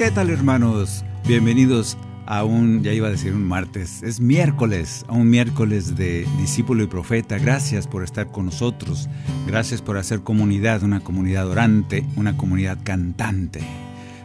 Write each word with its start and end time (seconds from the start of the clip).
¿Qué 0.00 0.10
tal 0.10 0.30
hermanos? 0.30 1.04
Bienvenidos 1.28 1.98
a 2.24 2.42
un, 2.42 2.82
ya 2.82 2.94
iba 2.94 3.08
a 3.08 3.10
decir 3.10 3.34
un 3.34 3.46
martes, 3.46 4.02
es 4.02 4.18
miércoles, 4.18 5.04
a 5.08 5.12
un 5.12 5.28
miércoles 5.28 5.94
de 5.94 6.26
discípulo 6.38 6.82
y 6.82 6.86
profeta. 6.86 7.36
Gracias 7.36 7.86
por 7.86 8.02
estar 8.02 8.28
con 8.28 8.46
nosotros, 8.46 9.10
gracias 9.46 9.82
por 9.82 9.98
hacer 9.98 10.22
comunidad, 10.22 10.84
una 10.84 11.00
comunidad 11.00 11.46
orante, 11.46 12.06
una 12.16 12.34
comunidad 12.38 12.78
cantante. 12.82 13.60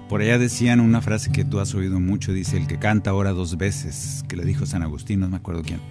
Por 0.07 0.21
allá 0.21 0.39
decían 0.39 0.79
una 0.79 1.01
frase 1.01 1.33
que 1.33 1.43
tú 1.43 1.59
has 1.59 1.75
oído 1.75 1.99
mucho, 1.99 2.31
dice, 2.31 2.55
el 2.55 2.67
que 2.67 2.79
canta 2.79 3.13
ora 3.13 3.33
dos 3.33 3.57
veces, 3.57 4.23
que 4.29 4.37
le 4.37 4.45
dijo 4.45 4.65
San 4.65 4.81
Agustín, 4.81 5.19
no 5.19 5.27
me 5.27 5.35
acuerdo 5.35 5.61
quién. 5.61 5.81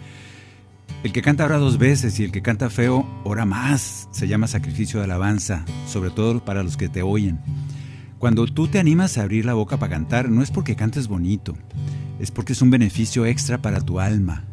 El 1.02 1.12
que 1.12 1.20
canta 1.20 1.44
ora 1.44 1.58
dos 1.58 1.76
veces 1.76 2.19
y 2.20 2.24
el 2.24 2.32
que 2.32 2.41
canta 2.41 2.70
feo 2.70 3.06
ora 3.22 3.44
más, 3.44 4.08
se 4.12 4.28
llama 4.28 4.46
sacrificio 4.46 5.00
de 5.00 5.04
alabanza, 5.04 5.66
sobre 5.86 6.08
todo 6.08 6.42
para 6.42 6.62
los 6.62 6.78
que 6.78 6.88
te 6.88 7.02
oyen. 7.02 7.38
Cuando 8.25 8.47
tú 8.47 8.69
te 8.69 8.78
animas 8.78 9.19
a 9.19 9.22
abrir 9.25 9.44
la 9.44 9.53
boca 9.53 9.77
para 9.77 9.92
cantar, 9.92 10.30
no 10.30 10.42
es 10.42 10.50
porque 10.50 10.77
cantes 10.77 11.08
bonito, 11.08 11.55
es 12.19 12.31
porque 12.31 12.55
es 12.55 12.62
un 12.62 12.70
beneficio 12.70 13.27
extra 13.27 13.58
para 13.58 13.83
tu 13.83 14.00
alma. 14.00 14.44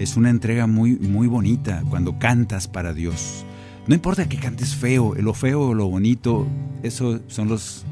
Es 0.00 0.16
una 0.16 0.28
entrega 0.28 0.66
muy, 0.66 0.96
muy 0.96 1.28
bonita 1.28 1.84
cuando 1.88 2.18
cantas 2.18 2.66
para 2.66 2.92
Dios. 2.92 3.46
No 3.86 3.94
importa 3.94 4.28
que 4.28 4.38
cantes 4.38 4.74
feo, 4.74 5.14
lo 5.14 5.34
feo 5.34 5.68
o 5.68 5.72
lo 5.74 5.86
bonito, 5.86 6.48
eso 6.82 7.20
son 7.28 7.46
los... 7.46 7.84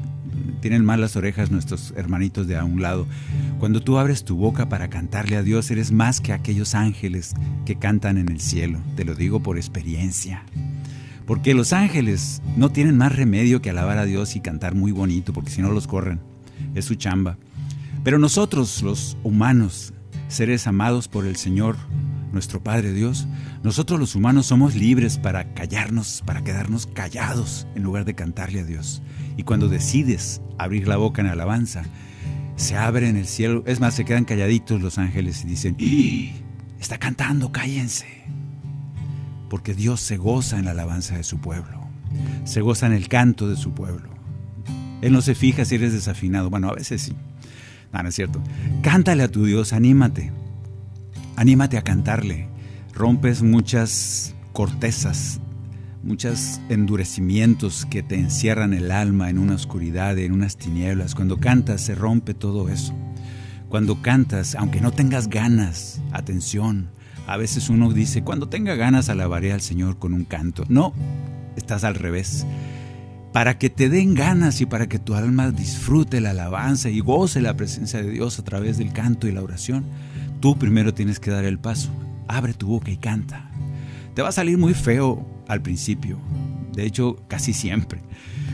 Tienen 0.59 0.83
mal 0.83 0.99
las 0.99 1.15
orejas 1.15 1.49
nuestros 1.49 1.93
hermanitos 1.95 2.45
de 2.47 2.57
a 2.57 2.65
un 2.65 2.81
lado. 2.81 3.07
Cuando 3.57 3.79
tú 3.81 3.99
abres 3.99 4.25
tu 4.25 4.35
boca 4.35 4.67
para 4.67 4.89
cantarle 4.89 5.37
a 5.37 5.43
Dios, 5.43 5.71
eres 5.71 5.93
más 5.93 6.19
que 6.19 6.33
aquellos 6.33 6.75
ángeles 6.75 7.35
que 7.65 7.77
cantan 7.77 8.17
en 8.17 8.27
el 8.27 8.41
cielo. 8.41 8.79
Te 8.97 9.05
lo 9.05 9.15
digo 9.15 9.39
por 9.39 9.55
experiencia. 9.55 10.43
Porque 11.25 11.53
los 11.53 11.73
ángeles 11.73 12.41
no 12.55 12.69
tienen 12.69 12.97
más 12.97 13.15
remedio 13.15 13.61
que 13.61 13.69
alabar 13.69 13.97
a 13.97 14.05
Dios 14.05 14.35
y 14.35 14.41
cantar 14.41 14.75
muy 14.75 14.91
bonito, 14.91 15.33
porque 15.33 15.51
si 15.51 15.61
no 15.61 15.71
los 15.71 15.87
corren. 15.87 16.19
Es 16.75 16.85
su 16.85 16.95
chamba. 16.95 17.37
Pero 18.03 18.19
nosotros, 18.19 18.81
los 18.81 19.17
humanos, 19.23 19.93
seres 20.27 20.65
amados 20.67 21.07
por 21.07 21.25
el 21.25 21.35
Señor, 21.35 21.77
nuestro 22.31 22.63
Padre 22.63 22.93
Dios, 22.93 23.27
nosotros 23.63 23.99
los 23.99 24.15
humanos 24.15 24.47
somos 24.47 24.75
libres 24.75 25.17
para 25.17 25.53
callarnos, 25.53 26.23
para 26.25 26.43
quedarnos 26.43 26.87
callados 26.87 27.67
en 27.75 27.83
lugar 27.83 28.05
de 28.05 28.15
cantarle 28.15 28.61
a 28.61 28.65
Dios. 28.65 29.01
Y 29.37 29.43
cuando 29.43 29.67
decides 29.67 30.41
abrir 30.57 30.87
la 30.87 30.97
boca 30.97 31.21
en 31.21 31.27
alabanza, 31.27 31.83
se 32.55 32.75
abre 32.77 33.07
en 33.07 33.17
el 33.17 33.27
cielo. 33.27 33.63
Es 33.67 33.79
más, 33.79 33.93
se 33.93 34.05
quedan 34.05 34.25
calladitos 34.25 34.81
los 34.81 34.97
ángeles 34.97 35.43
y 35.43 35.47
dicen, 35.47 35.77
¡Ah! 35.79 36.41
está 36.79 36.97
cantando, 36.97 37.51
cállense 37.51 38.21
porque 39.51 39.75
Dios 39.75 39.99
se 39.99 40.15
goza 40.15 40.57
en 40.57 40.63
la 40.63 40.71
alabanza 40.71 41.17
de 41.17 41.25
su 41.25 41.39
pueblo, 41.39 41.89
se 42.45 42.61
goza 42.61 42.87
en 42.87 42.93
el 42.93 43.09
canto 43.09 43.49
de 43.49 43.57
su 43.57 43.73
pueblo. 43.73 44.07
Él 45.01 45.11
no 45.11 45.21
se 45.21 45.35
fija 45.35 45.65
si 45.65 45.75
eres 45.75 45.91
desafinado, 45.91 46.49
bueno, 46.49 46.69
a 46.69 46.73
veces 46.73 47.01
sí, 47.01 47.17
no, 47.91 48.01
no 48.01 48.07
es 48.07 48.15
cierto. 48.15 48.41
Cántale 48.81 49.23
a 49.23 49.27
tu 49.27 49.43
Dios, 49.43 49.73
anímate, 49.73 50.31
anímate 51.35 51.77
a 51.77 51.81
cantarle. 51.81 52.47
Rompes 52.93 53.43
muchas 53.43 54.35
cortezas, 54.53 55.41
muchos 56.01 56.61
endurecimientos 56.69 57.85
que 57.85 58.03
te 58.03 58.15
encierran 58.15 58.71
el 58.71 58.89
alma 58.89 59.29
en 59.29 59.37
una 59.37 59.55
oscuridad, 59.55 60.17
en 60.17 60.31
unas 60.31 60.55
tinieblas. 60.55 61.13
Cuando 61.13 61.41
cantas 61.41 61.81
se 61.81 61.93
rompe 61.93 62.33
todo 62.33 62.69
eso. 62.69 62.93
Cuando 63.67 64.01
cantas, 64.01 64.55
aunque 64.55 64.79
no 64.79 64.93
tengas 64.93 65.27
ganas, 65.27 66.01
atención, 66.13 66.89
a 67.27 67.37
veces 67.37 67.69
uno 67.69 67.91
dice, 67.91 68.23
cuando 68.23 68.49
tenga 68.49 68.75
ganas 68.75 69.09
alabaré 69.09 69.53
al 69.53 69.61
Señor 69.61 69.97
con 69.97 70.13
un 70.13 70.25
canto. 70.25 70.65
No, 70.69 70.93
estás 71.55 71.83
al 71.83 71.95
revés. 71.95 72.45
Para 73.33 73.57
que 73.57 73.69
te 73.69 73.89
den 73.89 74.13
ganas 74.13 74.59
y 74.59 74.65
para 74.65 74.87
que 74.87 74.99
tu 74.99 75.13
alma 75.13 75.51
disfrute 75.51 76.19
la 76.19 76.31
alabanza 76.31 76.89
y 76.89 76.99
goce 76.99 77.41
la 77.41 77.55
presencia 77.55 78.01
de 78.01 78.09
Dios 78.09 78.39
a 78.39 78.43
través 78.43 78.77
del 78.77 78.91
canto 78.91 79.27
y 79.27 79.31
la 79.31 79.41
oración, 79.41 79.85
tú 80.41 80.57
primero 80.57 80.93
tienes 80.93 81.19
que 81.19 81.31
dar 81.31 81.45
el 81.45 81.57
paso. 81.57 81.89
Abre 82.27 82.53
tu 82.53 82.67
boca 82.67 82.91
y 82.91 82.97
canta. 82.97 83.49
Te 84.13 84.21
va 84.21 84.29
a 84.29 84.33
salir 84.33 84.57
muy 84.57 84.73
feo 84.73 85.25
al 85.47 85.61
principio, 85.61 86.19
de 86.73 86.85
hecho 86.85 87.23
casi 87.29 87.53
siempre. 87.53 88.01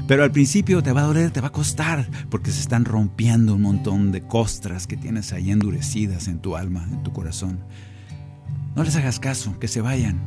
Pero 0.07 0.23
al 0.23 0.31
principio 0.31 0.81
te 0.83 0.93
va 0.93 1.01
a 1.01 1.05
doler, 1.05 1.31
te 1.31 1.41
va 1.41 1.47
a 1.47 1.51
costar, 1.51 2.07
porque 2.29 2.51
se 2.51 2.61
están 2.61 2.85
rompiendo 2.85 3.55
un 3.55 3.63
montón 3.63 4.11
de 4.11 4.21
costras 4.21 4.87
que 4.87 4.95
tienes 4.95 5.33
ahí 5.33 5.51
endurecidas 5.51 6.27
en 6.27 6.39
tu 6.39 6.55
alma, 6.55 6.87
en 6.89 7.03
tu 7.03 7.11
corazón. 7.11 7.59
No 8.77 8.83
les 8.83 8.95
hagas 8.95 9.19
caso, 9.19 9.57
que 9.57 9.67
se 9.67 9.81
vayan. 9.81 10.19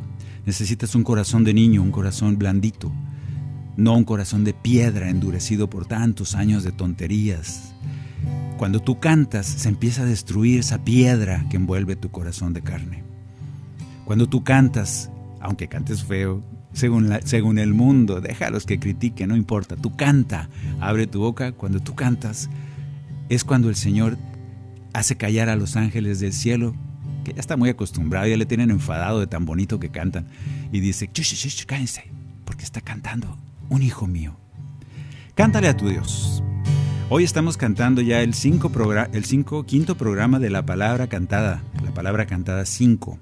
Necesitas 0.45 0.97
un 0.97 1.05
corazón 1.05 1.45
de 1.45 1.55
niño, 1.55 1.85
un 1.85 1.93
corazón 1.93 2.37
blandito, 2.37 2.91
no 3.77 3.95
un 3.95 4.03
corazón 4.03 4.43
de 4.43 4.53
piedra 4.53 5.09
endurecido 5.09 5.71
por 5.71 5.87
tantos 5.87 6.35
años 6.35 6.65
de 6.65 6.73
tonterías. 6.73 7.73
Cuando 8.59 8.81
tú 8.81 8.99
cantas, 8.99 9.47
se 9.47 9.69
empieza 9.69 10.03
a 10.03 10.07
destruir 10.07 10.59
esa 10.59 10.83
piedra 10.83 11.47
que 11.49 11.59
envuelve 11.59 11.95
tu 11.95 12.11
corazón 12.11 12.53
de 12.53 12.61
carne. 12.61 13.05
Cuando 14.05 14.29
tú 14.29 14.43
cantas, 14.43 15.13
aunque 15.39 15.69
cantes 15.69 16.03
feo, 16.03 16.43
según, 16.73 17.21
según 17.25 17.57
el 17.57 17.73
mundo, 17.73 18.21
déjalos 18.21 18.67
que 18.67 18.81
critiquen, 18.81 19.29
no 19.29 19.37
importa, 19.37 19.77
tú 19.77 19.95
canta, 19.95 20.51
abre 20.81 21.07
tu 21.07 21.21
boca, 21.21 21.53
cuando 21.53 21.79
tú 21.79 21.95
cantas, 21.95 22.51
es 23.29 23.45
cuando 23.45 23.69
el 23.69 23.77
Señor 23.77 24.19
hace 24.93 25.17
callar 25.17 25.51
a 25.51 25.55
los 25.55 25.77
ángeles 25.77 26.19
del 26.19 26.33
cielo 26.33 26.75
que 27.25 27.33
ya 27.33 27.41
está 27.41 27.57
muy 27.57 27.69
acostumbrado, 27.69 28.27
ya 28.27 28.37
le 28.37 28.47
tienen 28.47 28.71
enfadado 28.71 29.21
de 29.21 29.27
tan 29.27 29.45
bonito 29.45 29.81
que 29.81 29.91
cantan. 29.91 30.27
Y 30.73 30.81
dice, 30.81 31.11
chush, 31.13 31.35
chush, 31.35 31.65
cállense, 31.65 32.05
porque 32.45 32.65
está 32.65 32.81
cantando 32.81 33.37
un 33.69 33.83
hijo 33.83 34.07
mío. 34.07 34.37
Cántale 35.35 35.69
a 35.69 35.77
tu 35.77 35.89
Dios. 35.89 36.43
Hoy 37.09 37.25
estamos 37.25 37.57
cantando 37.57 38.03
ya 38.03 38.23
el, 38.23 38.35
cinco 38.35 38.71
el 39.13 39.25
cinco, 39.25 39.65
quinto 39.65 39.97
programa 39.97 40.39
de 40.39 40.51
la 40.51 40.65
palabra 40.65 41.09
cantada, 41.09 41.63
la 41.83 41.93
palabra 41.93 42.27
cantada 42.27 42.65
5. 42.65 43.19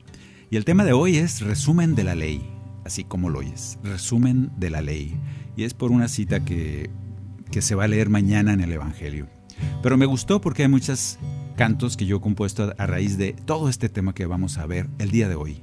Y 0.50 0.56
el 0.56 0.64
tema 0.64 0.84
de 0.84 0.92
hoy 0.92 1.16
es 1.16 1.41
resumen 1.41 1.94
de 1.94 2.04
la 2.04 2.14
ley, 2.14 2.47
así 2.84 3.04
como 3.04 3.31
lo 3.31 3.38
oyes, 3.38 3.78
resumen 3.82 4.50
de 4.58 4.70
la 4.70 4.82
ley. 4.82 5.16
Y 5.56 5.64
es 5.64 5.75
por 5.75 5.91
una 5.91 6.08
cita 6.08 6.44
que, 6.44 6.91
que 7.50 7.62
se 7.62 7.75
va 7.75 7.84
a 7.84 7.88
leer 7.88 8.11
mañana 8.11 8.52
en 8.52 8.61
el 8.61 8.72
Evangelio. 8.72 9.26
Pero 9.82 9.96
me 9.96 10.06
gustó 10.06 10.40
porque 10.40 10.62
hay 10.62 10.69
muchas 10.69 11.19
cantos 11.58 11.96
que 11.96 12.06
yo 12.06 12.19
he 12.19 12.20
compuesto 12.20 12.72
a 12.78 12.87
raíz 12.87 13.19
de 13.19 13.32
todo 13.32 13.69
este 13.69 13.88
tema 13.88 14.14
que 14.14 14.26
vamos 14.26 14.58
a 14.58 14.66
ver 14.66 14.88
el 15.00 15.10
día 15.10 15.28
de 15.28 15.34
hoy. 15.34 15.60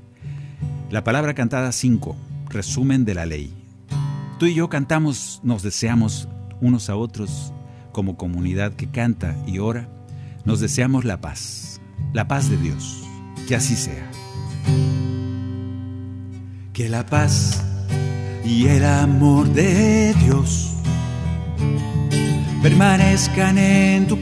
La 0.92 1.06
palabra 1.06 1.33
cantada 1.33 1.71
5, 1.71 2.18
resumen 2.50 3.06
de 3.06 3.15
la 3.15 3.25
ley. 3.25 3.53
Tú 4.38 4.45
y 4.45 4.53
yo 4.53 4.68
cantamos, 4.68 5.39
nos 5.42 5.63
deseamos 5.63 6.27
unos 6.59 6.89
a 6.89 6.97
otros 6.97 7.53
como 7.94 8.18
comunidad 8.18 8.74
que 8.74 8.89
canta 8.89 9.38
y 9.47 9.59
ora, 9.59 9.88
nos 10.44 10.59
deseamos 10.59 11.06
la 11.06 11.21
paz, 11.21 11.80
la 12.12 12.27
paz 12.27 12.50
de 12.50 12.57
Dios, 12.57 13.01
que 13.47 13.56
así 13.56 13.77
sea. 13.77 14.12
Que 16.74 16.89
la 16.89 17.06
paz 17.06 17.63
y 18.44 18.68
el 18.68 18.83
amor 18.83 19.47
de 19.47 20.13
Dios 20.15 20.74
permanezcan 22.62 23.57
en 23.57 24.07
tu 24.07 24.21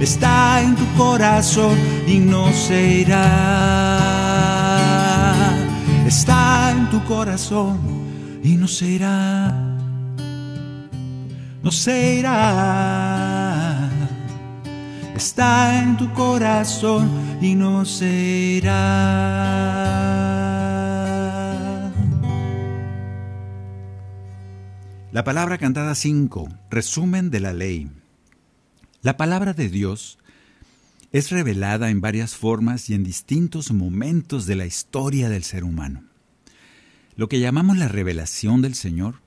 Está 0.00 0.62
en 0.62 0.76
tu 0.76 0.86
corazón 0.96 1.78
y 2.06 2.18
no 2.18 2.50
se 2.54 3.00
irá. 3.00 3.98
Está 6.06 6.70
en 6.72 6.88
tu 6.88 7.04
corazón 7.04 7.78
y 8.42 8.56
no 8.56 8.66
se 8.66 8.86
irá. 8.86 9.54
No 11.62 11.70
se 11.70 12.14
irá. 12.14 13.90
Está 15.14 15.82
en 15.82 15.98
tu 15.98 16.10
corazón 16.14 17.10
y 17.42 17.54
no 17.54 17.84
se 17.84 18.08
irá. 18.58 19.50
La 25.12 25.24
palabra 25.24 25.58
cantada 25.58 25.94
5, 25.94 26.48
resumen 26.70 27.30
de 27.30 27.40
la 27.40 27.52
ley. 27.52 27.99
La 29.02 29.16
palabra 29.16 29.54
de 29.54 29.70
Dios 29.70 30.18
es 31.10 31.30
revelada 31.30 31.88
en 31.88 32.02
varias 32.02 32.36
formas 32.36 32.90
y 32.90 32.94
en 32.94 33.02
distintos 33.02 33.72
momentos 33.72 34.44
de 34.44 34.56
la 34.56 34.66
historia 34.66 35.30
del 35.30 35.42
ser 35.42 35.64
humano. 35.64 36.04
Lo 37.16 37.26
que 37.26 37.40
llamamos 37.40 37.78
la 37.78 37.88
revelación 37.88 38.60
del 38.60 38.74
Señor 38.74 39.22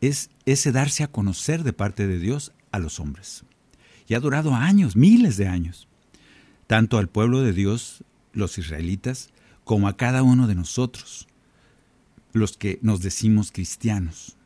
es 0.00 0.30
ese 0.44 0.72
darse 0.72 1.04
a 1.04 1.08
conocer 1.12 1.62
de 1.62 1.72
parte 1.72 2.08
de 2.08 2.18
Dios 2.18 2.50
a 2.72 2.80
los 2.80 2.98
hombres. 2.98 3.44
Y 4.08 4.14
ha 4.14 4.20
durado 4.20 4.56
años, 4.56 4.96
miles 4.96 5.36
de 5.36 5.46
años, 5.46 5.86
tanto 6.66 6.98
al 6.98 7.08
pueblo 7.08 7.42
de 7.42 7.52
Dios, 7.52 8.02
los 8.32 8.58
israelitas, 8.58 9.30
como 9.62 9.86
a 9.86 9.96
cada 9.96 10.24
uno 10.24 10.48
de 10.48 10.56
nosotros, 10.56 11.28
los 12.32 12.56
que 12.56 12.80
nos 12.82 13.02
decimos 13.02 13.52
cristianos. 13.52 14.36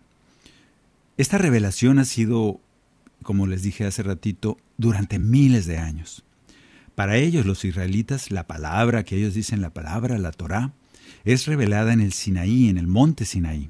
Esta 1.16 1.38
revelación 1.38 1.98
ha 1.98 2.04
sido, 2.04 2.60
como 3.22 3.46
les 3.46 3.62
dije 3.62 3.86
hace 3.86 4.02
ratito, 4.02 4.58
durante 4.78 5.18
miles 5.18 5.66
de 5.66 5.78
años. 5.78 6.24
Para 6.94 7.16
ellos, 7.16 7.44
los 7.44 7.64
israelitas, 7.64 8.30
la 8.30 8.46
palabra 8.46 9.04
que 9.04 9.16
ellos 9.16 9.34
dicen 9.34 9.60
la 9.60 9.70
palabra, 9.70 10.18
la 10.18 10.32
Torá, 10.32 10.72
es 11.24 11.46
revelada 11.46 11.92
en 11.92 12.00
el 12.00 12.12
Sinaí, 12.12 12.68
en 12.68 12.78
el 12.78 12.86
monte 12.86 13.24
Sinaí, 13.24 13.68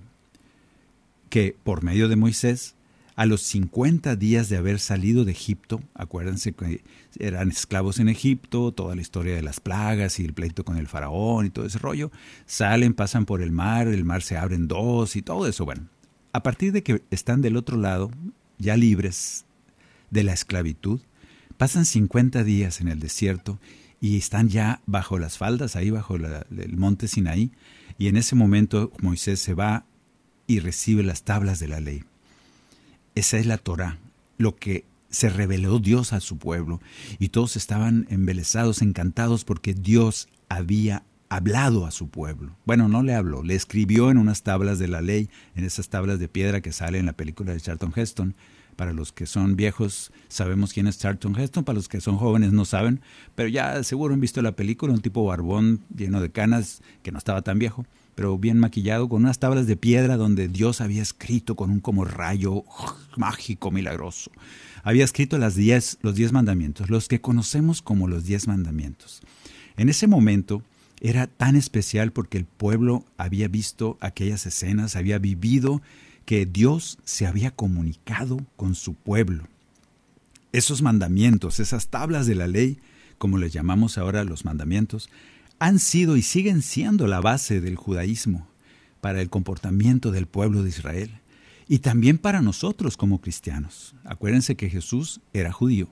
que 1.29 1.57
por 1.65 1.83
medio 1.83 2.09
de 2.09 2.17
Moisés, 2.17 2.75
a 3.17 3.25
los 3.25 3.41
50 3.43 4.15
días 4.15 4.51
de 4.51 4.59
haber 4.59 4.79
salido 4.79 5.25
de 5.25 5.33
Egipto, 5.33 5.81
acuérdense 5.95 6.53
que 6.53 6.83
eran 7.19 7.49
esclavos 7.49 7.99
en 7.99 8.11
Egipto, 8.11 8.73
toda 8.73 8.95
la 8.95 9.01
historia 9.01 9.35
de 9.35 9.43
las 9.43 9.59
plagas 9.59 10.21
y 10.21 10.25
el 10.25 10.35
pleito 10.35 10.65
con 10.65 10.77
el 10.77 10.87
faraón 10.87 11.47
y 11.47 11.51
todo 11.51 11.65
ese 11.65 11.79
rollo, 11.79 12.13
salen, 12.45 12.93
pasan 12.93 13.25
por 13.25 13.41
el 13.41 13.53
mar, 13.53 13.89
el 13.89 14.05
mar 14.05 14.23
se 14.23 14.37
abre 14.37 14.55
en 14.55 14.69
dos 14.69 15.17
y 15.17 15.23
todo 15.23 15.47
eso, 15.47 15.65
bueno, 15.65 15.87
a 16.33 16.43
partir 16.43 16.73
de 16.73 16.83
que 16.83 17.03
están 17.11 17.41
del 17.41 17.57
otro 17.57 17.79
lado, 17.79 18.11
ya 18.59 18.77
libres 18.77 19.47
de 20.11 20.25
la 20.25 20.33
esclavitud, 20.33 21.01
pasan 21.57 21.85
50 21.85 22.45
días 22.45 22.81
en 22.81 22.89
el 22.89 23.01
desierto 23.01 23.59
y 24.01 24.17
están 24.17 24.49
ya 24.49 24.81
bajo 24.87 25.19
las 25.19 25.39
faldas, 25.39 25.77
ahí 25.77 25.91
bajo 25.91 26.17
el 26.17 26.77
monte 26.77 27.09
Sinaí, 27.09 27.51
y 27.99 28.09
en 28.09 28.17
ese 28.17 28.35
momento 28.35 28.93
Moisés 29.01 29.41
se 29.41 29.55
va 29.55 29.87
y 30.47 30.61
recibe 30.61 31.03
las 31.03 31.23
tablas 31.23 31.59
de 31.59 31.69
la 31.69 31.81
ley. 31.81 32.05
Esa 33.15 33.39
es 33.39 33.47
la 33.47 33.59
Torah, 33.59 33.99
lo 34.37 34.57
que 34.57 34.85
se 35.09 35.31
reveló 35.31 35.79
Dios 35.79 36.13
a 36.13 36.21
su 36.21 36.37
pueblo, 36.37 36.81
y 37.19 37.31
todos 37.31 37.57
estaban 37.57 38.07
embelesados, 38.11 38.83
encantados, 38.83 39.45
porque 39.45 39.73
Dios 39.73 40.29
había 40.49 41.05
hablado 41.29 41.87
a 41.87 41.91
su 41.91 42.09
pueblo. 42.09 42.57
Bueno, 42.65 42.89
no 42.89 43.03
le 43.03 43.15
habló, 43.15 43.43
le 43.43 43.55
escribió 43.55 44.11
en 44.11 44.19
unas 44.19 44.43
tablas 44.43 44.79
de 44.79 44.89
la 44.89 45.01
ley, 45.01 45.31
en 45.55 45.65
esas 45.65 45.89
tablas 45.89 46.19
de 46.19 46.29
piedra 46.29 46.61
que 46.61 46.73
sale 46.73 46.99
en 46.99 47.07
la 47.07 47.15
película 47.15 47.53
de 47.53 47.61
Charlton 47.61 47.93
Heston. 47.97 48.35
Para 48.77 48.93
los 48.93 49.13
que 49.13 49.27
son 49.27 49.57
viejos 49.57 50.13
sabemos 50.29 50.73
quién 50.73 50.87
es 50.87 50.99
Charlton 50.99 51.39
Heston, 51.39 51.65
para 51.65 51.77
los 51.77 51.89
que 51.89 52.01
son 52.01 52.19
jóvenes 52.19 52.53
no 52.53 52.65
saben, 52.65 53.01
pero 53.35 53.49
ya 53.49 53.83
seguro 53.83 54.15
han 54.15 54.21
visto 54.21 54.43
la 54.43 54.53
película, 54.53 54.93
un 54.93 55.01
tipo 55.01 55.25
barbón 55.25 55.81
lleno 55.95 56.21
de 56.21 56.31
canas, 56.31 56.83
que 57.03 57.11
no 57.11 57.19
estaba 57.19 57.43
tan 57.43 57.59
viejo, 57.59 57.87
pero 58.15 58.39
bien 58.39 58.59
maquillado, 58.59 59.09
con 59.09 59.23
unas 59.23 59.39
tablas 59.39 59.67
de 59.67 59.77
piedra 59.77 60.17
donde 60.17 60.49
Dios 60.49 60.81
había 60.81 61.03
escrito 61.03 61.57
con 61.57 61.71
un 61.71 61.81
como 61.81 62.05
rayo 62.05 62.65
mágico, 63.17 63.71
milagroso. 63.71 64.31
Había 64.83 65.05
escrito 65.05 65.39
las 65.39 65.55
diez, 65.55 65.99
los 66.03 66.15
diez 66.15 66.33
mandamientos, 66.33 66.91
los 66.91 67.09
que 67.09 67.21
conocemos 67.21 67.83
como 67.83 68.09
los 68.09 68.25
diez 68.25 68.47
mandamientos. 68.47 69.21
En 69.77 69.89
ese 69.89 70.07
momento, 70.07 70.63
era 71.01 71.27
tan 71.27 71.57
especial 71.57 72.13
porque 72.13 72.39
el 72.39 72.47
pueblo 72.47 73.05
había 73.19 73.49
visto 73.49 73.99
aquellas 74.01 74.47
escenas, 74.47 74.97
había 74.97 75.19
vivido 75.19 75.83
que 76.27 76.45
Dios 76.45 76.99
se 77.05 77.27
había 77.27 77.51
comunicado 77.51 78.39
con 78.57 78.75
su 78.75 78.93
pueblo. 78.93 79.45
Esos 80.53 80.83
mandamientos, 80.83 81.59
esas 81.59 81.89
tablas 81.89 82.27
de 82.27 82.35
la 82.35 82.47
ley, 82.47 82.79
como 83.17 83.39
les 83.39 83.53
llamamos 83.53 83.97
ahora 83.97 84.25
los 84.25 84.45
mandamientos, 84.45 85.09
han 85.59 85.79
sido 85.79 86.19
y 86.19 86.23
siguen 86.23 86.61
siendo 86.61 87.07
la 87.07 87.21
base 87.21 87.63
del 87.63 87.77
judaísmo 87.77 88.47
para 89.01 89.23
el 89.23 89.31
comportamiento 89.31 90.11
del 90.11 90.27
pueblo 90.27 90.63
de 90.63 90.69
Israel 90.69 91.11
y 91.67 91.79
también 91.79 92.19
para 92.19 92.43
nosotros 92.43 92.99
como 92.99 93.23
cristianos. 93.23 93.95
Acuérdense 94.05 94.57
que 94.57 94.69
Jesús 94.69 95.21
era 95.33 95.51
judío, 95.53 95.89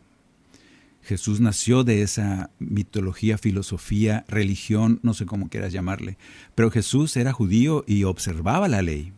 Jesús 1.04 1.40
nació 1.40 1.84
de 1.84 2.02
esa 2.02 2.50
mitología, 2.58 3.36
filosofía, 3.36 4.24
religión, 4.26 5.00
no 5.02 5.12
sé 5.12 5.26
cómo 5.26 5.50
quieras 5.50 5.72
llamarle, 5.72 6.16
pero 6.54 6.70
Jesús 6.70 7.16
era 7.18 7.32
judío 7.32 7.84
y 7.86 8.04
observaba 8.04 8.68
la 8.68 8.80
ley. 8.80 9.12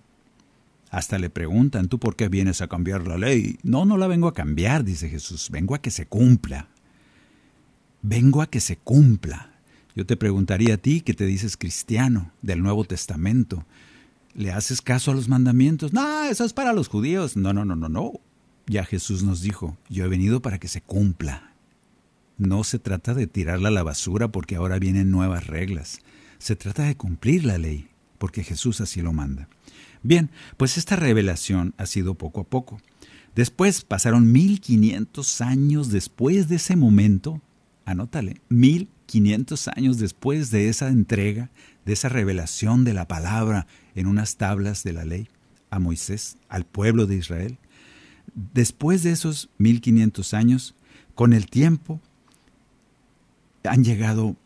Hasta 0.96 1.18
le 1.18 1.28
preguntan, 1.28 1.88
¿tú 1.88 1.98
por 1.98 2.16
qué 2.16 2.30
vienes 2.30 2.62
a 2.62 2.68
cambiar 2.68 3.06
la 3.06 3.18
ley? 3.18 3.58
No, 3.62 3.84
no 3.84 3.98
la 3.98 4.06
vengo 4.06 4.28
a 4.28 4.32
cambiar, 4.32 4.82
dice 4.82 5.10
Jesús, 5.10 5.50
vengo 5.50 5.74
a 5.74 5.82
que 5.82 5.90
se 5.90 6.06
cumpla. 6.06 6.70
Vengo 8.00 8.40
a 8.40 8.46
que 8.46 8.60
se 8.60 8.78
cumpla. 8.78 9.50
Yo 9.94 10.06
te 10.06 10.16
preguntaría 10.16 10.72
a 10.72 10.78
ti, 10.78 11.02
que 11.02 11.12
te 11.12 11.26
dices 11.26 11.58
cristiano 11.58 12.32
del 12.40 12.62
Nuevo 12.62 12.84
Testamento, 12.84 13.66
¿le 14.32 14.52
haces 14.52 14.80
caso 14.80 15.10
a 15.10 15.14
los 15.14 15.28
mandamientos? 15.28 15.92
No, 15.92 16.24
eso 16.24 16.46
es 16.46 16.54
para 16.54 16.72
los 16.72 16.88
judíos. 16.88 17.36
No, 17.36 17.52
no, 17.52 17.66
no, 17.66 17.76
no, 17.76 17.90
no. 17.90 18.12
Ya 18.66 18.82
Jesús 18.86 19.22
nos 19.22 19.42
dijo, 19.42 19.76
yo 19.90 20.06
he 20.06 20.08
venido 20.08 20.40
para 20.40 20.58
que 20.58 20.68
se 20.68 20.80
cumpla. 20.80 21.52
No 22.38 22.64
se 22.64 22.78
trata 22.78 23.12
de 23.12 23.26
tirarla 23.26 23.68
a 23.68 23.72
la 23.72 23.82
basura 23.82 24.32
porque 24.32 24.56
ahora 24.56 24.78
vienen 24.78 25.10
nuevas 25.10 25.46
reglas. 25.46 25.98
Se 26.38 26.56
trata 26.56 26.84
de 26.84 26.96
cumplir 26.96 27.44
la 27.44 27.58
ley, 27.58 27.90
porque 28.16 28.42
Jesús 28.42 28.80
así 28.80 29.02
lo 29.02 29.12
manda. 29.12 29.46
Bien, 30.02 30.30
pues 30.56 30.76
esta 30.78 30.96
revelación 30.96 31.74
ha 31.78 31.86
sido 31.86 32.14
poco 32.14 32.42
a 32.42 32.44
poco. 32.44 32.80
Después 33.34 33.84
pasaron 33.84 34.32
1500 34.32 35.40
años 35.42 35.90
después 35.90 36.48
de 36.48 36.56
ese 36.56 36.74
momento, 36.74 37.42
anótale, 37.84 38.40
1500 38.48 39.68
años 39.68 39.98
después 39.98 40.50
de 40.50 40.68
esa 40.68 40.88
entrega, 40.88 41.50
de 41.84 41.92
esa 41.92 42.08
revelación 42.08 42.84
de 42.84 42.94
la 42.94 43.06
palabra 43.06 43.66
en 43.94 44.06
unas 44.06 44.36
tablas 44.36 44.82
de 44.84 44.92
la 44.92 45.04
ley 45.04 45.28
a 45.70 45.78
Moisés, 45.78 46.38
al 46.48 46.64
pueblo 46.64 47.06
de 47.06 47.16
Israel. 47.16 47.58
Después 48.34 49.02
de 49.02 49.12
esos 49.12 49.50
1500 49.58 50.34
años, 50.34 50.74
con 51.14 51.32
el 51.32 51.46
tiempo, 51.46 52.00
han 53.64 53.84
llegado, 53.84 54.36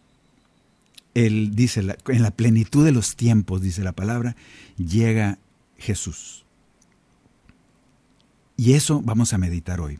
él 1.14 1.54
dice, 1.54 1.80
en 2.08 2.22
la 2.22 2.30
plenitud 2.30 2.84
de 2.84 2.92
los 2.92 3.16
tiempos, 3.16 3.62
dice 3.62 3.82
la 3.82 3.92
palabra, 3.92 4.36
llega 4.76 5.38
Jesús. 5.76 6.44
Y 8.56 8.74
eso 8.74 9.02
vamos 9.02 9.32
a 9.32 9.38
meditar 9.38 9.80
hoy. 9.80 9.98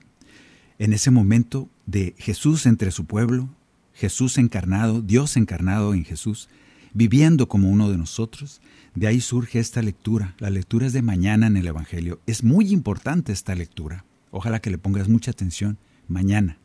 En 0.78 0.92
ese 0.92 1.10
momento 1.10 1.68
de 1.86 2.14
Jesús 2.18 2.66
entre 2.66 2.90
su 2.90 3.06
pueblo, 3.06 3.48
Jesús 3.94 4.38
encarnado, 4.38 5.02
Dios 5.02 5.36
encarnado 5.36 5.94
en 5.94 6.04
Jesús, 6.04 6.48
viviendo 6.92 7.48
como 7.48 7.70
uno 7.70 7.90
de 7.90 7.98
nosotros, 7.98 8.60
de 8.94 9.06
ahí 9.06 9.20
surge 9.20 9.58
esta 9.58 9.82
lectura. 9.82 10.34
La 10.38 10.50
lectura 10.50 10.86
es 10.86 10.92
de 10.92 11.02
mañana 11.02 11.46
en 11.46 11.56
el 11.56 11.66
Evangelio. 11.66 12.20
Es 12.26 12.42
muy 12.42 12.72
importante 12.72 13.32
esta 13.32 13.54
lectura. 13.54 14.04
Ojalá 14.30 14.60
que 14.60 14.70
le 14.70 14.78
pongas 14.78 15.08
mucha 15.08 15.30
atención. 15.30 15.78
Mañana. 16.08 16.58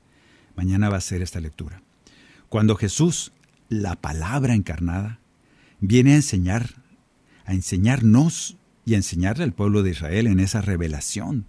Mañana 0.56 0.90
va 0.90 0.98
a 0.98 1.02
ser 1.02 1.22
esta 1.22 1.40
lectura. 1.40 1.82
Cuando 2.50 2.76
Jesús, 2.76 3.32
la 3.70 3.96
palabra 3.96 4.54
encarnada, 4.54 5.20
viene 5.80 6.14
a 6.14 6.18
enseñar, 6.18 6.70
a 7.46 7.54
enseñarnos 7.54 8.58
y 8.86 8.94
a 8.94 8.98
enseñarle 8.98 9.44
al 9.44 9.54
pueblo 9.54 9.84
de 9.84 9.92
Israel 9.92 10.28
en 10.28 10.40
esa 10.40 10.62
revelación, 10.62 11.46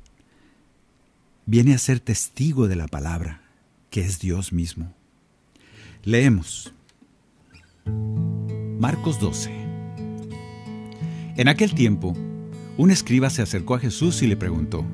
viene 1.44 1.74
a 1.74 1.78
ser 1.78 2.00
testigo 2.00 2.68
de 2.68 2.76
la 2.76 2.88
palabra, 2.88 3.42
que 3.90 4.00
es 4.00 4.18
Dios 4.18 4.52
mismo. 4.52 4.92
Leemos. 6.04 6.72
Marcos 8.78 9.18
12. 9.20 9.50
En 11.36 11.48
aquel 11.48 11.74
tiempo, 11.74 12.14
un 12.78 12.90
escriba 12.90 13.30
se 13.30 13.42
acercó 13.42 13.74
a 13.74 13.78
Jesús 13.78 14.22
y 14.22 14.26
le 14.26 14.36
preguntó, 14.36 14.84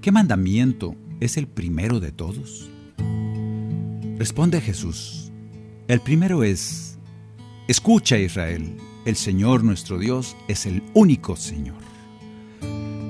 ¿qué 0.00 0.12
mandamiento 0.12 0.94
es 1.20 1.36
el 1.36 1.46
primero 1.46 2.00
de 2.00 2.12
todos? 2.12 2.70
Responde 4.18 4.60
Jesús, 4.60 5.19
el 5.92 6.00
primero 6.00 6.44
es, 6.44 6.98
escucha 7.66 8.16
Israel, 8.16 8.76
el 9.06 9.16
Señor 9.16 9.64
nuestro 9.64 9.98
Dios 9.98 10.36
es 10.46 10.64
el 10.64 10.84
único 10.94 11.34
Señor. 11.34 11.82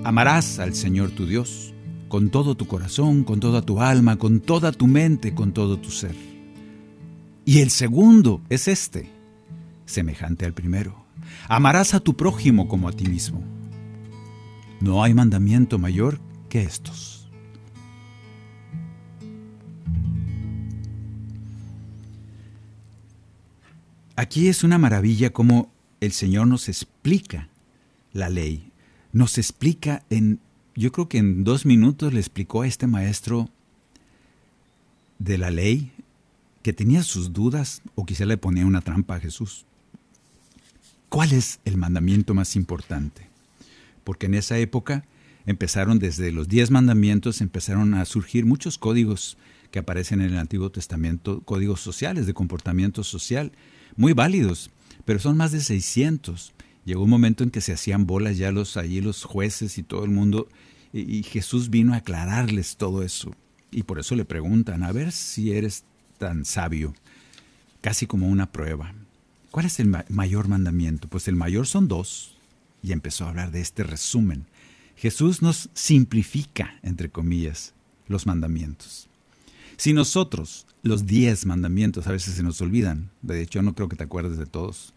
Amarás 0.02 0.58
al 0.58 0.72
Señor 0.74 1.10
tu 1.10 1.26
Dios 1.26 1.74
con 2.08 2.30
todo 2.30 2.54
tu 2.54 2.66
corazón, 2.66 3.22
con 3.24 3.38
toda 3.38 3.60
tu 3.60 3.82
alma, 3.82 4.16
con 4.16 4.40
toda 4.40 4.72
tu 4.72 4.86
mente, 4.86 5.34
con 5.34 5.52
todo 5.52 5.78
tu 5.78 5.90
ser. 5.90 6.14
Y 7.44 7.60
el 7.60 7.68
segundo 7.68 8.40
es 8.48 8.66
este, 8.66 9.10
semejante 9.84 10.46
al 10.46 10.54
primero. 10.54 11.04
Amarás 11.48 11.92
a 11.92 12.00
tu 12.00 12.16
prójimo 12.16 12.66
como 12.66 12.88
a 12.88 12.92
ti 12.92 13.04
mismo. 13.04 13.42
No 14.80 15.04
hay 15.04 15.12
mandamiento 15.12 15.78
mayor 15.78 16.18
que 16.48 16.62
estos. 16.62 17.09
Aquí 24.16 24.48
es 24.48 24.64
una 24.64 24.78
maravilla 24.78 25.30
cómo 25.30 25.72
el 26.00 26.12
Señor 26.12 26.46
nos 26.46 26.68
explica 26.68 27.48
la 28.12 28.28
ley. 28.28 28.70
Nos 29.12 29.38
explica 29.38 30.04
en, 30.10 30.40
yo 30.74 30.92
creo 30.92 31.08
que 31.08 31.18
en 31.18 31.44
dos 31.44 31.66
minutos 31.66 32.12
le 32.12 32.20
explicó 32.20 32.62
a 32.62 32.66
este 32.66 32.86
maestro 32.86 33.48
de 35.18 35.38
la 35.38 35.50
ley 35.50 35.92
que 36.62 36.72
tenía 36.72 37.02
sus 37.02 37.32
dudas 37.32 37.82
o 37.94 38.04
quizá 38.04 38.26
le 38.26 38.36
ponía 38.36 38.66
una 38.66 38.80
trampa 38.80 39.16
a 39.16 39.20
Jesús. 39.20 39.64
¿Cuál 41.08 41.32
es 41.32 41.60
el 41.64 41.76
mandamiento 41.76 42.34
más 42.34 42.56
importante? 42.56 43.26
Porque 44.04 44.26
en 44.26 44.34
esa 44.34 44.58
época 44.58 45.04
empezaron 45.46 45.98
desde 45.98 46.32
los 46.32 46.48
diez 46.48 46.70
mandamientos, 46.70 47.40
empezaron 47.40 47.94
a 47.94 48.04
surgir 48.04 48.46
muchos 48.46 48.78
códigos 48.78 49.36
que 49.70 49.78
aparecen 49.78 50.20
en 50.20 50.32
el 50.32 50.38
Antiguo 50.38 50.70
Testamento, 50.70 51.40
códigos 51.42 51.80
sociales 51.80 52.26
de 52.26 52.34
comportamiento 52.34 53.02
social, 53.04 53.52
muy 53.96 54.12
válidos, 54.12 54.70
pero 55.04 55.18
son 55.18 55.36
más 55.36 55.52
de 55.52 55.60
600. 55.60 56.52
Llegó 56.84 57.04
un 57.04 57.10
momento 57.10 57.44
en 57.44 57.50
que 57.50 57.60
se 57.60 57.72
hacían 57.72 58.06
bolas 58.06 58.38
ya 58.38 58.52
los 58.52 58.76
allí 58.76 59.00
los 59.00 59.24
jueces 59.24 59.78
y 59.78 59.82
todo 59.82 60.04
el 60.04 60.10
mundo, 60.10 60.48
y, 60.92 61.18
y 61.18 61.22
Jesús 61.22 61.70
vino 61.70 61.94
a 61.94 61.98
aclararles 61.98 62.76
todo 62.76 63.02
eso. 63.02 63.34
Y 63.70 63.84
por 63.84 63.98
eso 63.98 64.14
le 64.16 64.24
preguntan, 64.24 64.82
a 64.82 64.92
ver 64.92 65.12
si 65.12 65.52
eres 65.52 65.84
tan 66.18 66.44
sabio, 66.44 66.94
casi 67.80 68.06
como 68.06 68.28
una 68.28 68.50
prueba. 68.50 68.94
¿Cuál 69.50 69.66
es 69.66 69.80
el 69.80 69.92
mayor 70.08 70.48
mandamiento? 70.48 71.08
Pues 71.08 71.26
el 71.26 71.34
mayor 71.34 71.66
son 71.66 71.88
dos. 71.88 72.36
Y 72.82 72.92
empezó 72.92 73.24
a 73.24 73.30
hablar 73.30 73.50
de 73.50 73.60
este 73.60 73.82
resumen. 73.82 74.46
Jesús 74.96 75.42
nos 75.42 75.70
simplifica, 75.74 76.78
entre 76.82 77.10
comillas, 77.10 77.74
los 78.06 78.26
mandamientos. 78.26 79.09
Si 79.80 79.94
nosotros, 79.94 80.66
los 80.82 81.06
diez 81.06 81.46
mandamientos, 81.46 82.06
a 82.06 82.12
veces 82.12 82.34
se 82.34 82.42
nos 82.42 82.60
olvidan, 82.60 83.08
de 83.22 83.40
hecho 83.40 83.62
no 83.62 83.74
creo 83.74 83.88
que 83.88 83.96
te 83.96 84.04
acuerdes 84.04 84.36
de 84.36 84.44
todos, 84.44 84.92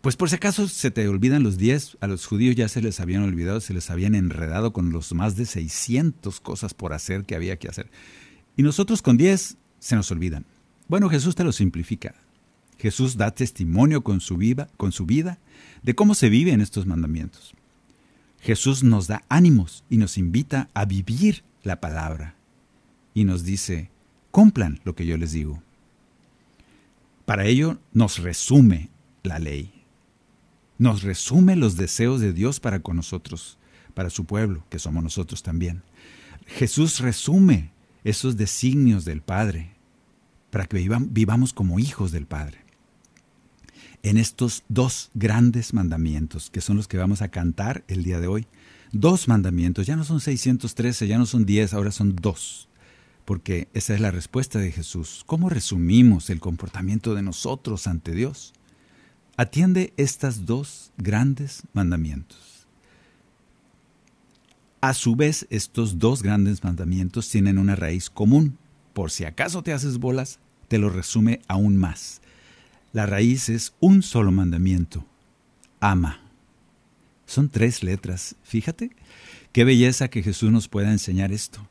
pues 0.00 0.16
por 0.16 0.30
si 0.30 0.36
acaso 0.36 0.68
se 0.68 0.90
te 0.90 1.06
olvidan 1.06 1.42
los 1.42 1.58
diez, 1.58 1.98
a 2.00 2.06
los 2.06 2.24
judíos 2.24 2.56
ya 2.56 2.66
se 2.68 2.80
les 2.80 2.98
habían 2.98 3.24
olvidado, 3.24 3.60
se 3.60 3.74
les 3.74 3.90
habían 3.90 4.14
enredado 4.14 4.72
con 4.72 4.90
los 4.90 5.12
más 5.12 5.36
de 5.36 5.44
600 5.44 6.40
cosas 6.40 6.72
por 6.72 6.94
hacer 6.94 7.26
que 7.26 7.34
había 7.34 7.58
que 7.58 7.68
hacer. 7.68 7.90
Y 8.56 8.62
nosotros 8.62 9.02
con 9.02 9.18
diez 9.18 9.58
se 9.80 9.96
nos 9.96 10.10
olvidan. 10.10 10.46
Bueno, 10.88 11.10
Jesús 11.10 11.34
te 11.34 11.44
lo 11.44 11.52
simplifica. 11.52 12.14
Jesús 12.78 13.18
da 13.18 13.32
testimonio 13.32 14.02
con 14.02 14.22
su, 14.22 14.38
vida, 14.38 14.70
con 14.78 14.92
su 14.92 15.04
vida 15.04 15.40
de 15.82 15.94
cómo 15.94 16.14
se 16.14 16.30
vive 16.30 16.52
en 16.52 16.62
estos 16.62 16.86
mandamientos. 16.86 17.52
Jesús 18.40 18.82
nos 18.82 19.08
da 19.08 19.24
ánimos 19.28 19.84
y 19.90 19.98
nos 19.98 20.16
invita 20.16 20.70
a 20.72 20.86
vivir 20.86 21.44
la 21.64 21.82
palabra. 21.82 22.37
Y 23.18 23.24
nos 23.24 23.42
dice, 23.42 23.90
cumplan 24.30 24.78
lo 24.84 24.94
que 24.94 25.04
yo 25.04 25.16
les 25.16 25.32
digo. 25.32 25.60
Para 27.24 27.46
ello 27.46 27.80
nos 27.92 28.18
resume 28.18 28.90
la 29.24 29.40
ley. 29.40 29.72
Nos 30.78 31.02
resume 31.02 31.56
los 31.56 31.76
deseos 31.76 32.20
de 32.20 32.32
Dios 32.32 32.60
para 32.60 32.78
con 32.78 32.94
nosotros, 32.94 33.58
para 33.94 34.08
su 34.08 34.24
pueblo, 34.24 34.64
que 34.70 34.78
somos 34.78 35.02
nosotros 35.02 35.42
también. 35.42 35.82
Jesús 36.46 37.00
resume 37.00 37.72
esos 38.04 38.36
designios 38.36 39.04
del 39.04 39.20
Padre 39.20 39.72
para 40.50 40.66
que 40.66 40.88
vivamos 41.10 41.52
como 41.52 41.80
hijos 41.80 42.12
del 42.12 42.26
Padre 42.26 42.60
en 44.04 44.16
estos 44.16 44.62
dos 44.68 45.10
grandes 45.14 45.74
mandamientos, 45.74 46.50
que 46.50 46.60
son 46.60 46.76
los 46.76 46.86
que 46.86 46.98
vamos 46.98 47.20
a 47.20 47.32
cantar 47.32 47.82
el 47.88 48.04
día 48.04 48.20
de 48.20 48.28
hoy. 48.28 48.46
Dos 48.92 49.26
mandamientos, 49.26 49.88
ya 49.88 49.96
no 49.96 50.04
son 50.04 50.20
613, 50.20 51.08
ya 51.08 51.18
no 51.18 51.26
son 51.26 51.44
10, 51.44 51.74
ahora 51.74 51.90
son 51.90 52.14
dos, 52.14 52.67
porque 53.28 53.68
esa 53.74 53.92
es 53.92 54.00
la 54.00 54.10
respuesta 54.10 54.58
de 54.58 54.72
Jesús. 54.72 55.22
¿Cómo 55.26 55.50
resumimos 55.50 56.30
el 56.30 56.40
comportamiento 56.40 57.14
de 57.14 57.20
nosotros 57.20 57.86
ante 57.86 58.12
Dios? 58.12 58.54
Atiende 59.36 59.92
estos 59.98 60.46
dos 60.46 60.92
grandes 60.96 61.64
mandamientos. 61.74 62.66
A 64.80 64.94
su 64.94 65.14
vez, 65.14 65.46
estos 65.50 65.98
dos 65.98 66.22
grandes 66.22 66.64
mandamientos 66.64 67.28
tienen 67.28 67.58
una 67.58 67.76
raíz 67.76 68.08
común. 68.08 68.56
Por 68.94 69.10
si 69.10 69.26
acaso 69.26 69.62
te 69.62 69.74
haces 69.74 69.98
bolas, 69.98 70.38
te 70.68 70.78
lo 70.78 70.88
resume 70.88 71.42
aún 71.48 71.76
más. 71.76 72.22
La 72.94 73.04
raíz 73.04 73.50
es 73.50 73.74
un 73.78 74.02
solo 74.02 74.32
mandamiento. 74.32 75.04
Ama. 75.80 76.22
Son 77.26 77.50
tres 77.50 77.82
letras. 77.82 78.36
Fíjate, 78.42 78.90
qué 79.52 79.64
belleza 79.64 80.08
que 80.08 80.22
Jesús 80.22 80.50
nos 80.50 80.66
pueda 80.66 80.90
enseñar 80.92 81.30
esto. 81.30 81.68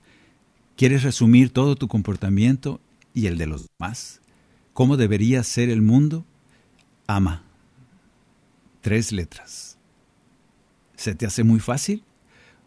¿Quieres 0.78 1.02
resumir 1.02 1.50
todo 1.50 1.76
tu 1.76 1.88
comportamiento 1.88 2.80
y 3.16 3.26
el 3.26 3.40
de 3.40 3.48
los 3.48 3.66
demás? 3.80 4.22
¿Cómo 4.74 4.96
debería 4.96 5.42
ser 5.42 5.72
el 5.72 5.82
mundo? 5.82 6.24
Ama. 7.08 7.42
Tres 8.82 9.12
letras. 9.12 9.80
¿Se 10.96 11.16
te 11.16 11.26
hace 11.26 11.44
muy 11.44 11.60
fácil 11.60 12.04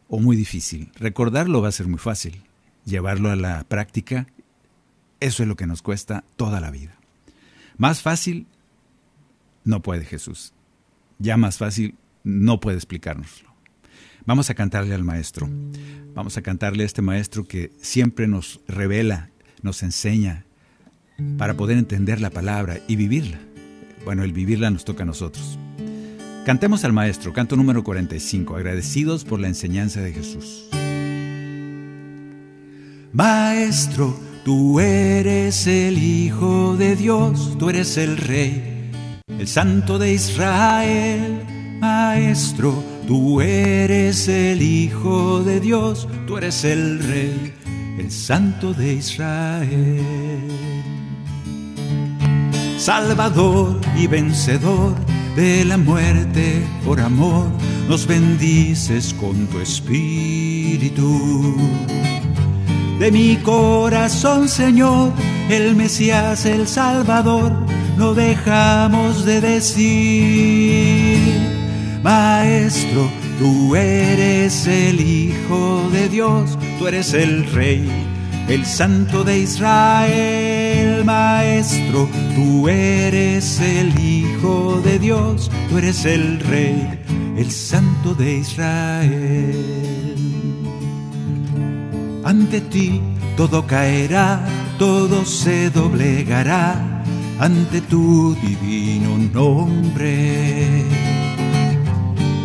o 0.08 0.18
muy 0.18 0.36
difícil? 0.36 0.90
Recordarlo 0.96 1.62
va 1.62 1.68
a 1.68 1.72
ser 1.72 1.86
muy 1.86 2.00
fácil. 2.00 2.42
Llevarlo 2.84 3.30
a 3.30 3.36
la 3.36 3.62
práctica, 3.62 4.26
eso 5.20 5.44
es 5.44 5.48
lo 5.48 5.54
que 5.54 5.68
nos 5.68 5.80
cuesta 5.80 6.24
toda 6.34 6.60
la 6.60 6.72
vida. 6.72 6.98
Más 7.78 8.02
fácil, 8.02 8.48
no 9.62 9.82
puede 9.82 10.04
Jesús. 10.04 10.52
Ya 11.20 11.36
más 11.36 11.58
fácil, 11.58 11.94
no 12.24 12.58
puede 12.58 12.78
explicárnoslo. 12.78 13.49
Vamos 14.26 14.50
a 14.50 14.54
cantarle 14.54 14.94
al 14.94 15.04
Maestro. 15.04 15.48
Vamos 16.14 16.36
a 16.36 16.42
cantarle 16.42 16.82
a 16.82 16.86
este 16.86 17.02
Maestro 17.02 17.44
que 17.44 17.72
siempre 17.80 18.26
nos 18.26 18.60
revela, 18.66 19.30
nos 19.62 19.82
enseña 19.82 20.44
para 21.38 21.54
poder 21.54 21.78
entender 21.78 22.20
la 22.20 22.30
palabra 22.30 22.80
y 22.88 22.96
vivirla. 22.96 23.38
Bueno, 24.04 24.22
el 24.22 24.32
vivirla 24.32 24.70
nos 24.70 24.84
toca 24.84 25.02
a 25.02 25.06
nosotros. 25.06 25.58
Cantemos 26.46 26.84
al 26.84 26.92
Maestro, 26.92 27.32
canto 27.32 27.56
número 27.56 27.84
45, 27.84 28.56
agradecidos 28.56 29.24
por 29.24 29.40
la 29.40 29.48
enseñanza 29.48 30.00
de 30.00 30.12
Jesús. 30.12 30.68
Maestro, 33.12 34.18
Tú 34.44 34.80
eres 34.80 35.66
el 35.66 35.98
Hijo 35.98 36.74
de 36.74 36.96
Dios, 36.96 37.56
tú 37.58 37.68
eres 37.68 37.98
el 37.98 38.16
Rey, 38.16 38.90
el 39.28 39.46
Santo 39.46 39.98
de 39.98 40.14
Israel, 40.14 41.44
Maestro. 41.78 42.89
Tú 43.10 43.40
eres 43.40 44.28
el 44.28 44.62
Hijo 44.62 45.42
de 45.42 45.58
Dios, 45.58 46.06
tú 46.28 46.36
eres 46.38 46.62
el 46.62 47.00
Rey, 47.00 47.52
el 47.98 48.08
Santo 48.08 48.72
de 48.72 48.92
Israel. 48.92 50.46
Salvador 52.78 53.80
y 53.98 54.06
vencedor 54.06 54.94
de 55.34 55.64
la 55.64 55.76
muerte 55.76 56.62
por 56.84 57.00
amor, 57.00 57.48
nos 57.88 58.06
bendices 58.06 59.12
con 59.14 59.48
tu 59.48 59.58
espíritu 59.58 61.56
de 63.00 63.10
mi 63.10 63.36
corazón, 63.38 64.48
Señor, 64.48 65.12
el 65.48 65.74
Mesías, 65.74 66.46
el 66.46 66.68
Salvador, 66.68 67.50
no 67.96 68.14
dejamos 68.14 69.24
de 69.24 69.40
decir, 69.40 71.09
Maestro, 72.02 73.10
tú 73.38 73.76
eres 73.76 74.66
el 74.66 75.00
Hijo 75.00 75.88
de 75.92 76.08
Dios, 76.08 76.58
tú 76.78 76.86
eres 76.88 77.12
el 77.12 77.44
Rey, 77.52 77.86
el 78.48 78.64
Santo 78.64 79.22
de 79.22 79.40
Israel, 79.40 81.04
Maestro, 81.04 82.08
tú 82.34 82.68
eres 82.68 83.60
el 83.60 83.98
Hijo 83.98 84.80
de 84.82 84.98
Dios, 84.98 85.50
tú 85.68 85.78
eres 85.78 86.06
el 86.06 86.40
Rey, 86.40 86.88
el 87.36 87.50
Santo 87.50 88.14
de 88.14 88.38
Israel. 88.38 90.16
Ante 92.24 92.60
ti 92.60 93.00
todo 93.36 93.66
caerá, 93.66 94.40
todo 94.78 95.24
se 95.24 95.70
doblegará 95.70 97.02
ante 97.38 97.80
tu 97.80 98.34
divino 98.42 99.16
nombre. 99.32 100.84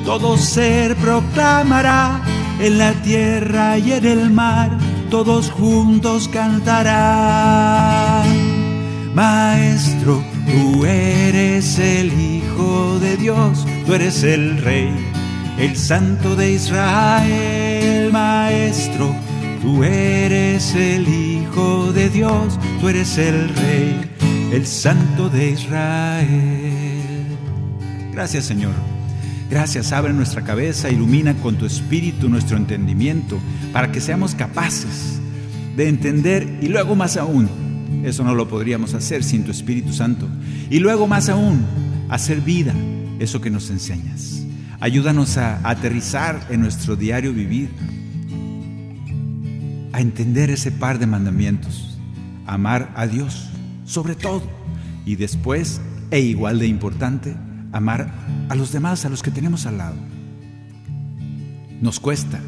Todo 0.05 0.37
ser 0.37 0.95
proclamará 0.97 2.21
en 2.59 2.77
la 2.77 2.93
tierra 3.01 3.79
y 3.79 3.91
en 3.93 4.05
el 4.05 4.29
mar, 4.29 4.77
todos 5.09 5.49
juntos 5.49 6.29
cantarán. 6.31 6.95
Maestro, 9.15 10.23
tú 10.45 10.85
eres 10.85 11.79
el 11.79 12.13
Hijo 12.13 12.99
de 12.99 13.17
Dios, 13.17 13.65
tú 13.87 13.95
eres 13.95 14.23
el 14.23 14.61
Rey, 14.61 14.93
el 15.57 15.75
Santo 15.75 16.35
de 16.35 16.51
Israel. 16.51 18.11
Maestro, 18.11 19.11
tú 19.61 19.83
eres 19.83 20.75
el 20.75 21.07
Hijo 21.07 21.91
de 21.93 22.11
Dios, 22.11 22.59
tú 22.79 22.89
eres 22.89 23.17
el 23.17 23.49
Rey, 23.49 23.99
el 24.51 24.67
Santo 24.67 25.29
de 25.29 25.49
Israel. 25.49 27.25
Gracias 28.11 28.45
Señor. 28.45 28.94
Gracias, 29.49 29.91
abre 29.91 30.11
nuestra 30.11 30.43
cabeza, 30.43 30.89
ilumina 30.89 31.35
con 31.35 31.57
tu 31.57 31.65
espíritu 31.65 32.29
nuestro 32.29 32.57
entendimiento 32.57 33.39
para 33.71 33.91
que 33.91 34.01
seamos 34.01 34.33
capaces 34.33 35.19
de 35.75 35.87
entender 35.87 36.59
y 36.61 36.67
luego 36.67 36.95
más 36.95 37.15
aún, 37.15 37.47
eso 38.03 38.23
no 38.23 38.33
lo 38.33 38.47
podríamos 38.47 38.93
hacer 38.93 39.23
sin 39.23 39.43
tu 39.43 39.51
Espíritu 39.51 39.93
Santo, 39.93 40.27
y 40.69 40.79
luego 40.79 41.07
más 41.07 41.29
aún, 41.29 41.63
hacer 42.09 42.41
vida 42.41 42.73
eso 43.19 43.39
que 43.41 43.49
nos 43.49 43.69
enseñas. 43.69 44.43
Ayúdanos 44.79 45.37
a 45.37 45.67
aterrizar 45.67 46.47
en 46.49 46.61
nuestro 46.61 46.95
diario 46.95 47.33
vivir, 47.33 47.69
a 49.93 50.01
entender 50.01 50.49
ese 50.49 50.71
par 50.71 50.99
de 50.99 51.07
mandamientos, 51.07 51.97
amar 52.45 52.91
a 52.95 53.07
Dios 53.07 53.49
sobre 53.85 54.15
todo 54.15 54.43
y 55.05 55.15
después, 55.15 55.79
e 56.11 56.19
igual 56.19 56.59
de 56.59 56.67
importante, 56.67 57.35
amar 57.75 58.09
a 58.47 58.55
los 58.55 58.71
demás, 58.71 59.05
a 59.05 59.09
los 59.09 59.21
que 59.21 59.31
tenemos 59.31 59.65
al 59.65 59.77
lado. 59.77 59.97
Nos 61.81 61.99
cuesta. 61.99 62.39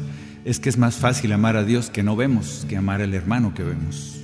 Es 0.44 0.58
que 0.58 0.70
es 0.70 0.78
más 0.78 0.96
fácil 0.96 1.32
amar 1.32 1.56
a 1.56 1.64
Dios 1.64 1.90
que 1.90 2.02
no 2.02 2.16
vemos 2.16 2.64
que 2.68 2.78
amar 2.78 3.02
al 3.02 3.12
hermano 3.12 3.52
que 3.52 3.62
vemos. 3.62 4.18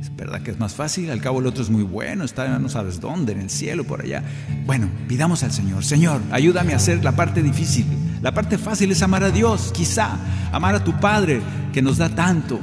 Es 0.00 0.14
verdad 0.16 0.42
que 0.42 0.50
es 0.50 0.58
más 0.58 0.74
fácil, 0.74 1.10
al 1.10 1.20
cabo 1.20 1.38
el 1.38 1.46
otro 1.46 1.62
es 1.62 1.70
muy 1.70 1.84
bueno, 1.84 2.24
está 2.24 2.58
no 2.58 2.68
sabes 2.68 3.00
dónde, 3.00 3.32
en 3.32 3.40
el 3.40 3.50
cielo, 3.50 3.84
por 3.84 4.02
allá. 4.02 4.24
Bueno, 4.64 4.88
pidamos 5.06 5.44
al 5.44 5.52
Señor, 5.52 5.84
Señor, 5.84 6.20
ayúdame 6.32 6.72
a 6.72 6.76
hacer 6.76 7.04
la 7.04 7.12
parte 7.12 7.40
difícil. 7.42 7.86
La 8.20 8.34
parte 8.34 8.58
fácil 8.58 8.90
es 8.90 9.02
amar 9.02 9.22
a 9.22 9.30
Dios, 9.30 9.70
quizá, 9.72 10.16
amar 10.50 10.74
a 10.74 10.82
tu 10.82 10.98
Padre 10.98 11.40
que 11.72 11.82
nos 11.82 11.98
da 11.98 12.08
tanto. 12.08 12.58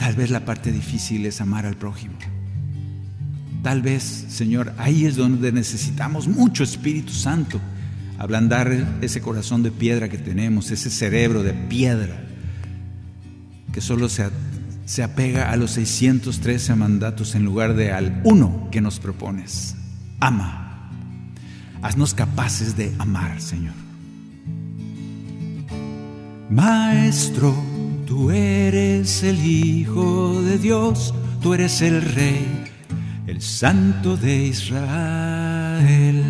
Tal 0.00 0.16
vez 0.16 0.30
la 0.30 0.44
parte 0.44 0.72
difícil 0.72 1.24
es 1.26 1.40
amar 1.40 1.66
al 1.66 1.76
prójimo. 1.76 2.14
Tal 3.64 3.80
vez, 3.80 4.26
Señor, 4.28 4.74
ahí 4.76 5.06
es 5.06 5.16
donde 5.16 5.50
necesitamos 5.50 6.28
mucho 6.28 6.62
Espíritu 6.62 7.14
Santo. 7.14 7.58
Ablandar 8.18 8.98
ese 9.00 9.22
corazón 9.22 9.62
de 9.62 9.70
piedra 9.70 10.10
que 10.10 10.18
tenemos, 10.18 10.70
ese 10.70 10.90
cerebro 10.90 11.42
de 11.42 11.54
piedra 11.54 12.26
que 13.72 13.80
solo 13.80 14.10
se, 14.10 14.28
se 14.84 15.02
apega 15.02 15.50
a 15.50 15.56
los 15.56 15.70
613 15.70 16.74
mandatos 16.74 17.34
en 17.34 17.46
lugar 17.46 17.74
de 17.74 17.90
al 17.90 18.20
uno 18.24 18.68
que 18.70 18.82
nos 18.82 19.00
propones. 19.00 19.74
Ama. 20.20 20.90
Haznos 21.80 22.12
capaces 22.12 22.76
de 22.76 22.94
amar, 22.98 23.40
Señor. 23.40 23.74
Maestro, 26.50 27.56
tú 28.06 28.30
eres 28.30 29.22
el 29.22 29.42
Hijo 29.42 30.42
de 30.42 30.58
Dios, 30.58 31.14
tú 31.40 31.54
eres 31.54 31.80
el 31.80 32.02
Rey 32.02 32.63
el 33.34 33.40
Santo 33.40 34.16
de 34.16 34.46
Israel. 34.46 36.22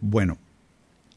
Bueno, 0.00 0.38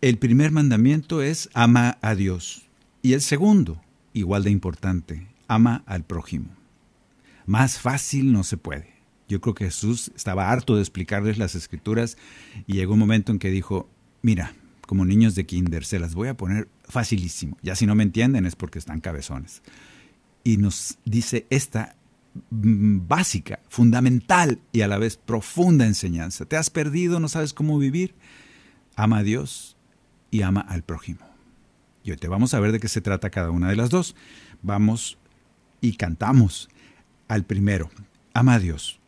el 0.02 0.20
primer 0.20 0.52
mandamiento 0.52 1.24
es 1.24 1.50
ama 1.54 1.98
a 2.04 2.14
Dios 2.14 2.68
y 3.02 3.14
el 3.14 3.22
segundo, 3.22 3.82
igual 4.14 4.44
de 4.44 4.52
importante, 4.52 5.26
ama 5.48 5.82
al 5.88 6.04
prójimo. 6.04 6.50
Más 7.48 7.80
fácil 7.80 8.32
no 8.32 8.44
se 8.44 8.58
puede. 8.58 8.94
Yo 9.28 9.42
creo 9.42 9.56
que 9.56 9.66
Jesús 9.66 10.12
estaba 10.16 10.52
harto 10.52 10.76
de 10.76 10.82
explicarles 10.82 11.40
las 11.40 11.56
escrituras 11.56 12.18
y 12.68 12.74
llegó 12.74 12.94
un 12.94 13.00
momento 13.00 13.32
en 13.32 13.40
que 13.40 13.50
dijo, 13.50 13.90
mira, 14.22 14.54
como 14.86 15.06
niños 15.06 15.34
de 15.34 15.48
kinder, 15.48 15.86
se 15.86 15.98
las 15.98 16.14
voy 16.14 16.28
a 16.28 16.38
poner 16.38 16.68
facilísimo. 16.84 17.58
Ya 17.64 17.76
si 17.76 17.88
no 17.88 17.96
me 17.96 18.04
entienden 18.04 18.46
es 18.46 18.56
porque 18.56 18.78
están 18.78 19.02
cabezones 19.02 19.64
y 20.44 20.58
nos 20.58 20.98
dice 21.06 21.46
esta 21.50 21.96
mm, 22.50 23.08
básica, 23.08 23.60
fundamental 23.70 24.60
y 24.72 24.82
a 24.82 24.88
la 24.88 24.98
vez 24.98 25.18
profunda 25.18 25.86
enseñanza. 25.86 26.46
¿Te 26.46 26.58
has 26.58 26.70
perdido? 26.70 27.20
¿No 27.20 27.28
sabes 27.28 27.54
cómo 27.54 27.78
vivir? 27.78 28.16
Ama 28.96 29.20
a 29.20 29.24
Dios 29.24 29.78
y 30.30 30.42
ama 30.42 30.62
al 30.62 30.84
prójimo. 30.84 31.22
Y 32.04 32.12
hoy 32.12 32.18
te 32.18 32.28
vamos 32.28 32.54
a 32.54 32.60
ver 32.60 32.72
de 32.72 32.80
qué 32.80 32.88
se 32.88 33.02
trata 33.02 33.30
cada 33.30 33.52
una 33.52 33.70
de 33.70 33.76
las 33.76 33.90
dos. 33.90 34.16
Vamos 34.62 35.18
y 35.82 35.94
cantamos 35.94 36.70
al 37.28 37.46
primero. 37.46 37.90
Ama 38.34 38.56
a 38.56 38.60
Dios. 38.60 39.00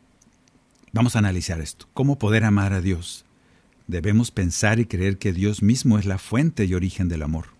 Vamos 0.92 1.16
a 1.16 1.18
analizar 1.18 1.60
esto. 1.60 1.88
¿Cómo 1.92 2.18
poder 2.18 2.44
amar 2.44 2.72
a 2.72 2.80
Dios? 2.80 3.24
Debemos 3.86 4.30
pensar 4.30 4.78
y 4.78 4.86
creer 4.86 5.18
que 5.18 5.32
Dios 5.32 5.62
mismo 5.62 5.98
es 5.98 6.06
la 6.06 6.18
fuente 6.18 6.64
y 6.64 6.74
origen 6.74 7.08
del 7.08 7.22
amor. 7.22 7.53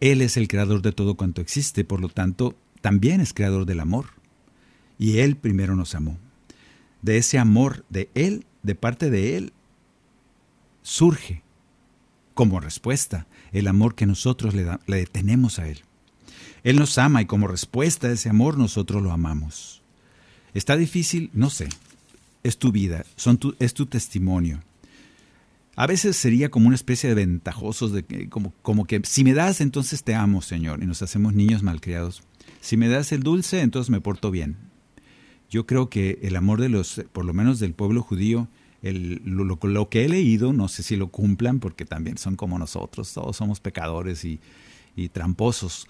Él 0.00 0.22
es 0.22 0.36
el 0.36 0.48
creador 0.48 0.82
de 0.82 0.92
todo 0.92 1.14
cuanto 1.14 1.40
existe, 1.40 1.84
por 1.84 2.00
lo 2.00 2.08
tanto, 2.08 2.56
también 2.80 3.20
es 3.20 3.34
creador 3.34 3.66
del 3.66 3.80
amor. 3.80 4.06
Y 4.98 5.18
Él 5.18 5.36
primero 5.36 5.76
nos 5.76 5.94
amó. 5.94 6.18
De 7.02 7.18
ese 7.18 7.38
amor 7.38 7.84
de 7.90 8.10
Él, 8.14 8.46
de 8.62 8.74
parte 8.74 9.10
de 9.10 9.36
Él, 9.36 9.52
surge 10.82 11.42
como 12.34 12.60
respuesta 12.60 13.26
el 13.52 13.68
amor 13.68 13.94
que 13.94 14.06
nosotros 14.06 14.54
le, 14.54 15.06
tenemos 15.06 15.58
a 15.58 15.68
Él. 15.68 15.82
Él 16.62 16.76
nos 16.76 16.96
ama 16.98 17.22
y 17.22 17.26
como 17.26 17.48
respuesta 17.48 18.08
a 18.08 18.12
ese 18.12 18.28
amor 18.28 18.58
nosotros 18.58 19.02
lo 19.02 19.12
amamos. 19.12 19.82
¿Está 20.54 20.76
difícil? 20.76 21.30
No 21.32 21.50
sé. 21.50 21.68
Es 22.42 22.58
tu 22.58 22.72
vida, 22.72 23.04
son 23.16 23.36
tu, 23.36 23.54
es 23.58 23.74
tu 23.74 23.86
testimonio. 23.86 24.62
A 25.76 25.86
veces 25.86 26.16
sería 26.16 26.50
como 26.50 26.66
una 26.66 26.74
especie 26.74 27.08
de 27.08 27.14
ventajosos, 27.14 27.92
de 27.92 28.28
como, 28.28 28.52
como 28.62 28.86
que 28.86 29.00
si 29.04 29.24
me 29.24 29.34
das, 29.34 29.60
entonces 29.60 30.02
te 30.02 30.14
amo, 30.14 30.42
Señor, 30.42 30.82
y 30.82 30.86
nos 30.86 31.02
hacemos 31.02 31.32
niños 31.32 31.62
malcriados. 31.62 32.22
Si 32.60 32.76
me 32.76 32.88
das 32.88 33.12
el 33.12 33.22
dulce, 33.22 33.60
entonces 33.60 33.90
me 33.90 34.00
porto 34.00 34.30
bien. 34.30 34.56
Yo 35.48 35.66
creo 35.66 35.88
que 35.88 36.18
el 36.22 36.36
amor 36.36 36.60
de 36.60 36.68
los, 36.68 37.02
por 37.12 37.24
lo 37.24 37.32
menos 37.32 37.58
del 37.58 37.74
pueblo 37.74 38.02
judío, 38.02 38.48
el, 38.82 39.22
lo, 39.24 39.44
lo, 39.44 39.88
que 39.88 40.04
he 40.04 40.08
leído, 40.08 40.52
no 40.52 40.68
sé 40.68 40.82
si 40.82 40.96
lo 40.96 41.08
cumplan, 41.08 41.60
porque 41.60 41.84
también 41.84 42.18
son 42.18 42.36
como 42.36 42.58
nosotros, 42.58 43.12
todos 43.12 43.36
somos 43.36 43.60
pecadores 43.60 44.24
y, 44.24 44.40
y 44.96 45.08
tramposos. 45.08 45.86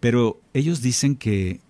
Pero 0.00 0.40
ellos 0.52 0.82
dicen 0.82 1.16
que 1.16 1.60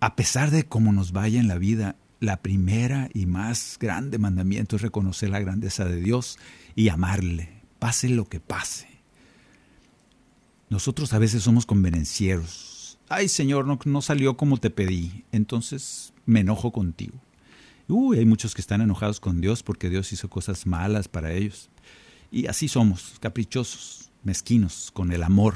a 0.00 0.16
pesar 0.16 0.50
de 0.50 0.64
cómo 0.64 0.92
nos 0.92 1.12
vaya 1.12 1.40
en 1.40 1.48
la 1.48 1.58
vida, 1.58 1.96
la 2.24 2.38
primera 2.42 3.08
y 3.12 3.26
más 3.26 3.76
grande 3.80 4.18
mandamiento 4.18 4.76
es 4.76 4.82
reconocer 4.82 5.30
la 5.30 5.40
grandeza 5.40 5.84
de 5.84 6.00
Dios 6.00 6.38
y 6.74 6.88
amarle, 6.88 7.62
pase 7.78 8.08
lo 8.08 8.28
que 8.28 8.40
pase. 8.40 8.88
Nosotros 10.70 11.12
a 11.12 11.18
veces 11.18 11.42
somos 11.42 11.66
convenencieros. 11.66 12.98
Ay, 13.08 13.28
Señor, 13.28 13.66
no, 13.66 13.78
no 13.84 14.02
salió 14.02 14.36
como 14.36 14.56
te 14.56 14.70
pedí, 14.70 15.24
entonces 15.30 16.12
me 16.26 16.40
enojo 16.40 16.72
contigo. 16.72 17.20
Uy, 17.86 18.18
hay 18.18 18.24
muchos 18.24 18.54
que 18.54 18.62
están 18.62 18.80
enojados 18.80 19.20
con 19.20 19.40
Dios 19.40 19.62
porque 19.62 19.90
Dios 19.90 20.12
hizo 20.12 20.30
cosas 20.30 20.66
malas 20.66 21.06
para 21.06 21.32
ellos. 21.32 21.68
Y 22.30 22.46
así 22.46 22.66
somos, 22.66 23.14
caprichosos, 23.20 24.10
mezquinos, 24.22 24.90
con 24.92 25.12
el 25.12 25.22
amor. 25.22 25.54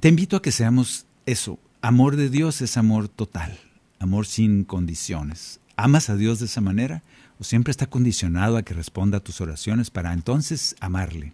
Te 0.00 0.08
invito 0.08 0.36
a 0.36 0.42
que 0.42 0.52
seamos 0.52 1.06
eso. 1.24 1.58
Amor 1.80 2.16
de 2.16 2.28
Dios 2.28 2.60
es 2.60 2.76
amor 2.76 3.08
total, 3.08 3.58
amor 3.98 4.26
sin 4.26 4.64
condiciones. 4.64 5.60
¿Amas 5.76 6.10
a 6.10 6.16
Dios 6.16 6.38
de 6.38 6.46
esa 6.46 6.60
manera? 6.60 7.02
o 7.38 7.44
siempre 7.44 7.70
está 7.70 7.86
condicionado 7.86 8.56
a 8.56 8.62
que 8.62 8.74
responda 8.74 9.18
a 9.18 9.24
tus 9.24 9.40
oraciones 9.40 9.90
para 9.90 10.12
entonces 10.12 10.74
amarle. 10.80 11.32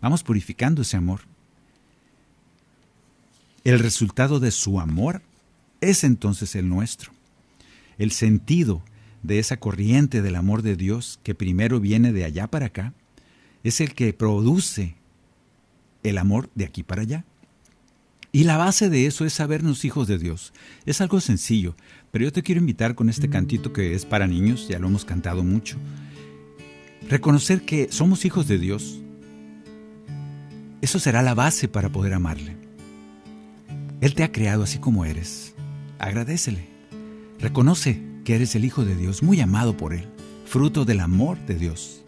Vamos 0.00 0.22
purificando 0.22 0.82
ese 0.82 0.96
amor. 0.96 1.20
El 3.64 3.78
resultado 3.78 4.40
de 4.40 4.50
su 4.50 4.80
amor 4.80 5.22
es 5.80 6.04
entonces 6.04 6.54
el 6.54 6.68
nuestro. 6.68 7.12
El 7.98 8.12
sentido 8.12 8.82
de 9.22 9.38
esa 9.38 9.58
corriente 9.58 10.22
del 10.22 10.36
amor 10.36 10.62
de 10.62 10.76
Dios 10.76 11.20
que 11.22 11.34
primero 11.34 11.80
viene 11.80 12.12
de 12.12 12.24
allá 12.24 12.46
para 12.46 12.66
acá 12.66 12.92
es 13.64 13.80
el 13.80 13.94
que 13.94 14.12
produce 14.12 14.94
el 16.02 16.18
amor 16.18 16.48
de 16.54 16.64
aquí 16.64 16.82
para 16.82 17.02
allá. 17.02 17.24
Y 18.38 18.44
la 18.44 18.56
base 18.56 18.88
de 18.88 19.04
eso 19.06 19.24
es 19.24 19.32
sabernos 19.32 19.84
hijos 19.84 20.06
de 20.06 20.16
Dios. 20.16 20.52
Es 20.86 21.00
algo 21.00 21.20
sencillo, 21.20 21.74
pero 22.12 22.24
yo 22.24 22.32
te 22.32 22.44
quiero 22.44 22.60
invitar 22.60 22.94
con 22.94 23.08
este 23.08 23.28
cantito 23.28 23.72
que 23.72 23.94
es 23.94 24.04
para 24.04 24.28
niños, 24.28 24.68
ya 24.68 24.78
lo 24.78 24.86
hemos 24.86 25.04
cantado 25.04 25.42
mucho. 25.42 25.76
Reconocer 27.08 27.62
que 27.62 27.90
somos 27.90 28.24
hijos 28.24 28.46
de 28.46 28.60
Dios. 28.60 29.00
Eso 30.80 31.00
será 31.00 31.22
la 31.22 31.34
base 31.34 31.66
para 31.66 31.88
poder 31.88 32.14
amarle. 32.14 32.54
Él 34.00 34.14
te 34.14 34.22
ha 34.22 34.30
creado 34.30 34.62
así 34.62 34.78
como 34.78 35.04
eres. 35.04 35.56
Agradecele. 35.98 36.64
Reconoce 37.40 38.00
que 38.24 38.36
eres 38.36 38.54
el 38.54 38.64
Hijo 38.64 38.84
de 38.84 38.94
Dios, 38.94 39.20
muy 39.20 39.40
amado 39.40 39.76
por 39.76 39.92
Él, 39.92 40.06
fruto 40.46 40.84
del 40.84 41.00
amor 41.00 41.44
de 41.46 41.56
Dios. 41.56 42.04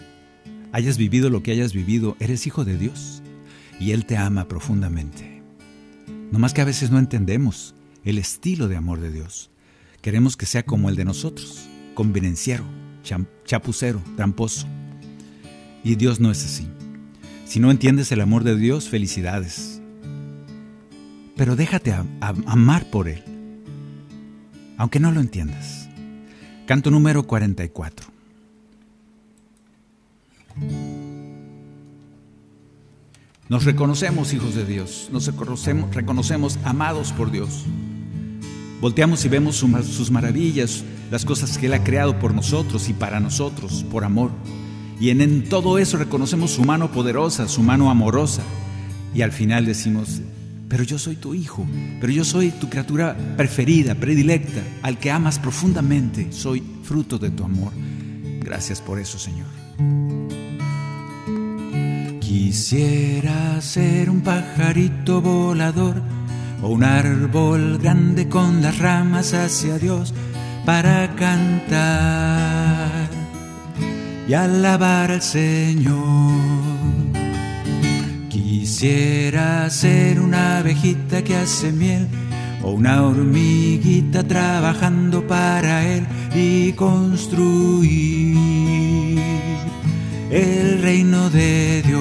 Hayas 0.71 0.97
vivido 0.97 1.29
lo 1.29 1.43
que 1.43 1.51
hayas 1.51 1.73
vivido, 1.73 2.17
eres 2.21 2.47
hijo 2.47 2.65
de 2.65 2.79
Dios 2.79 3.21
y 3.81 3.91
Él 3.91 4.07
te 4.07 4.17
ama 4.17 4.47
profundamente. 4.47 5.40
No 6.31 6.39
más 6.39 6.55
que 6.55 6.61
a 6.61 6.65
veces 6.65 6.91
no 6.91 6.99
entendemos 6.99 7.75
el 8.05 8.19
estilo 8.19 8.69
de 8.69 8.77
amor 8.77 9.01
de 9.01 9.11
Dios. 9.11 9.51
Queremos 10.01 10.37
que 10.37 10.47
sea 10.47 10.63
como 10.63 10.89
el 10.89 10.97
de 10.97 11.05
nosotros, 11.05 11.69
convenenciero, 11.95 12.65
chapucero, 13.45 14.01
tramposo. 14.17 14.67
Y 15.83 15.97
Dios 15.97 16.21
no 16.21 16.31
es 16.31 16.45
así. 16.45 16.69
Si 17.45 17.59
no 17.59 17.71
entiendes 17.71 18.13
el 18.13 18.21
amor 18.21 18.45
de 18.45 18.57
Dios, 18.57 18.89
felicidades. 18.89 19.83
Pero 21.37 21.57
déjate 21.57 21.95
amar 22.21 22.91
por 22.91 23.09
Él, 23.09 23.25
aunque 24.77 25.01
no 25.01 25.11
lo 25.11 25.21
entiendas. 25.21 25.89
Canto 26.67 26.91
número 26.91 27.27
44. 27.27 28.07
Nos 33.51 33.65
reconocemos 33.65 34.33
hijos 34.33 34.55
de 34.55 34.65
Dios, 34.65 35.09
nos 35.11 35.27
reconocemos, 35.27 35.93
reconocemos 35.93 36.57
amados 36.63 37.11
por 37.13 37.33
Dios. 37.33 37.65
Volteamos 38.81 39.25
y 39.25 39.29
vemos 39.29 39.57
sus 39.57 40.11
maravillas, 40.13 40.85
las 41.11 41.25
cosas 41.25 41.59
que 41.59 41.67
Él 41.67 41.75
ha 41.75 41.83
creado 41.83 42.17
por 42.21 42.33
nosotros 42.33 42.89
y 42.89 42.93
para 42.93 43.19
nosotros, 43.19 43.85
por 43.91 44.05
amor. 44.05 44.31
Y 45.01 45.11
en, 45.11 45.21
en 45.21 45.49
todo 45.49 45.79
eso 45.79 45.97
reconocemos 45.97 46.53
su 46.53 46.63
mano 46.63 46.93
poderosa, 46.93 47.49
su 47.49 47.65
mano 47.65 47.91
amorosa. 47.91 48.43
Y 49.17 49.23
al 49.23 49.33
final 49.33 49.67
decimos, 49.67 50.21
pero 50.69 50.85
yo 50.85 50.97
soy 51.01 51.17
tu 51.17 51.35
hijo, 51.35 51.67
pero 52.01 52.13
yo 52.13 52.25
soy 52.25 52.53
tu 52.53 52.71
criatura 52.71 53.17
preferida, 53.37 53.97
predilecta, 53.97 54.63
al 54.83 55.01
que 55.01 55.11
amas 55.11 55.41
profundamente, 55.41 56.31
soy 56.31 56.63
fruto 56.85 57.19
de 57.19 57.31
tu 57.31 57.43
amor. 57.43 57.73
Gracias 58.39 58.81
por 58.81 59.01
eso, 59.01 59.19
Señor. 59.19 59.49
Quisiera 62.31 63.61
ser 63.61 64.09
un 64.09 64.21
pajarito 64.21 65.21
volador 65.21 66.01
o 66.63 66.69
un 66.69 66.85
árbol 66.85 67.77
grande 67.79 68.29
con 68.29 68.63
las 68.63 68.79
ramas 68.79 69.35
hacia 69.35 69.81
Dios 69.81 70.15
para 70.65 71.13
cantar 71.17 73.09
y 74.29 74.35
alabar 74.35 75.11
al 75.11 75.23
Señor. 75.23 76.39
Quisiera 78.29 79.69
ser 79.69 80.21
una 80.21 80.59
abejita 80.59 81.25
que 81.25 81.35
hace 81.35 81.73
miel 81.73 82.07
o 82.63 82.71
una 82.71 83.03
hormiguita 83.03 84.23
trabajando 84.23 85.27
para 85.27 85.85
Él 85.85 86.07
y 86.33 86.75
construir 86.75 88.39
el 90.31 90.81
reino 90.81 91.29
de 91.31 91.83
Dios. 91.83 92.01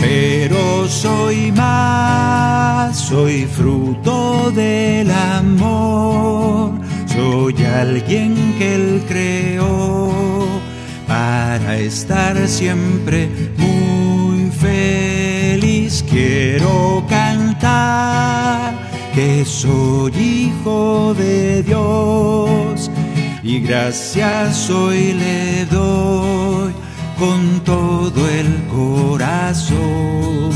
Pero 0.00 0.88
soy 0.88 1.52
más, 1.52 2.98
soy 2.98 3.46
fruto 3.46 4.50
del 4.50 5.10
amor, 5.10 6.72
soy 7.06 7.54
alguien 7.64 8.54
que 8.58 8.74
Él 8.74 9.02
creó 9.08 10.12
para 11.06 11.78
estar 11.78 12.46
siempre 12.48 13.28
muy 13.56 14.50
feliz. 14.50 16.04
Quiero 16.08 17.04
cantar 17.08 18.74
que 19.14 19.44
soy 19.44 20.12
hijo 20.12 21.14
de 21.14 21.62
Dios 21.62 22.83
y 23.44 23.60
gracias 23.60 24.70
hoy 24.70 25.12
le 25.12 25.66
doy 25.66 26.72
con 27.18 27.60
todo 27.62 28.26
el 28.28 28.66
corazón. 28.68 30.50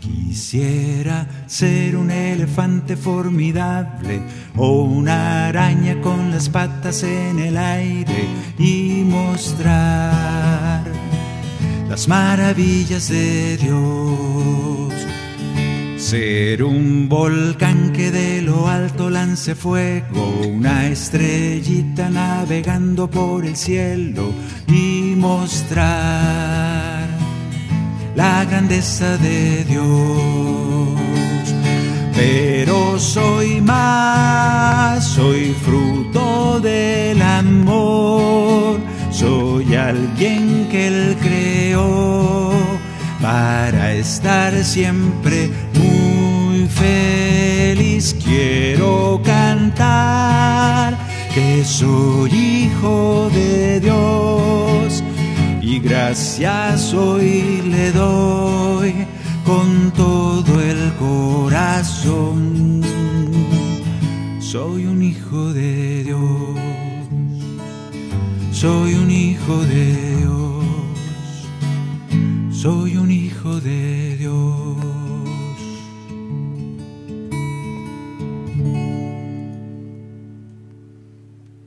Quisiera 0.00 1.26
ser 1.46 1.96
un 1.96 2.10
elefante 2.10 2.94
formidable 2.96 4.20
o 4.54 4.82
una 4.82 5.46
araña 5.46 5.98
con 6.02 6.30
las 6.30 6.50
patas 6.50 7.02
en 7.02 7.38
el 7.38 7.56
aire 7.56 8.28
y 8.58 9.02
mostrar 9.06 10.84
las 11.88 12.06
maravillas 12.06 13.08
de 13.08 13.56
Dios 13.56 14.73
ser 16.04 16.62
un 16.62 17.08
volcán 17.08 17.90
que 17.90 18.10
de 18.10 18.42
lo 18.42 18.68
alto 18.68 19.08
lance 19.08 19.54
fuego, 19.54 20.42
una 20.46 20.86
estrellita 20.88 22.10
navegando 22.10 23.08
por 23.08 23.46
el 23.46 23.56
cielo 23.56 24.30
y 24.68 25.14
mostrar 25.16 27.08
la 28.14 28.44
grandeza 28.44 29.16
de 29.16 29.64
Dios. 29.64 30.98
Pero 32.14 32.98
soy 32.98 33.62
más, 33.62 35.02
soy 35.06 35.56
fruto 35.64 36.60
del 36.60 37.22
amor, 37.22 38.78
soy 39.10 39.74
alguien 39.74 40.68
que 40.70 40.88
Él 40.88 41.16
creó 41.18 42.43
para 43.24 43.94
estar 43.94 44.52
siempre 44.62 45.48
muy 45.80 46.68
feliz. 46.68 48.14
Quiero 48.22 49.18
cantar 49.24 50.98
que 51.34 51.64
soy 51.64 52.30
hijo 52.30 53.30
de 53.32 53.80
Dios 53.80 55.02
y 55.62 55.78
gracias 55.78 56.92
hoy 56.92 57.62
le 57.66 57.92
doy 57.92 58.92
con 59.46 59.90
todo 59.92 60.60
el 60.60 60.92
corazón. 60.98 62.82
Soy 64.38 64.84
un 64.84 65.02
hijo 65.02 65.50
de 65.54 66.04
Dios, 66.04 66.58
soy 68.52 68.94
un 68.94 69.10
hijo 69.10 69.56
de 69.64 69.84
Dios 69.94 70.03
soy 72.64 72.96
un 72.96 73.10
hijo 73.10 73.60
de 73.60 74.16
Dios. 74.16 74.78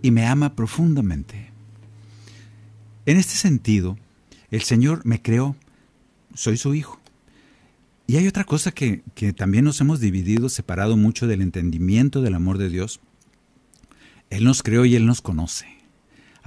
Y 0.02 0.10
me 0.10 0.26
ama 0.26 0.56
profundamente. 0.56 1.52
En 3.06 3.18
este 3.18 3.36
sentido, 3.36 3.96
el 4.50 4.64
Señor 4.64 5.06
me 5.06 5.22
creó, 5.22 5.56
soy 6.34 6.58
su 6.58 6.74
hijo. 6.74 7.00
Y 8.08 8.16
hay 8.16 8.28
otra 8.28 8.44
cosa 8.44 8.72
que, 8.72 9.04
que 9.14 9.34
también 9.34 9.66
nos 9.66 9.80
hemos 9.80 10.00
dividido, 10.00 10.50
separado 10.50 10.98
mucho 10.98 11.28
del 11.28 11.44
entendimiento 11.44 12.24
del 12.24 12.34
amor 12.34 12.58
de 12.58 12.70
Dios. 12.70 13.02
Él 14.32 14.46
nos 14.46 14.64
creó 14.64 14.84
y 14.84 14.96
Él 14.96 15.06
nos 15.06 15.22
conoce. 15.22 15.77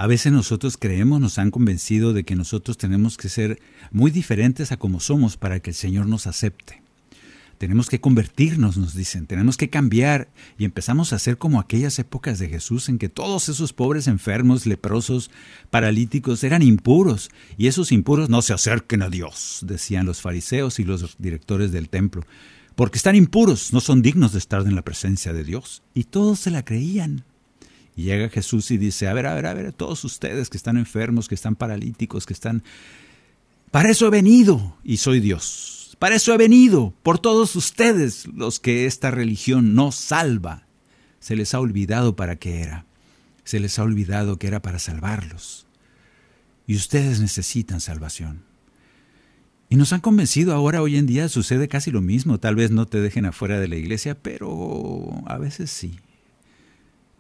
A 0.01 0.07
veces 0.07 0.33
nosotros 0.33 0.79
creemos, 0.79 1.21
nos 1.21 1.39
han 1.39 1.51
convencido 1.51 2.15
de 2.15 2.25
que 2.25 2.35
nosotros 2.35 2.79
tenemos 2.79 3.19
que 3.19 3.29
ser 3.29 3.61
muy 3.91 4.11
diferentes 4.11 4.73
a 4.73 4.79
como 4.79 4.99
somos 4.99 5.37
para 5.37 5.61
que 5.61 5.69
el 5.69 5.77
Señor 5.77 6.07
nos 6.07 6.27
acepte. 6.27 6.81
Tenemos 7.59 7.91
que 7.91 8.01
convertirnos, 8.01 8.79
nos 8.79 8.95
dicen, 8.95 9.27
tenemos 9.27 9.59
que 9.59 9.69
cambiar 9.69 10.31
y 10.57 10.65
empezamos 10.65 11.13
a 11.13 11.19
ser 11.19 11.37
como 11.37 11.61
aquellas 11.61 11.99
épocas 11.99 12.39
de 12.39 12.49
Jesús 12.49 12.89
en 12.89 12.97
que 12.97 13.11
todos 13.11 13.51
esos 13.51 13.75
pobres 13.75 14.07
enfermos, 14.07 14.65
leprosos, 14.65 15.31
paralíticos 15.69 16.45
eran 16.45 16.63
impuros 16.63 17.31
y 17.59 17.67
esos 17.67 17.93
impuros 17.93 18.31
no 18.31 18.41
se 18.41 18.55
acerquen 18.55 19.03
a 19.03 19.11
Dios, 19.11 19.59
decían 19.67 20.07
los 20.07 20.23
fariseos 20.23 20.79
y 20.79 20.85
los 20.85 21.17
directores 21.19 21.73
del 21.73 21.91
templo, 21.91 22.25
porque 22.75 22.97
están 22.97 23.17
impuros, 23.17 23.75
no 23.75 23.81
son 23.81 24.01
dignos 24.01 24.33
de 24.33 24.39
estar 24.39 24.63
en 24.63 24.77
la 24.77 24.81
presencia 24.81 25.35
de 25.35 25.45
Dios. 25.45 25.83
Y 25.93 26.05
todos 26.05 26.41
se 26.41 26.51
la 26.51 26.65
creían. 26.65 27.23
Llega 28.01 28.29
Jesús 28.29 28.71
y 28.71 28.79
dice, 28.79 29.09
a 29.09 29.15
ver, 29.15 29.27
a 29.27 29.35
ver, 29.35 29.47
a 29.47 29.55
ver, 29.55 29.73
todos 29.73 30.05
ustedes 30.05 30.51
que 30.51 30.57
están 30.57 30.77
enfermos, 30.77 31.29
que 31.29 31.35
están 31.35 31.57
paralíticos, 31.57 32.27
que 32.27 32.33
están... 32.33 32.63
Para 33.71 33.91
eso 33.91 34.07
he 34.07 34.11
venido 34.11 34.77
y 34.83 34.97
soy 34.99 35.21
Dios. 35.21 35.97
Para 35.99 36.17
eso 36.17 36.33
he 36.33 36.39
venido, 36.39 36.95
por 37.03 37.19
todos 37.19 37.55
ustedes, 37.57 38.27
los 38.29 38.59
que 38.59 38.87
esta 38.87 39.11
religión 39.11 39.75
no 39.75 39.93
salva. 39.93 40.67
Se 41.21 41.37
les 41.37 41.55
ha 41.55 41.61
olvidado 41.61 42.17
para 42.17 42.37
qué 42.37 42.61
era. 42.61 42.87
Se 43.45 43.61
les 43.61 43.79
ha 43.79 43.83
olvidado 43.83 44.39
que 44.39 44.47
era 44.47 44.63
para 44.63 44.79
salvarlos. 44.79 45.67
Y 46.67 46.77
ustedes 46.77 47.21
necesitan 47.21 47.81
salvación. 47.81 48.45
Y 49.69 49.77
nos 49.77 49.93
han 49.93 50.01
convencido 50.01 50.55
ahora, 50.55 50.83
hoy 50.83 50.97
en 50.97 51.07
día 51.07 51.29
sucede 51.29 51.69
casi 51.69 51.91
lo 51.91 52.01
mismo. 52.01 52.41
Tal 52.41 52.57
vez 52.57 52.71
no 52.71 52.87
te 52.87 53.01
dejen 53.01 53.27
afuera 53.27 53.61
de 53.61 53.69
la 53.69 53.77
iglesia, 53.77 54.17
pero 54.21 55.23
a 55.27 55.39
veces 55.39 55.71
sí 55.71 55.99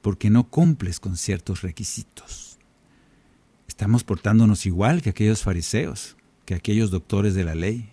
porque 0.03 0.31
no 0.31 0.49
cumples 0.49 1.01
con 1.01 1.17
ciertos 1.17 1.63
requisitos. 1.63 2.59
Estamos 3.69 4.05
portándonos 4.05 4.67
igual 4.67 5.03
que 5.03 5.11
aquellos 5.11 5.43
fariseos, 5.43 6.17
que 6.45 6.55
aquellos 6.55 6.91
doctores 6.91 7.35
de 7.35 7.45
la 7.45 7.55
ley, 7.55 7.91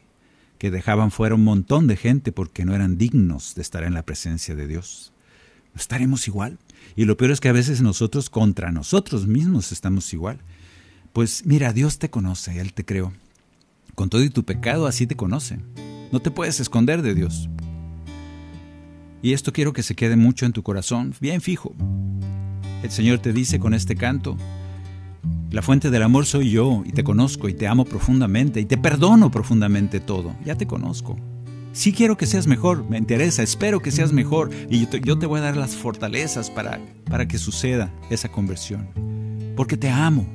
que 0.58 0.72
dejaban 0.72 1.12
fuera 1.12 1.36
un 1.36 1.44
montón 1.44 1.88
de 1.88 1.96
gente 1.96 2.32
porque 2.32 2.66
no 2.66 2.74
eran 2.74 2.98
dignos 2.98 3.56
de 3.56 3.62
estar 3.62 3.84
en 3.84 3.94
la 3.94 4.04
presencia 4.04 4.56
de 4.56 4.68
Dios. 4.68 5.14
¿No 5.74 5.80
estaremos 5.80 6.28
igual? 6.28 6.58
Y 6.96 7.06
lo 7.06 7.18
peor 7.18 7.32
es 7.32 7.40
que 7.40 7.50
a 7.50 7.54
veces 7.54 7.82
nosotros 7.82 8.30
contra 8.30 8.72
nosotros 8.72 9.28
mismos 9.28 9.72
estamos 9.72 10.12
igual. 10.14 10.40
Pues 11.14 11.46
mira, 11.46 11.74
Dios 11.74 12.00
te 12.00 12.10
conoce, 12.10 12.60
Él 12.60 12.74
te 12.74 12.86
creó. 12.86 13.14
Con 13.96 14.10
todo 14.10 14.24
y 14.24 14.30
tu 14.30 14.44
pecado 14.44 14.88
así 14.88 15.08
te 15.08 15.16
conoce. 15.16 15.60
No 16.12 16.20
te 16.20 16.32
puedes 16.32 16.60
esconder 16.60 17.02
de 17.02 17.14
Dios. 17.14 17.50
Y 19.28 19.34
esto 19.34 19.52
quiero 19.52 19.74
que 19.74 19.84
se 19.84 19.94
quede 19.94 20.16
mucho 20.16 20.46
en 20.46 20.54
tu 20.54 20.64
corazón, 20.64 21.14
bien 21.20 21.42
fijo. 21.42 21.76
El 22.82 22.90
Señor 22.90 23.20
te 23.20 23.34
dice 23.34 23.60
con 23.60 23.74
este 23.74 23.98
canto, 23.98 24.38
la 25.52 25.62
fuente 25.62 25.90
del 25.90 26.04
amor 26.04 26.26
soy 26.26 26.50
yo 26.50 26.82
y 26.86 26.94
te 26.94 27.04
conozco 27.04 27.50
y 27.50 27.54
te 27.54 27.68
amo 27.68 27.84
profundamente 27.84 28.62
y 28.62 28.66
te 28.66 28.78
perdono 28.78 29.30
profundamente 29.30 30.00
todo. 30.00 30.34
Ya 30.46 30.56
te 30.56 30.66
conozco. 30.66 31.18
Sí 31.74 31.92
quiero 31.92 32.16
que 32.16 32.26
seas 32.26 32.48
mejor, 32.48 32.90
me 32.90 32.98
interesa, 32.98 33.44
espero 33.44 33.82
que 33.82 33.92
seas 33.92 34.14
mejor 34.14 34.50
y 34.70 34.88
yo 35.02 35.20
te, 35.20 35.26
voy 35.26 35.40
a 35.40 35.44
dar 35.44 35.58
las 35.58 35.76
fortalezas 35.76 36.50
para, 36.50 36.80
para 37.10 37.28
que 37.28 37.38
suceda 37.38 37.94
esa 38.10 38.30
conversión. 38.30 38.88
Porque 39.58 39.76
te 39.76 39.90
amo. 39.90 40.26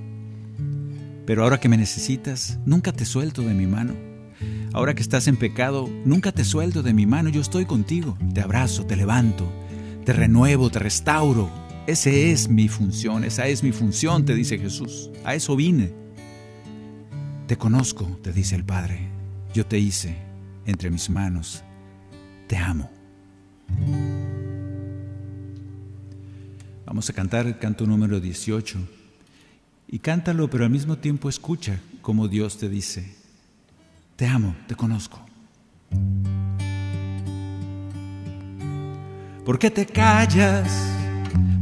Pero 1.24 1.44
ahora 1.44 1.58
que 1.58 1.70
me 1.70 1.78
necesitas, 1.78 2.58
nunca 2.66 2.92
te 2.92 3.06
suelto 3.06 3.40
de 3.40 3.54
mi 3.54 3.66
mano. 3.66 4.11
Ahora 4.72 4.94
que 4.94 5.02
estás 5.02 5.28
en 5.28 5.36
pecado, 5.36 5.88
nunca 6.04 6.32
te 6.32 6.44
suelto 6.44 6.82
de 6.82 6.94
mi 6.94 7.06
mano, 7.06 7.28
yo 7.28 7.40
estoy 7.40 7.66
contigo. 7.66 8.16
Te 8.32 8.40
abrazo, 8.40 8.86
te 8.86 8.96
levanto, 8.96 9.50
te 10.04 10.12
renuevo, 10.12 10.70
te 10.70 10.78
restauro, 10.78 11.50
esa 11.86 12.10
es 12.10 12.48
mi 12.48 12.68
función, 12.68 13.24
esa 13.24 13.48
es 13.48 13.64
mi 13.64 13.72
función, 13.72 14.24
te 14.24 14.34
dice 14.34 14.56
Jesús. 14.56 15.10
A 15.24 15.34
eso 15.34 15.56
vine. 15.56 15.92
Te 17.48 17.58
conozco, 17.58 18.04
te 18.22 18.32
dice 18.32 18.54
el 18.54 18.64
Padre. 18.64 19.08
Yo 19.52 19.66
te 19.66 19.78
hice 19.78 20.16
entre 20.64 20.90
mis 20.90 21.10
manos. 21.10 21.64
Te 22.46 22.56
amo. 22.56 22.88
Vamos 26.86 27.10
a 27.10 27.12
cantar 27.12 27.46
el 27.46 27.58
canto 27.58 27.84
número 27.84 28.20
18. 28.20 28.78
Y 29.88 29.98
cántalo, 29.98 30.48
pero 30.48 30.64
al 30.64 30.70
mismo 30.70 30.98
tiempo 30.98 31.28
escucha 31.28 31.80
como 32.00 32.28
Dios 32.28 32.58
te 32.58 32.68
dice. 32.68 33.21
Te 34.16 34.26
amo, 34.26 34.54
te 34.66 34.74
conozco. 34.74 35.18
¿Por 39.44 39.58
qué 39.58 39.70
te 39.70 39.86
callas? 39.86 40.70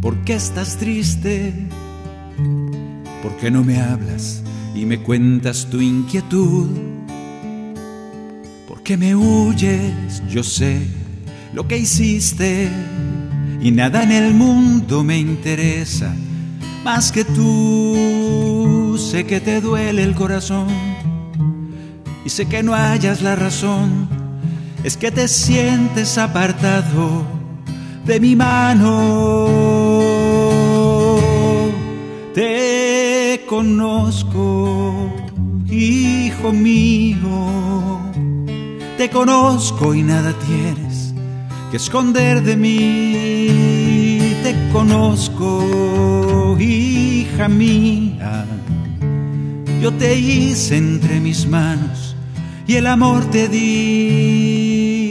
¿Por 0.03 0.19
qué 0.25 0.35
estás 0.35 0.77
triste? 0.77 1.55
¿Por 3.23 3.37
qué 3.37 3.51
no 3.51 3.63
me 3.63 3.81
hablas 3.81 4.43
y 4.75 4.85
me 4.85 5.01
cuentas 5.01 5.69
tu 5.71 5.81
inquietud? 5.81 6.69
¿Por 8.67 8.83
qué 8.83 8.97
me 8.97 9.15
huyes? 9.15 10.23
Yo 10.29 10.43
sé 10.43 10.87
lo 11.55 11.67
que 11.69 11.79
hiciste 11.79 12.69
y 13.63 13.71
nada 13.71 14.03
en 14.03 14.13
el 14.13 14.35
mundo 14.35 15.05
me 15.05 15.19
interesa 15.19 16.15
más 16.85 17.13
que 17.13 17.25
tú. 17.25 18.99
Sé 18.99 19.25
que 19.25 19.41
te 19.41 19.61
duele 19.61 20.03
el 20.03 20.15
corazón 20.15 20.90
y 22.25 22.31
sé 22.31 22.47
que 22.47 22.63
no 22.63 22.75
hayas 22.75 23.23
la 23.23 23.37
razón. 23.37 24.09
Es 24.83 24.97
que 24.97 25.11
te 25.11 25.29
sientes 25.29 26.17
apartado 26.19 27.25
de 28.05 28.21
mi 28.21 28.35
mano. 28.37 29.49
Te 32.35 33.45
conozco, 33.49 35.13
hijo 35.69 36.53
mío, 36.53 38.01
te 38.97 39.11
conozco 39.11 39.95
y 39.95 40.03
nada 40.03 40.33
tienes 40.47 41.13
que 41.71 41.77
esconder 41.77 42.43
de 42.43 42.57
mí. 42.57 44.37
Te 44.43 44.55
conozco, 44.73 46.57
hija 46.59 47.49
mía, 47.49 48.47
yo 49.83 49.93
te 49.93 50.19
hice 50.19 50.79
entre 50.79 51.21
mis 51.21 51.47
manos 51.47 52.10
y 52.71 52.77
el 52.77 52.87
amor 52.87 53.29
te 53.33 53.49
di 53.49 55.11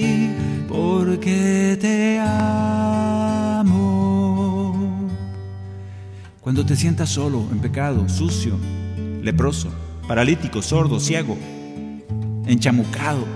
porque 0.69 1.77
te 1.81 2.17
amo. 2.17 3.67
Cuando 6.39 6.65
te 6.65 6.77
sientas 6.77 7.09
solo, 7.09 7.45
en 7.51 7.59
pecado, 7.59 8.07
sucio, 8.07 8.57
leproso, 9.21 9.67
paralítico, 10.07 10.61
sordo, 10.61 11.01
ciego, 11.01 11.37
enchamucado, 12.45 13.27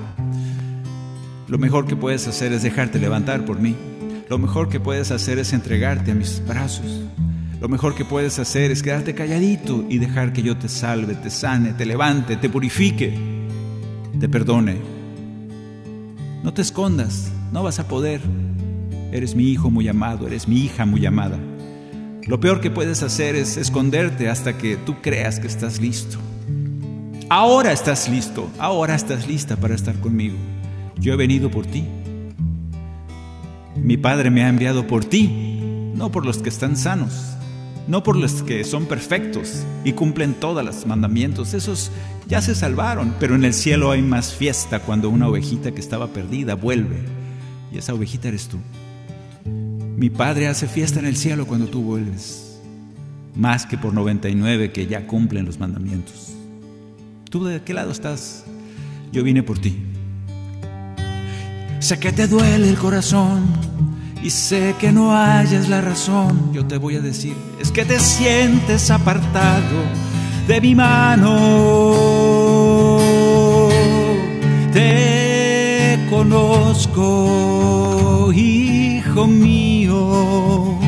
lo 1.49 1.57
mejor 1.57 1.85
que 1.85 1.97
puedes 1.97 2.25
hacer 2.25 2.53
es 2.53 2.63
dejarte 2.63 2.99
levantar 2.99 3.43
por 3.43 3.59
mí. 3.59 3.75
Lo 4.29 4.37
mejor 4.37 4.69
que 4.69 4.79
puedes 4.79 5.11
hacer 5.11 5.37
es 5.37 5.51
entregarte 5.51 6.11
a 6.11 6.15
mis 6.15 6.41
brazos. 6.47 7.01
Lo 7.59 7.67
mejor 7.67 7.93
que 7.93 8.05
puedes 8.05 8.39
hacer 8.39 8.71
es 8.71 8.83
quedarte 8.83 9.15
calladito 9.15 9.83
y 9.89 9.97
dejar 9.97 10.31
que 10.31 10.43
yo 10.43 10.55
te 10.55 10.69
salve, 10.69 11.13
te 11.15 11.29
sane, 11.29 11.73
te 11.73 11.85
levante, 11.85 12.37
te 12.37 12.47
purifique, 12.49 13.32
te 14.23 14.29
perdone. 14.29 14.77
No 16.43 16.53
te 16.53 16.61
escondas, 16.61 17.29
no 17.51 17.61
vas 17.61 17.79
a 17.79 17.89
poder. 17.89 18.21
Eres 19.11 19.35
mi 19.35 19.49
hijo 19.49 19.69
muy 19.69 19.89
amado, 19.89 20.27
eres 20.27 20.47
mi 20.47 20.61
hija 20.61 20.85
muy 20.85 21.05
amada. 21.05 21.37
Lo 22.25 22.39
peor 22.39 22.61
que 22.61 22.71
puedes 22.71 23.03
hacer 23.03 23.35
es 23.35 23.57
esconderte 23.57 24.29
hasta 24.29 24.57
que 24.57 24.77
tú 24.77 25.01
creas 25.01 25.41
que 25.41 25.47
estás 25.47 25.81
listo. 25.81 26.19
Ahora 27.27 27.73
estás 27.73 28.07
listo, 28.07 28.49
ahora 28.59 28.95
estás 28.95 29.27
lista 29.27 29.57
para 29.57 29.75
estar 29.75 29.99
conmigo. 29.99 30.37
Yo 30.97 31.11
he 31.11 31.17
venido 31.17 31.51
por 31.51 31.65
ti. 31.65 31.83
Mi 33.75 33.97
Padre 33.97 34.31
me 34.31 34.45
ha 34.45 34.47
enviado 34.47 34.87
por 34.87 35.03
ti, 35.03 35.91
no 35.95 36.13
por 36.13 36.25
los 36.25 36.37
que 36.37 36.47
están 36.47 36.77
sanos, 36.77 37.35
no 37.87 38.03
por 38.03 38.15
los 38.15 38.43
que 38.43 38.63
son 38.63 38.85
perfectos 38.85 39.63
y 39.83 39.93
cumplen 39.93 40.33
todos 40.33 40.63
los 40.63 40.85
mandamientos. 40.85 41.53
Esos 41.53 41.91
ya 42.27 42.41
se 42.41 42.55
salvaron, 42.55 43.15
pero 43.19 43.35
en 43.35 43.45
el 43.45 43.53
cielo 43.53 43.91
hay 43.91 44.01
más 44.01 44.33
fiesta 44.33 44.79
cuando 44.79 45.09
una 45.09 45.27
ovejita 45.27 45.71
que 45.73 45.81
estaba 45.81 46.07
perdida 46.07 46.55
vuelve. 46.55 47.03
Y 47.71 47.77
esa 47.77 47.93
ovejita 47.93 48.29
eres 48.29 48.47
tú. 48.47 48.57
Mi 49.45 50.09
Padre 50.09 50.47
hace 50.47 50.67
fiesta 50.67 50.99
en 50.99 51.05
el 51.05 51.15
cielo 51.15 51.45
cuando 51.45 51.67
tú 51.67 51.81
vuelves, 51.81 52.59
más 53.35 53.65
que 53.65 53.77
por 53.77 53.93
99 53.93 54.71
que 54.71 54.87
ya 54.87 55.05
cumplen 55.05 55.45
los 55.45 55.59
mandamientos. 55.59 56.33
¿Tú 57.29 57.43
de 57.45 57.61
qué 57.61 57.73
lado 57.73 57.91
estás? 57.91 58.45
Yo 59.11 59.23
vine 59.23 59.43
por 59.43 59.59
ti. 59.59 59.77
Sé 61.79 61.99
que 61.99 62.11
te 62.11 62.27
duele 62.27 62.69
el 62.69 62.77
corazón 62.77 63.43
y 64.23 64.29
sé 64.29 64.75
que 64.79 64.91
no 64.93 65.15
hayas 65.15 65.67
la 65.67 65.81
razón. 65.81 66.53
Yo 66.53 66.65
te 66.65 66.77
voy 66.77 66.95
a 66.95 67.01
decir, 67.01 67.35
es 67.59 67.71
que 67.71 67.83
te 67.83 67.99
sientes 67.99 68.89
apartado 68.89 69.83
de 70.47 70.61
mi 70.61 70.73
mano. 70.75 71.39
Te 74.71 75.99
conozco, 76.09 77.01
hijo 78.33 79.27
mío. 79.27 80.79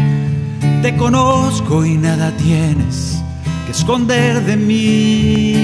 Te 0.82 0.96
conozco 0.96 1.86
y 1.86 1.98
nada 1.98 2.32
tienes 2.38 3.22
que 3.66 3.74
esconder 3.74 4.46
de 4.46 4.56
mí. 4.56 5.56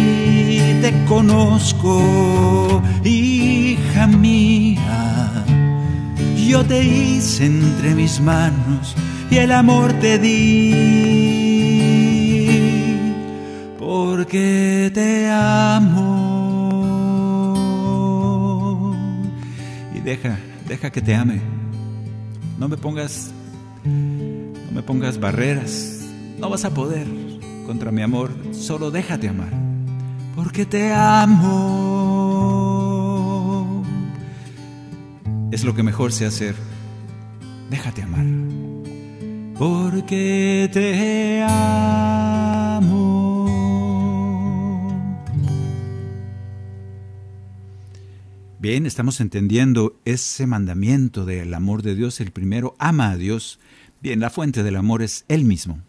Te 0.81 0.93
conozco, 1.05 2.81
hija 3.05 4.07
mía. 4.07 4.90
Yo 6.47 6.65
te 6.65 6.83
hice 6.83 7.45
entre 7.45 7.95
mis 7.95 8.19
manos 8.19 8.95
y 9.29 9.37
el 9.37 9.51
amor 9.51 9.93
te 9.93 10.17
di. 10.19 10.71
Porque 13.79 14.91
te 14.93 15.29
amo. 15.29 16.11
Y 19.95 19.99
deja, 19.99 20.39
deja 20.67 20.89
que 20.91 21.01
te 21.01 21.15
ame. 21.15 21.41
No 22.57 22.67
me 22.67 22.77
pongas 22.77 23.31
no 23.83 24.71
me 24.71 24.83
pongas 24.83 25.19
barreras. 25.19 26.01
No 26.39 26.49
vas 26.49 26.65
a 26.65 26.73
poder 26.73 27.07
contra 27.65 27.91
mi 27.91 28.01
amor. 28.01 28.31
Solo 28.51 28.91
déjate 28.91 29.27
amar. 29.29 29.51
Porque 30.35 30.65
te 30.65 30.93
amo. 30.93 32.00
Es 35.51 35.63
lo 35.65 35.75
que 35.75 35.83
mejor 35.83 36.13
sé 36.13 36.25
hacer. 36.25 36.55
Déjate 37.69 38.03
amar. 38.03 38.25
Porque 39.59 40.69
te 40.71 41.43
amo. 41.43 43.01
Bien, 48.59 48.85
estamos 48.85 49.19
entendiendo 49.19 49.99
ese 50.05 50.47
mandamiento 50.47 51.25
del 51.25 51.53
amor 51.53 51.81
de 51.81 51.95
Dios. 51.95 52.21
El 52.21 52.31
primero, 52.31 52.75
ama 52.79 53.11
a 53.11 53.17
Dios. 53.17 53.59
Bien, 54.01 54.21
la 54.21 54.29
fuente 54.29 54.63
del 54.63 54.77
amor 54.77 55.01
es 55.01 55.25
Él 55.27 55.43
mismo. 55.43 55.81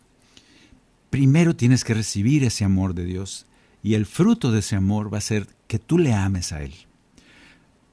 Primero 1.10 1.54
tienes 1.54 1.84
que 1.84 1.94
recibir 1.94 2.42
ese 2.42 2.64
amor 2.64 2.94
de 2.94 3.04
Dios 3.04 3.46
y 3.82 3.94
el 3.94 4.06
fruto 4.06 4.50
de 4.50 4.58
ese 4.58 4.74
amor 4.74 5.12
va 5.12 5.18
a 5.18 5.20
ser 5.20 5.46
que 5.68 5.78
tú 5.78 5.98
le 5.98 6.14
ames 6.14 6.52
a 6.52 6.62
Él. 6.62 6.74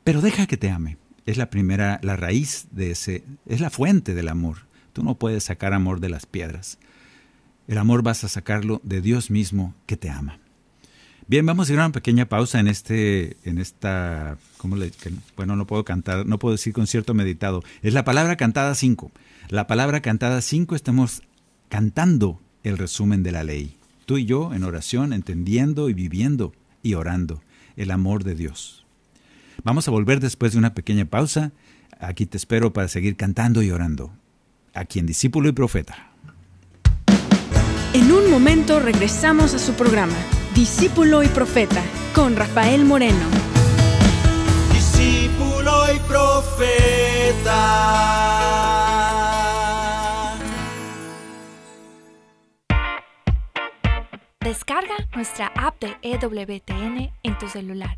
Pero 0.04 0.22
deja 0.22 0.48
que 0.48 0.58
te 0.58 0.72
ame. 0.72 0.99
Es 1.30 1.38
la 1.38 1.52
primera, 1.52 2.00
la 2.02 2.16
raíz 2.16 2.66
de 2.72 2.90
ese, 2.90 3.24
es 3.46 3.62
la 3.62 3.70
fuente 3.70 4.16
del 4.16 4.30
amor. 4.30 4.66
Tú 4.94 5.04
no 5.04 5.14
puedes 5.14 5.44
sacar 5.44 5.74
amor 5.74 6.00
de 6.00 6.10
las 6.10 6.26
piedras. 6.26 6.80
El 7.68 7.78
amor 7.78 8.02
vas 8.02 8.24
a 8.24 8.30
sacarlo 8.30 8.82
de 8.84 9.00
Dios 9.00 9.30
mismo 9.30 9.76
que 9.86 9.96
te 9.96 10.10
ama. 10.10 10.40
Bien, 11.28 11.46
vamos 11.46 11.70
a 11.70 11.74
ir 11.74 11.80
a 11.80 11.86
una 11.86 11.92
pequeña 11.92 12.26
pausa 12.26 12.60
en 12.60 12.68
este, 12.68 13.38
en 13.44 13.60
esta, 13.60 14.40
¿cómo 14.58 14.76
le, 14.76 14.92
bueno, 15.36 15.56
no 15.56 15.68
puedo 15.68 15.86
cantar, 15.86 16.26
no 16.26 16.40
puedo 16.40 16.54
decir 16.54 16.74
concierto 16.74 17.14
meditado. 17.14 17.64
Es 17.84 17.94
la 17.94 18.06
palabra 18.06 18.36
cantada 18.36 18.74
5. 18.74 19.12
La 19.50 19.68
palabra 19.68 20.02
cantada 20.02 20.42
5 20.42 20.76
estamos 20.76 21.22
cantando 21.70 22.42
el 22.64 22.80
resumen 22.80 23.22
de 23.22 23.34
la 23.34 23.44
ley. 23.44 23.78
Tú 24.08 24.18
y 24.18 24.26
yo 24.26 24.52
en 24.56 24.64
oración, 24.64 25.14
entendiendo 25.14 25.90
y 25.90 25.94
viviendo 25.94 26.54
y 26.82 26.96
orando 26.96 27.44
el 27.76 27.92
amor 27.92 28.24
de 28.24 28.34
Dios. 28.34 28.79
Vamos 29.64 29.88
a 29.88 29.92
volver 29.92 30.20
después 30.20 30.54
de 30.54 30.60
una 30.60 30.74
pequeña 30.74 31.06
pausa. 31.06 31.52
Aquí 32.00 32.26
te 32.26 32.38
espero 32.38 32.72
para 32.74 32.88
seguir 32.88 33.16
cantando 33.16 33.62
y 33.62 33.72
orando. 33.72 34.12
Aquí 34.74 35.00
en 35.00 35.06
Discípulo 35.06 35.50
y 35.50 35.52
Profeta. 35.52 36.12
En 37.94 38.12
un 38.12 38.30
momento 38.30 38.80
regresamos 38.80 39.54
a 39.54 39.60
su 39.60 39.74
programa 39.74 40.16
Discípulo 40.54 41.24
y 41.24 41.28
Profeta 41.28 41.82
con 42.14 42.36
Rafael 42.36 42.86
Moreno. 42.86 43.26
Discípulo 44.72 45.94
y 45.94 46.00
Profeta. 46.08 47.50
Descarga 54.42 54.96
nuestra 55.16 55.48
app 55.56 55.80
de 55.80 55.96
EWTN 56.02 57.12
en 57.24 57.38
tu 57.38 57.48
celular, 57.48 57.98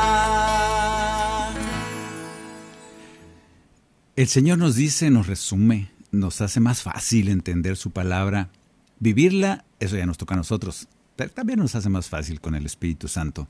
El 4.21 4.27
Señor 4.27 4.59
nos 4.59 4.75
dice, 4.75 5.09
nos 5.09 5.25
resume, 5.25 5.89
nos 6.11 6.41
hace 6.41 6.59
más 6.59 6.83
fácil 6.83 7.27
entender 7.27 7.75
su 7.75 7.89
palabra. 7.89 8.49
Vivirla, 8.99 9.65
eso 9.79 9.97
ya 9.97 10.05
nos 10.05 10.19
toca 10.19 10.35
a 10.35 10.37
nosotros, 10.37 10.87
pero 11.15 11.31
también 11.31 11.57
nos 11.57 11.73
hace 11.73 11.89
más 11.89 12.07
fácil 12.07 12.39
con 12.39 12.53
el 12.53 12.67
Espíritu 12.67 13.07
Santo. 13.07 13.47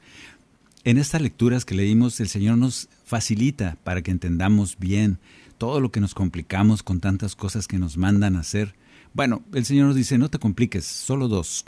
En 0.85 0.97
estas 0.97 1.21
lecturas 1.21 1.65
que 1.65 1.75
leímos, 1.75 2.21
el 2.21 2.29
Señor 2.29 2.57
nos 2.57 2.87
facilita 3.03 3.75
para 3.83 4.01
que 4.01 4.11
entendamos 4.11 4.77
bien 4.79 5.19
todo 5.57 5.81
lo 5.81 5.91
que 5.91 5.99
nos 5.99 6.13
complicamos 6.13 6.83
con 6.83 7.01
tantas 7.01 7.35
cosas 7.35 7.67
que 7.67 7.77
nos 7.77 7.97
mandan 7.97 8.37
a 8.37 8.39
hacer. 8.39 8.73
Bueno, 9.13 9.43
el 9.53 9.65
Señor 9.65 9.87
nos 9.87 9.97
dice, 9.97 10.17
no 10.17 10.29
te 10.29 10.39
compliques, 10.39 10.85
solo 10.85 11.27
dos. 11.27 11.65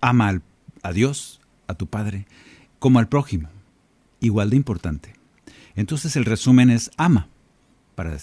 Ama 0.00 0.26
al- 0.26 0.42
a 0.82 0.92
Dios, 0.92 1.40
a 1.68 1.74
tu 1.74 1.86
Padre, 1.86 2.26
como 2.80 2.98
al 2.98 3.08
prójimo. 3.08 3.48
Igual 4.18 4.50
de 4.50 4.56
importante. 4.56 5.14
Entonces 5.76 6.16
el 6.16 6.24
resumen 6.24 6.70
es 6.70 6.90
ama. 6.96 7.28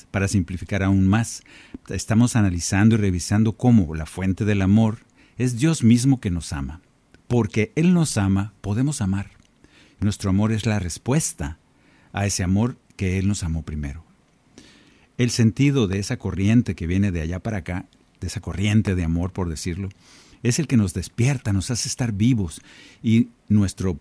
Para, 0.09 0.29
simplificar 0.29 0.83
aún 0.83 1.05
más, 1.05 1.43
estamos 1.89 2.37
analizando 2.37 2.95
y 2.95 2.97
revisando 2.97 3.51
cómo 3.51 3.93
la 3.93 4.05
fuente 4.05 4.45
del 4.45 4.61
amor 4.61 4.99
es 5.37 5.59
Dios 5.59 5.83
mismo 5.83 6.21
que 6.21 6.31
nos 6.31 6.53
ama. 6.53 6.79
Porque 7.27 7.73
Él 7.75 7.93
nos 7.93 8.17
ama, 8.17 8.53
podemos 8.61 9.01
amar. 9.01 9.31
Nuestro 9.99 10.29
amor 10.29 10.53
es 10.53 10.65
la 10.65 10.79
respuesta 10.79 11.57
a 12.13 12.25
ese 12.25 12.41
amor 12.41 12.77
que 12.95 13.19
Él 13.19 13.27
nos 13.27 13.43
amó 13.43 13.63
primero. 13.63 14.05
El 15.17 15.29
sentido 15.29 15.87
de 15.87 15.99
esa 15.99 16.15
corriente 16.15 16.73
que 16.73 16.87
viene 16.87 17.11
de 17.11 17.19
allá 17.19 17.39
para 17.39 17.57
acá, 17.57 17.85
de 18.21 18.27
esa 18.27 18.39
corriente 18.39 18.95
de 18.95 19.03
amor, 19.03 19.33
por 19.33 19.49
decirlo, 19.49 19.89
es 20.41 20.57
el 20.57 20.67
que 20.67 20.77
nos 20.77 20.93
despierta, 20.93 21.51
nos 21.51 21.69
hace 21.69 21.89
estar 21.89 22.13
vivos 22.13 22.61
y 23.03 23.27
nuestro, 23.49 23.99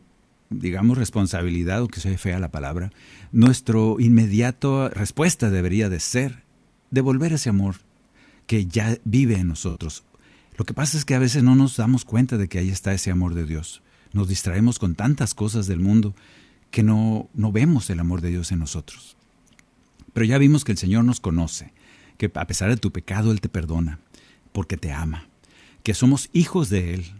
digamos, 0.50 0.98
responsabilidad, 0.98 1.82
o 1.82 1.88
que 1.88 2.00
sea 2.00 2.16
fea 2.18 2.38
la 2.38 2.50
palabra, 2.50 2.92
nuestro 3.32 3.96
inmediato 3.98 4.88
respuesta 4.88 5.50
debería 5.50 5.88
de 5.88 6.00
ser 6.00 6.42
devolver 6.90 7.32
ese 7.32 7.50
amor 7.50 7.76
que 8.46 8.66
ya 8.66 8.98
vive 9.04 9.36
en 9.36 9.48
nosotros. 9.48 10.04
Lo 10.56 10.64
que 10.64 10.74
pasa 10.74 10.96
es 10.96 11.04
que 11.04 11.14
a 11.14 11.18
veces 11.18 11.42
no 11.42 11.56
nos 11.56 11.76
damos 11.76 12.04
cuenta 12.04 12.36
de 12.36 12.48
que 12.48 12.58
ahí 12.58 12.68
está 12.68 12.92
ese 12.92 13.10
amor 13.10 13.34
de 13.34 13.44
Dios. 13.44 13.82
Nos 14.12 14.28
distraemos 14.28 14.78
con 14.78 14.94
tantas 14.94 15.34
cosas 15.34 15.66
del 15.66 15.80
mundo 15.80 16.14
que 16.70 16.82
no, 16.82 17.28
no 17.34 17.50
vemos 17.50 17.90
el 17.90 18.00
amor 18.00 18.20
de 18.20 18.30
Dios 18.30 18.52
en 18.52 18.60
nosotros. 18.60 19.16
Pero 20.12 20.26
ya 20.26 20.38
vimos 20.38 20.64
que 20.64 20.72
el 20.72 20.78
Señor 20.78 21.04
nos 21.04 21.18
conoce, 21.20 21.72
que 22.18 22.30
a 22.32 22.46
pesar 22.46 22.70
de 22.70 22.76
tu 22.76 22.92
pecado 22.92 23.32
Él 23.32 23.40
te 23.40 23.48
perdona, 23.48 23.98
porque 24.52 24.76
te 24.76 24.92
ama, 24.92 25.26
que 25.82 25.94
somos 25.94 26.30
hijos 26.32 26.70
de 26.70 26.94
Él. 26.94 27.12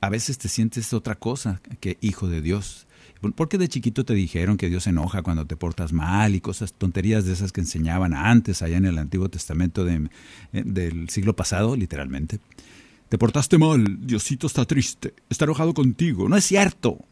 A 0.00 0.08
veces 0.08 0.38
te 0.38 0.48
sientes 0.48 0.92
otra 0.92 1.14
cosa 1.14 1.60
que 1.80 1.98
hijo 2.00 2.28
de 2.28 2.40
Dios. 2.40 2.86
Porque 3.34 3.58
de 3.58 3.68
chiquito 3.68 4.04
te 4.04 4.14
dijeron 4.14 4.56
que 4.56 4.70
Dios 4.70 4.84
se 4.84 4.90
enoja 4.90 5.22
cuando 5.22 5.46
te 5.46 5.54
portas 5.54 5.92
mal 5.92 6.34
y 6.34 6.40
cosas, 6.40 6.72
tonterías 6.72 7.26
de 7.26 7.34
esas 7.34 7.52
que 7.52 7.60
enseñaban 7.60 8.14
antes, 8.14 8.62
allá 8.62 8.78
en 8.78 8.86
el 8.86 8.96
Antiguo 8.96 9.28
Testamento 9.28 9.86
eh, 9.86 10.08
del 10.52 11.10
siglo 11.10 11.36
pasado, 11.36 11.76
literalmente. 11.76 12.40
Te 13.10 13.18
portaste 13.18 13.58
mal, 13.58 14.06
Diosito 14.06 14.46
está 14.46 14.64
triste, 14.64 15.12
está 15.28 15.44
enojado 15.44 15.74
contigo. 15.74 16.30
No 16.30 16.36
es 16.36 16.46
cierto, 16.46 17.04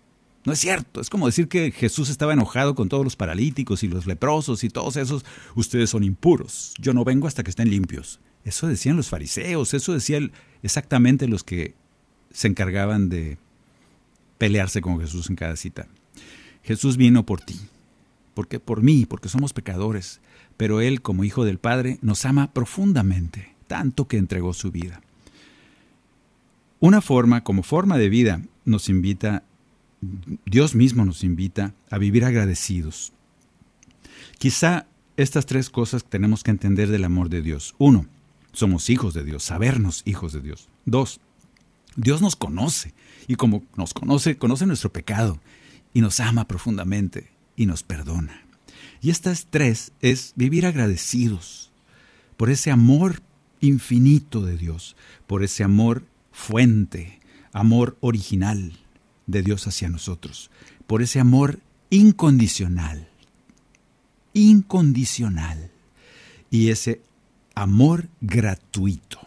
no 0.46 0.52
es 0.54 0.60
cierto. 0.60 1.02
Es 1.02 1.10
como 1.10 1.26
decir 1.26 1.46
que 1.48 1.72
Jesús 1.72 2.08
estaba 2.08 2.32
enojado 2.32 2.74
con 2.74 2.88
todos 2.88 3.04
los 3.04 3.16
paralíticos 3.16 3.82
y 3.82 3.88
los 3.88 4.06
leprosos 4.06 4.64
y 4.64 4.70
todos 4.70 4.96
esos. 4.96 5.26
Ustedes 5.56 5.90
son 5.90 6.04
impuros. 6.04 6.72
Yo 6.78 6.94
no 6.94 7.04
vengo 7.04 7.26
hasta 7.26 7.42
que 7.42 7.50
estén 7.50 7.68
limpios. 7.68 8.20
Eso 8.44 8.66
decían 8.66 8.96
los 8.96 9.08
fariseos, 9.08 9.74
eso 9.74 9.92
decían 9.92 10.32
exactamente 10.62 11.28
los 11.28 11.44
que 11.44 11.74
se 12.38 12.46
encargaban 12.46 13.08
de 13.08 13.36
pelearse 14.38 14.80
con 14.80 15.00
Jesús 15.00 15.28
en 15.28 15.34
cada 15.34 15.56
cita. 15.56 15.88
Jesús 16.62 16.96
vino 16.96 17.26
por 17.26 17.40
ti, 17.40 17.58
porque 18.32 18.60
por 18.60 18.80
mí, 18.80 19.06
porque 19.06 19.28
somos 19.28 19.52
pecadores, 19.52 20.20
pero 20.56 20.80
Él 20.80 21.02
como 21.02 21.24
Hijo 21.24 21.44
del 21.44 21.58
Padre 21.58 21.98
nos 22.00 22.24
ama 22.24 22.52
profundamente, 22.52 23.56
tanto 23.66 24.06
que 24.06 24.18
entregó 24.18 24.54
su 24.54 24.70
vida. 24.70 25.00
Una 26.78 27.00
forma, 27.00 27.42
como 27.42 27.64
forma 27.64 27.98
de 27.98 28.08
vida, 28.08 28.40
nos 28.64 28.88
invita, 28.88 29.42
Dios 30.46 30.76
mismo 30.76 31.04
nos 31.04 31.24
invita 31.24 31.74
a 31.90 31.98
vivir 31.98 32.24
agradecidos. 32.24 33.12
Quizá 34.38 34.86
estas 35.16 35.44
tres 35.44 35.70
cosas 35.70 36.04
tenemos 36.04 36.44
que 36.44 36.52
entender 36.52 36.88
del 36.88 37.02
amor 37.02 37.30
de 37.30 37.42
Dios. 37.42 37.74
Uno, 37.78 38.06
somos 38.52 38.90
hijos 38.90 39.12
de 39.12 39.24
Dios, 39.24 39.42
sabernos 39.42 40.02
hijos 40.04 40.32
de 40.32 40.40
Dios. 40.40 40.68
Dos, 40.84 41.20
Dios 41.98 42.22
nos 42.22 42.36
conoce 42.36 42.94
y 43.26 43.34
como 43.34 43.64
nos 43.76 43.92
conoce, 43.92 44.38
conoce 44.38 44.66
nuestro 44.66 44.92
pecado 44.92 45.40
y 45.92 46.00
nos 46.00 46.20
ama 46.20 46.46
profundamente 46.46 47.32
y 47.56 47.66
nos 47.66 47.82
perdona. 47.82 48.46
Y 49.00 49.10
estas 49.10 49.48
tres 49.50 49.90
es 50.00 50.32
vivir 50.36 50.64
agradecidos 50.64 51.72
por 52.36 52.50
ese 52.50 52.70
amor 52.70 53.20
infinito 53.60 54.42
de 54.42 54.56
Dios, 54.56 54.94
por 55.26 55.42
ese 55.42 55.64
amor 55.64 56.04
fuente, 56.30 57.18
amor 57.52 57.98
original 58.00 58.78
de 59.26 59.42
Dios 59.42 59.66
hacia 59.66 59.88
nosotros, 59.88 60.52
por 60.86 61.02
ese 61.02 61.18
amor 61.18 61.58
incondicional, 61.90 63.08
incondicional, 64.34 65.72
y 66.48 66.70
ese 66.70 67.02
amor 67.56 68.08
gratuito. 68.20 69.17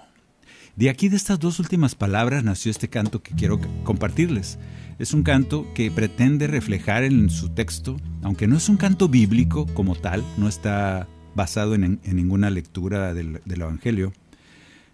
De 0.81 0.89
aquí, 0.89 1.09
de 1.09 1.15
estas 1.15 1.39
dos 1.39 1.59
últimas 1.59 1.93
palabras, 1.93 2.43
nació 2.43 2.71
este 2.71 2.89
canto 2.89 3.21
que 3.21 3.35
quiero 3.35 3.61
compartirles. 3.83 4.57
Es 4.97 5.13
un 5.13 5.21
canto 5.21 5.71
que 5.75 5.91
pretende 5.91 6.47
reflejar 6.47 7.03
en 7.03 7.29
su 7.29 7.49
texto, 7.49 7.97
aunque 8.23 8.47
no 8.47 8.57
es 8.57 8.67
un 8.67 8.77
canto 8.77 9.07
bíblico 9.07 9.67
como 9.75 9.93
tal, 9.93 10.23
no 10.37 10.47
está 10.47 11.07
basado 11.35 11.75
en, 11.75 11.99
ninguna 12.03 12.49
lectura 12.49 13.13
del, 13.13 13.43
Evangelio, 13.45 14.11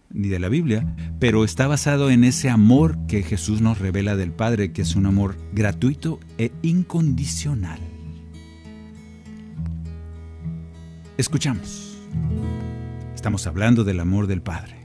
ni 0.09 0.27
de 0.27 0.39
la 0.39 0.49
Biblia, 0.49 0.93
pero 1.21 1.45
está 1.45 1.67
basado 1.67 2.09
en 2.09 2.25
ese 2.25 2.49
amor 2.49 2.97
que 3.07 3.23
Jesús 3.23 3.61
nos 3.61 3.79
revela 3.79 4.17
del 4.17 4.33
Padre, 4.33 4.73
que 4.73 4.81
es 4.81 4.93
un 4.97 5.05
amor 5.05 5.37
gratuito 5.53 6.19
e 6.37 6.51
incondicional. 6.63 7.79
Escuchamos. 11.15 11.97
Estamos 13.15 13.47
hablando 13.47 13.85
del 13.85 14.01
amor 14.01 14.27
del 14.27 14.41
Padre 14.41 14.76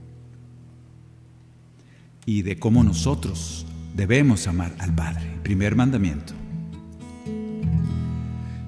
y 2.32 2.40
de 2.40 2.58
cómo 2.58 2.82
nosotros 2.82 3.66
debemos 3.94 4.46
amar 4.46 4.74
al 4.78 4.94
Padre. 4.94 5.38
Primer 5.42 5.76
mandamiento. 5.76 6.32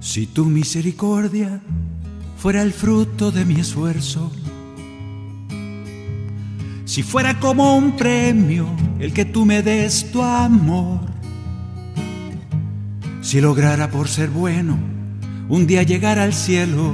Si 0.00 0.26
tu 0.26 0.44
misericordia 0.44 1.62
fuera 2.36 2.60
el 2.60 2.74
fruto 2.74 3.32
de 3.32 3.46
mi 3.46 3.58
esfuerzo, 3.58 4.30
si 6.84 7.02
fuera 7.02 7.40
como 7.40 7.74
un 7.78 7.96
premio 7.96 8.68
el 8.98 9.14
que 9.14 9.24
tú 9.24 9.46
me 9.46 9.62
des 9.62 10.12
tu 10.12 10.22
amor, 10.22 11.00
si 13.22 13.40
lograra 13.40 13.90
por 13.90 14.08
ser 14.08 14.28
bueno 14.28 14.76
un 15.48 15.66
día 15.66 15.82
llegar 15.84 16.18
al 16.18 16.34
cielo, 16.34 16.92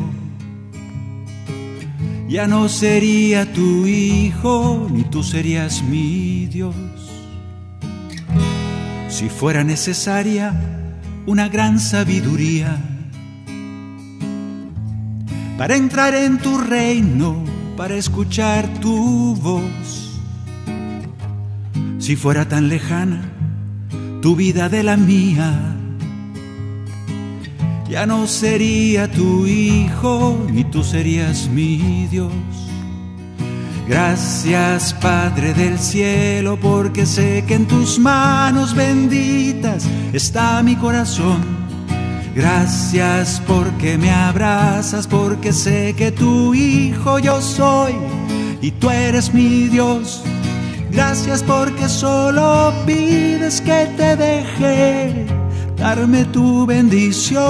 ya 2.30 2.46
no 2.46 2.68
sería 2.68 3.52
tu 3.52 3.88
hijo 3.88 4.86
ni 4.88 5.02
tú 5.02 5.24
serías 5.24 5.82
mi 5.82 6.46
Dios. 6.46 6.76
Si 9.08 9.28
fuera 9.28 9.64
necesaria 9.64 10.54
una 11.26 11.48
gran 11.48 11.80
sabiduría 11.80 12.78
para 15.58 15.74
entrar 15.74 16.14
en 16.14 16.38
tu 16.38 16.56
reino, 16.58 17.44
para 17.76 17.96
escuchar 17.96 18.68
tu 18.80 19.34
voz. 19.34 20.20
Si 21.98 22.14
fuera 22.14 22.48
tan 22.48 22.68
lejana 22.68 23.22
tu 24.22 24.36
vida 24.36 24.68
de 24.68 24.84
la 24.84 24.96
mía, 24.96 25.79
ya 27.91 28.07
no 28.07 28.28
sería 28.28 29.11
tu 29.11 29.47
hijo 29.47 30.38
ni 30.49 30.62
tú 30.62 30.84
serías 30.84 31.49
mi 31.49 32.07
Dios. 32.07 32.32
Gracias 33.88 34.95
Padre 34.95 35.53
del 35.53 35.76
cielo 35.76 36.57
porque 36.57 37.05
sé 37.05 37.45
que 37.49 37.55
en 37.55 37.66
tus 37.66 37.99
manos 37.99 38.76
benditas 38.76 39.84
está 40.12 40.62
mi 40.62 40.76
corazón. 40.76 41.41
Gracias 42.32 43.43
porque 43.45 43.99
me 43.99 44.12
abrazas 44.12 45.09
porque 45.09 45.53
sé 45.53 45.95
que 45.95 46.12
tu 46.12 46.55
hijo 46.55 47.18
yo 47.18 47.43
soy 47.43 47.95
y 48.62 48.70
tú 48.70 48.88
eres 48.88 49.34
mi 49.34 49.66
Dios. 49.66 50.22
Gracias 50.93 51.43
porque 51.43 51.88
solo 51.88 52.72
pides 52.86 53.61
que 53.61 53.86
te 53.97 54.14
deje 54.14 55.39
darme 55.80 56.24
tu 56.26 56.66
bendición. 56.66 57.40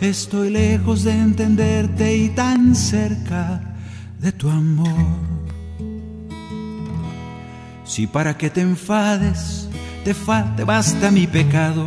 Estoy 0.00 0.50
lejos 0.50 1.02
de 1.02 1.10
entenderte 1.10 2.16
y 2.16 2.28
tan 2.28 2.76
cerca 2.76 3.60
de 4.20 4.30
tu 4.32 4.48
amor. 4.48 5.04
Si 7.84 8.06
para 8.06 8.38
que 8.38 8.48
te 8.48 8.60
enfades 8.60 9.68
te, 10.04 10.14
te 10.56 10.64
basta 10.64 11.10
mi 11.10 11.26
pecado, 11.26 11.84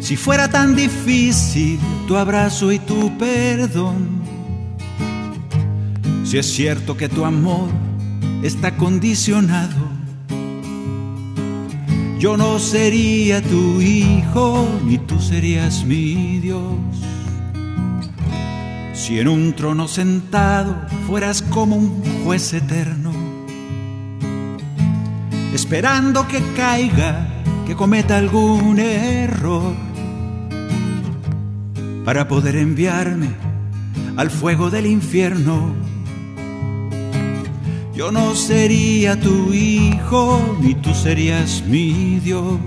si 0.00 0.16
fuera 0.16 0.48
tan 0.48 0.76
difícil 0.76 1.80
tu 2.06 2.16
abrazo 2.16 2.70
y 2.70 2.78
tu 2.80 3.16
perdón, 3.16 4.20
si 6.24 6.36
es 6.36 6.52
cierto 6.52 6.98
que 6.98 7.08
tu 7.08 7.24
amor 7.24 7.70
está 8.42 8.76
condicionado, 8.76 9.91
yo 12.22 12.36
no 12.36 12.60
sería 12.60 13.42
tu 13.42 13.80
hijo, 13.80 14.68
ni 14.84 14.96
tú 14.96 15.20
serías 15.20 15.84
mi 15.84 16.38
Dios. 16.38 16.78
Si 18.94 19.18
en 19.18 19.26
un 19.26 19.52
trono 19.54 19.88
sentado 19.88 20.86
fueras 21.08 21.42
como 21.42 21.74
un 21.74 22.00
juez 22.22 22.52
eterno, 22.52 23.10
esperando 25.52 26.28
que 26.28 26.40
caiga, 26.54 27.26
que 27.66 27.74
cometa 27.74 28.18
algún 28.18 28.78
error, 28.78 29.74
para 32.04 32.28
poder 32.28 32.54
enviarme 32.54 33.30
al 34.16 34.30
fuego 34.30 34.70
del 34.70 34.86
infierno 34.86 35.74
yo 37.94 38.10
no 38.10 38.34
sería 38.34 39.18
tu 39.18 39.52
hijo, 39.52 40.56
ni 40.60 40.74
tú 40.74 40.94
serías 40.94 41.62
mi 41.66 42.18
Dios. 42.20 42.58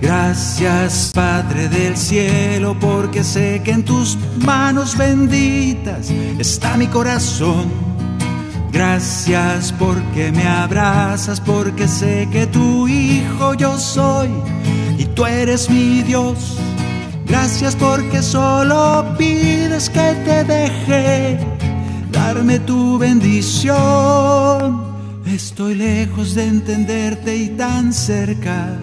Gracias 0.00 1.12
Padre 1.14 1.68
del 1.68 1.96
cielo, 1.96 2.76
porque 2.78 3.24
sé 3.24 3.62
que 3.64 3.70
en 3.70 3.84
tus 3.84 4.18
manos 4.44 4.96
benditas 4.96 6.10
está 6.38 6.76
mi 6.76 6.86
corazón. 6.86 7.70
Gracias 8.72 9.72
porque 9.78 10.32
me 10.32 10.46
abrazas, 10.46 11.40
porque 11.40 11.86
sé 11.86 12.28
que 12.30 12.46
tu 12.46 12.88
hijo 12.88 13.54
yo 13.54 13.78
soy 13.78 14.28
y 14.98 15.04
tú 15.06 15.24
eres 15.24 15.70
mi 15.70 16.02
Dios. 16.02 16.58
Gracias 17.26 17.76
porque 17.76 18.20
solo 18.20 19.14
pides 19.16 19.88
que 19.88 20.14
te 20.24 20.44
deje 20.44 21.53
darme 22.14 22.60
tu 22.60 22.98
bendición. 22.98 23.74
Estoy 25.26 25.74
lejos 25.74 26.34
de 26.34 26.46
entenderte 26.46 27.36
y 27.36 27.48
tan 27.50 27.92
cerca 27.92 28.78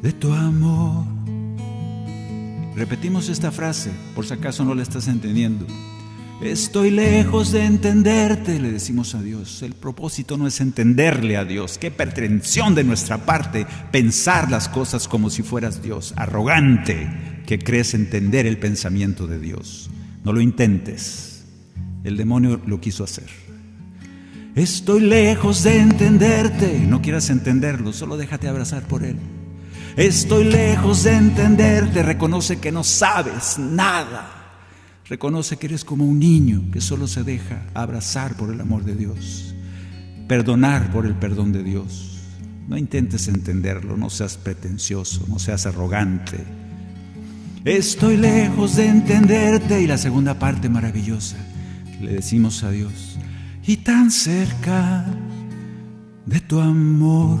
de 0.00 0.12
tu 0.12 0.32
amor. 0.32 1.04
Repetimos 2.76 3.28
esta 3.28 3.50
frase, 3.50 3.90
por 4.14 4.26
si 4.26 4.34
acaso 4.34 4.64
no 4.64 4.74
la 4.74 4.82
estás 4.82 5.08
entendiendo. 5.08 5.66
Estoy 6.42 6.90
lejos 6.90 7.52
de 7.52 7.64
entenderte, 7.64 8.58
le 8.58 8.72
decimos 8.72 9.14
a 9.14 9.22
Dios. 9.22 9.62
El 9.62 9.74
propósito 9.74 10.36
no 10.36 10.46
es 10.46 10.60
entenderle 10.60 11.36
a 11.36 11.44
Dios. 11.44 11.78
Qué 11.78 11.90
pretensión 11.90 12.74
de 12.74 12.84
nuestra 12.84 13.24
parte 13.24 13.66
pensar 13.92 14.50
las 14.50 14.68
cosas 14.68 15.08
como 15.08 15.30
si 15.30 15.42
fueras 15.42 15.82
Dios. 15.82 16.12
Arrogante 16.16 17.42
que 17.46 17.58
crees 17.58 17.94
entender 17.94 18.46
el 18.46 18.58
pensamiento 18.58 19.26
de 19.26 19.38
Dios. 19.38 19.88
No 20.24 20.32
lo 20.32 20.40
intentes. 20.40 21.33
El 22.04 22.16
demonio 22.16 22.60
lo 22.66 22.80
quiso 22.80 23.02
hacer. 23.02 23.28
Estoy 24.54 25.00
lejos 25.00 25.64
de 25.64 25.80
entenderte. 25.80 26.78
No 26.86 27.02
quieras 27.02 27.30
entenderlo, 27.30 27.92
solo 27.92 28.16
déjate 28.16 28.46
abrazar 28.46 28.84
por 28.84 29.02
él. 29.02 29.18
Estoy 29.96 30.44
lejos 30.44 31.02
de 31.02 31.16
entenderte. 31.16 32.02
Reconoce 32.02 32.60
que 32.60 32.70
no 32.70 32.84
sabes 32.84 33.58
nada. 33.58 34.30
Reconoce 35.06 35.56
que 35.56 35.66
eres 35.66 35.84
como 35.84 36.04
un 36.04 36.18
niño 36.18 36.62
que 36.72 36.80
solo 36.80 37.06
se 37.06 37.24
deja 37.24 37.66
abrazar 37.74 38.36
por 38.36 38.52
el 38.52 38.60
amor 38.60 38.84
de 38.84 38.94
Dios. 38.94 39.54
Perdonar 40.28 40.90
por 40.92 41.06
el 41.06 41.14
perdón 41.14 41.52
de 41.52 41.62
Dios. 41.62 42.20
No 42.68 42.78
intentes 42.78 43.28
entenderlo, 43.28 43.96
no 43.96 44.08
seas 44.08 44.36
pretencioso, 44.38 45.26
no 45.28 45.38
seas 45.38 45.66
arrogante. 45.66 46.38
Estoy 47.64 48.16
lejos 48.16 48.76
de 48.76 48.86
entenderte 48.86 49.82
y 49.82 49.86
la 49.86 49.98
segunda 49.98 50.38
parte 50.38 50.68
maravillosa, 50.68 51.36
le 52.04 52.12
decimos 52.12 52.62
a 52.62 52.70
Dios, 52.70 53.18
y 53.66 53.78
tan 53.78 54.10
cerca 54.10 55.04
de 56.26 56.40
tu 56.40 56.60
amor. 56.60 57.40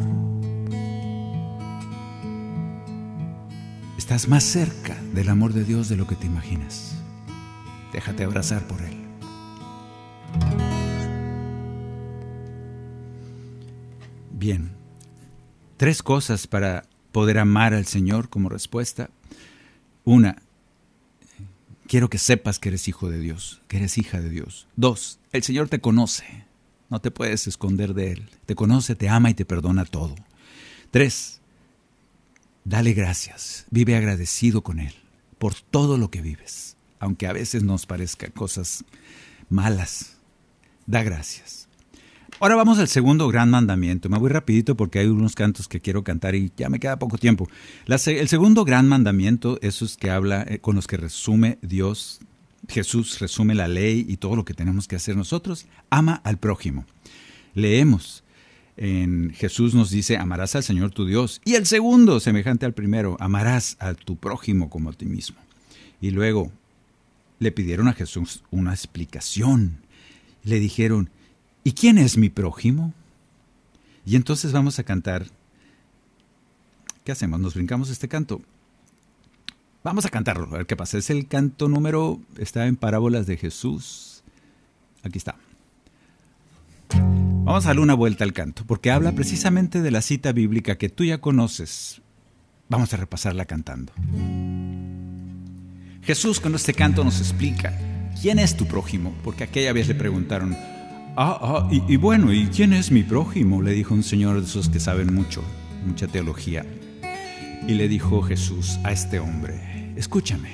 Estás 3.98 4.28
más 4.28 4.44
cerca 4.44 4.96
del 5.14 5.28
amor 5.28 5.52
de 5.52 5.64
Dios 5.64 5.88
de 5.88 5.96
lo 5.96 6.06
que 6.06 6.16
te 6.16 6.26
imaginas. 6.26 6.96
Déjate 7.92 8.24
abrazar 8.24 8.66
por 8.66 8.82
Él. 8.82 8.94
Bien, 14.32 14.72
tres 15.76 16.02
cosas 16.02 16.46
para 16.46 16.84
poder 17.12 17.38
amar 17.38 17.72
al 17.72 17.86
Señor 17.86 18.28
como 18.28 18.48
respuesta. 18.48 19.10
Una, 20.04 20.42
quiero 21.86 22.10
que 22.10 22.18
sepas 22.18 22.58
que 22.58 22.70
eres 22.70 22.88
hijo 22.88 23.10
de 23.10 23.18
Dios, 23.18 23.62
que 23.68 23.78
eres 23.78 23.98
hija 23.98 24.20
de 24.20 24.30
Dios. 24.30 24.66
Dos, 24.76 25.18
el 25.32 25.42
Señor 25.42 25.68
te 25.68 25.80
conoce, 25.80 26.44
no 26.90 27.00
te 27.00 27.10
puedes 27.10 27.46
esconder 27.46 27.94
de 27.94 28.12
Él. 28.12 28.30
Te 28.46 28.54
conoce, 28.54 28.94
te 28.94 29.08
ama 29.08 29.30
y 29.30 29.34
te 29.34 29.44
perdona 29.44 29.84
todo. 29.84 30.14
Tres, 30.90 31.40
dale 32.64 32.92
gracias, 32.92 33.66
vive 33.70 33.96
agradecido 33.96 34.62
con 34.62 34.80
Él 34.80 34.94
por 35.38 35.54
todo 35.54 35.98
lo 35.98 36.10
que 36.10 36.22
vives, 36.22 36.76
aunque 37.00 37.26
a 37.26 37.32
veces 37.32 37.62
nos 37.62 37.86
parezcan 37.86 38.30
cosas 38.30 38.84
malas. 39.48 40.16
Da 40.86 41.02
gracias. 41.02 41.63
Ahora 42.40 42.56
vamos 42.56 42.78
al 42.80 42.88
segundo 42.88 43.28
gran 43.28 43.48
mandamiento. 43.48 44.08
Me 44.08 44.18
voy 44.18 44.28
rapidito 44.28 44.76
porque 44.76 44.98
hay 44.98 45.06
unos 45.06 45.36
cantos 45.36 45.68
que 45.68 45.80
quiero 45.80 46.02
cantar 46.02 46.34
y 46.34 46.50
ya 46.56 46.68
me 46.68 46.80
queda 46.80 46.98
poco 46.98 47.16
tiempo. 47.16 47.48
el 47.86 48.28
segundo 48.28 48.64
gran 48.64 48.88
mandamiento, 48.88 49.58
esos 49.62 49.96
que 49.96 50.10
habla, 50.10 50.44
eh, 50.48 50.58
con 50.58 50.74
los 50.74 50.88
que 50.88 50.96
resume 50.96 51.58
Dios, 51.62 52.20
Jesús 52.68 53.20
resume 53.20 53.54
la 53.54 53.68
ley 53.68 54.04
y 54.08 54.16
todo 54.16 54.34
lo 54.34 54.44
que 54.44 54.52
tenemos 54.52 54.88
que 54.88 54.96
hacer 54.96 55.16
nosotros, 55.16 55.66
ama 55.90 56.20
al 56.24 56.38
prójimo. 56.38 56.84
Leemos, 57.54 58.24
en 58.76 59.30
Jesús 59.30 59.72
nos 59.74 59.90
dice, 59.90 60.16
amarás 60.16 60.56
al 60.56 60.64
Señor 60.64 60.90
tu 60.90 61.06
Dios. 61.06 61.40
Y 61.44 61.54
el 61.54 61.66
segundo, 61.66 62.18
semejante 62.18 62.66
al 62.66 62.74
primero, 62.74 63.16
amarás 63.20 63.76
a 63.78 63.94
tu 63.94 64.16
prójimo 64.16 64.70
como 64.70 64.90
a 64.90 64.92
ti 64.92 65.06
mismo. 65.06 65.36
Y 66.00 66.10
luego 66.10 66.50
le 67.38 67.52
pidieron 67.52 67.86
a 67.86 67.92
Jesús 67.92 68.42
una 68.50 68.72
explicación. 68.72 69.78
Le 70.42 70.58
dijeron, 70.58 71.10
¿Y 71.64 71.72
quién 71.72 71.96
es 71.96 72.18
mi 72.18 72.28
prójimo? 72.28 72.92
Y 74.04 74.16
entonces 74.16 74.52
vamos 74.52 74.78
a 74.78 74.84
cantar. 74.84 75.26
¿Qué 77.04 77.12
hacemos? 77.12 77.40
¿Nos 77.40 77.54
brincamos 77.54 77.88
este 77.88 78.06
canto? 78.06 78.42
Vamos 79.82 80.04
a 80.04 80.10
cantarlo, 80.10 80.46
a 80.46 80.58
ver 80.58 80.66
qué 80.66 80.76
pasa. 80.76 80.98
Es 80.98 81.10
el 81.10 81.26
canto 81.26 81.68
número, 81.68 82.20
está 82.38 82.66
en 82.66 82.76
Parábolas 82.76 83.26
de 83.26 83.38
Jesús. 83.38 84.22
Aquí 85.02 85.18
está. 85.18 85.36
Vamos 86.90 87.64
a 87.64 87.68
darle 87.68 87.82
una 87.82 87.94
vuelta 87.94 88.24
al 88.24 88.32
canto, 88.32 88.64
porque 88.66 88.90
habla 88.90 89.12
precisamente 89.12 89.82
de 89.82 89.90
la 89.90 90.00
cita 90.00 90.32
bíblica 90.32 90.76
que 90.76 90.88
tú 90.88 91.04
ya 91.04 91.18
conoces. 91.18 92.00
Vamos 92.68 92.92
a 92.94 92.96
repasarla 92.96 93.44
cantando. 93.44 93.92
Jesús 96.02 96.40
con 96.40 96.54
este 96.54 96.72
canto 96.72 97.04
nos 97.04 97.20
explica, 97.20 97.78
¿quién 98.20 98.38
es 98.38 98.56
tu 98.56 98.66
prójimo? 98.66 99.14
Porque 99.22 99.44
aquella 99.44 99.72
vez 99.74 99.88
le 99.88 99.94
preguntaron, 99.94 100.56
Ah, 101.16 101.38
ah, 101.40 101.68
y, 101.70 101.96
bueno, 101.96 102.32
¿y 102.32 102.46
quién 102.48 102.72
es 102.72 102.90
mi 102.90 103.04
prójimo? 103.04 103.62
Le 103.62 103.70
dijo 103.70 103.94
un 103.94 104.02
señor 104.02 104.40
de 104.40 104.46
esos 104.46 104.68
que 104.68 104.80
saben 104.80 105.14
mucho, 105.14 105.44
mucha 105.86 106.08
teología. 106.08 106.66
Y 107.68 107.74
le 107.74 107.86
dijo 107.86 108.20
Jesús 108.22 108.80
a 108.82 108.90
este 108.90 109.20
hombre, 109.20 109.92
escúchame. 109.96 110.50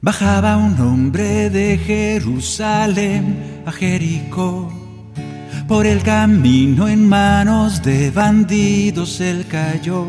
Bajaba 0.00 0.56
un 0.56 0.80
hombre 0.80 1.50
de 1.50 1.76
Jerusalén 1.76 3.62
a 3.66 3.72
Jericó. 3.72 4.72
Por 5.66 5.86
el 5.86 6.04
camino 6.04 6.86
en 6.86 7.08
manos 7.08 7.82
de 7.82 8.12
bandidos 8.12 9.20
él 9.20 9.44
cayó. 9.50 10.06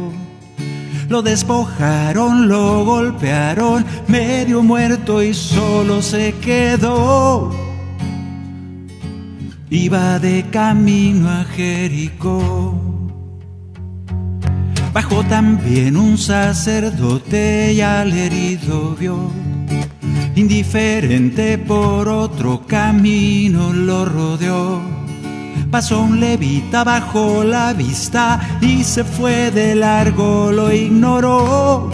Lo 1.09 1.23
despojaron, 1.23 2.47
lo 2.47 2.85
golpearon, 2.85 3.83
medio 4.07 4.61
muerto 4.61 5.23
y 5.23 5.33
solo 5.33 6.03
se 6.03 6.35
quedó 6.35 7.68
iba 9.69 10.19
de 10.19 10.45
camino 10.49 11.29
a 11.29 11.43
Jericó. 11.45 12.75
Bajó 14.91 15.23
también 15.23 15.95
un 15.95 16.17
sacerdote 16.17 17.73
y 17.73 17.81
al 17.81 18.11
herido 18.11 18.95
vio. 18.99 19.31
Indiferente 20.35 21.57
por 21.57 22.07
otro 22.07 22.65
camino 22.65 23.71
lo 23.71 24.05
rodeó. 24.05 24.81
Pasó 25.69 26.01
un 26.01 26.19
levita 26.19 26.83
bajo 26.83 27.43
la 27.43 27.73
vista 27.73 28.57
y 28.61 28.83
se 28.83 29.03
fue 29.03 29.51
de 29.51 29.75
largo, 29.75 30.51
lo 30.51 30.73
ignoró. 30.73 31.91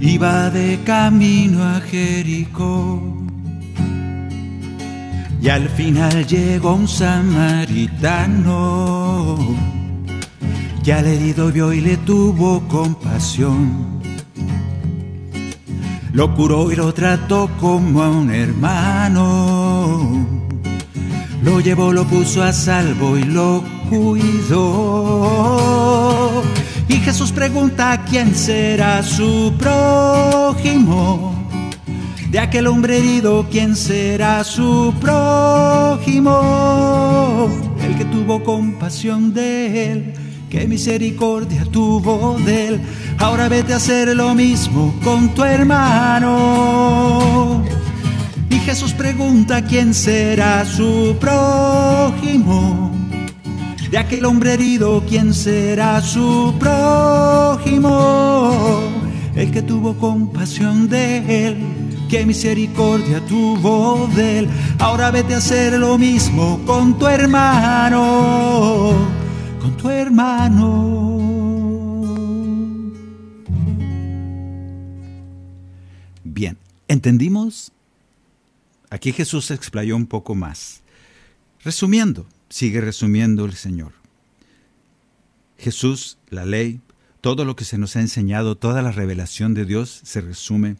Iba 0.00 0.50
de 0.50 0.80
camino 0.84 1.62
a 1.62 1.80
Jericó. 1.80 3.11
Y 5.42 5.48
al 5.48 5.68
final 5.70 6.24
llegó 6.24 6.74
un 6.74 6.86
samaritano 6.86 7.58
que 10.84 10.92
al 10.92 11.04
herido 11.04 11.50
vio 11.50 11.72
y 11.72 11.80
le 11.80 11.96
tuvo 11.96 12.60
compasión. 12.68 14.00
Lo 16.12 16.32
curó 16.36 16.70
y 16.70 16.76
lo 16.76 16.94
trató 16.94 17.50
como 17.60 18.04
a 18.04 18.10
un 18.10 18.30
hermano. 18.30 20.24
Lo 21.42 21.58
llevó, 21.58 21.92
lo 21.92 22.04
puso 22.04 22.40
a 22.44 22.52
salvo 22.52 23.18
y 23.18 23.24
lo 23.24 23.64
cuidó. 23.90 24.70
Y 26.86 26.98
Jesús 26.98 27.32
pregunta 27.32 28.04
quién 28.08 28.32
será 28.36 29.02
su 29.02 29.52
prójimo 29.58 31.41
de 32.32 32.40
aquel 32.40 32.66
hombre 32.66 32.96
herido, 32.96 33.46
¿quién 33.50 33.76
será 33.76 34.42
su 34.42 34.94
prójimo? 34.98 36.30
El 37.84 37.94
que 37.94 38.06
tuvo 38.06 38.42
compasión 38.42 39.34
de 39.34 39.92
él, 39.92 40.14
que 40.48 40.66
misericordia 40.66 41.66
tuvo 41.66 42.38
de 42.38 42.68
él. 42.68 42.80
Ahora 43.18 43.50
vete 43.50 43.74
a 43.74 43.76
hacer 43.76 44.16
lo 44.16 44.34
mismo 44.34 44.94
con 45.04 45.34
tu 45.34 45.44
hermano. 45.44 46.42
Y 48.48 48.56
Jesús 48.60 48.94
pregunta, 48.94 49.62
¿quién 49.62 49.92
será 49.92 50.64
su 50.64 51.14
prójimo? 51.20 52.92
De 53.90 53.98
aquel 53.98 54.24
hombre 54.24 54.54
herido, 54.54 55.04
¿quién 55.06 55.34
será 55.34 56.00
su 56.00 56.54
prójimo? 56.58 58.00
El 59.34 59.50
que 59.50 59.60
tuvo 59.60 59.98
compasión 59.98 60.88
de 60.88 61.48
él 61.48 61.81
qué 62.12 62.26
misericordia 62.26 63.24
tuvo 63.24 64.06
de 64.08 64.40
él. 64.40 64.48
Ahora 64.78 65.10
vete 65.10 65.32
a 65.32 65.38
hacer 65.38 65.78
lo 65.80 65.96
mismo 65.96 66.62
con 66.66 66.98
tu 66.98 67.06
hermano, 67.06 68.92
con 69.58 69.74
tu 69.78 69.88
hermano. 69.88 70.68
Bien, 76.22 76.58
¿entendimos? 76.86 77.72
Aquí 78.90 79.14
Jesús 79.14 79.50
explayó 79.50 79.96
un 79.96 80.06
poco 80.06 80.34
más. 80.34 80.82
Resumiendo, 81.64 82.26
sigue 82.50 82.82
resumiendo 82.82 83.46
el 83.46 83.54
Señor. 83.54 83.92
Jesús, 85.56 86.18
la 86.28 86.44
ley, 86.44 86.82
todo 87.22 87.46
lo 87.46 87.56
que 87.56 87.64
se 87.64 87.78
nos 87.78 87.96
ha 87.96 88.00
enseñado, 88.00 88.58
toda 88.58 88.82
la 88.82 88.92
revelación 88.92 89.54
de 89.54 89.64
Dios 89.64 90.02
se 90.04 90.20
resume 90.20 90.76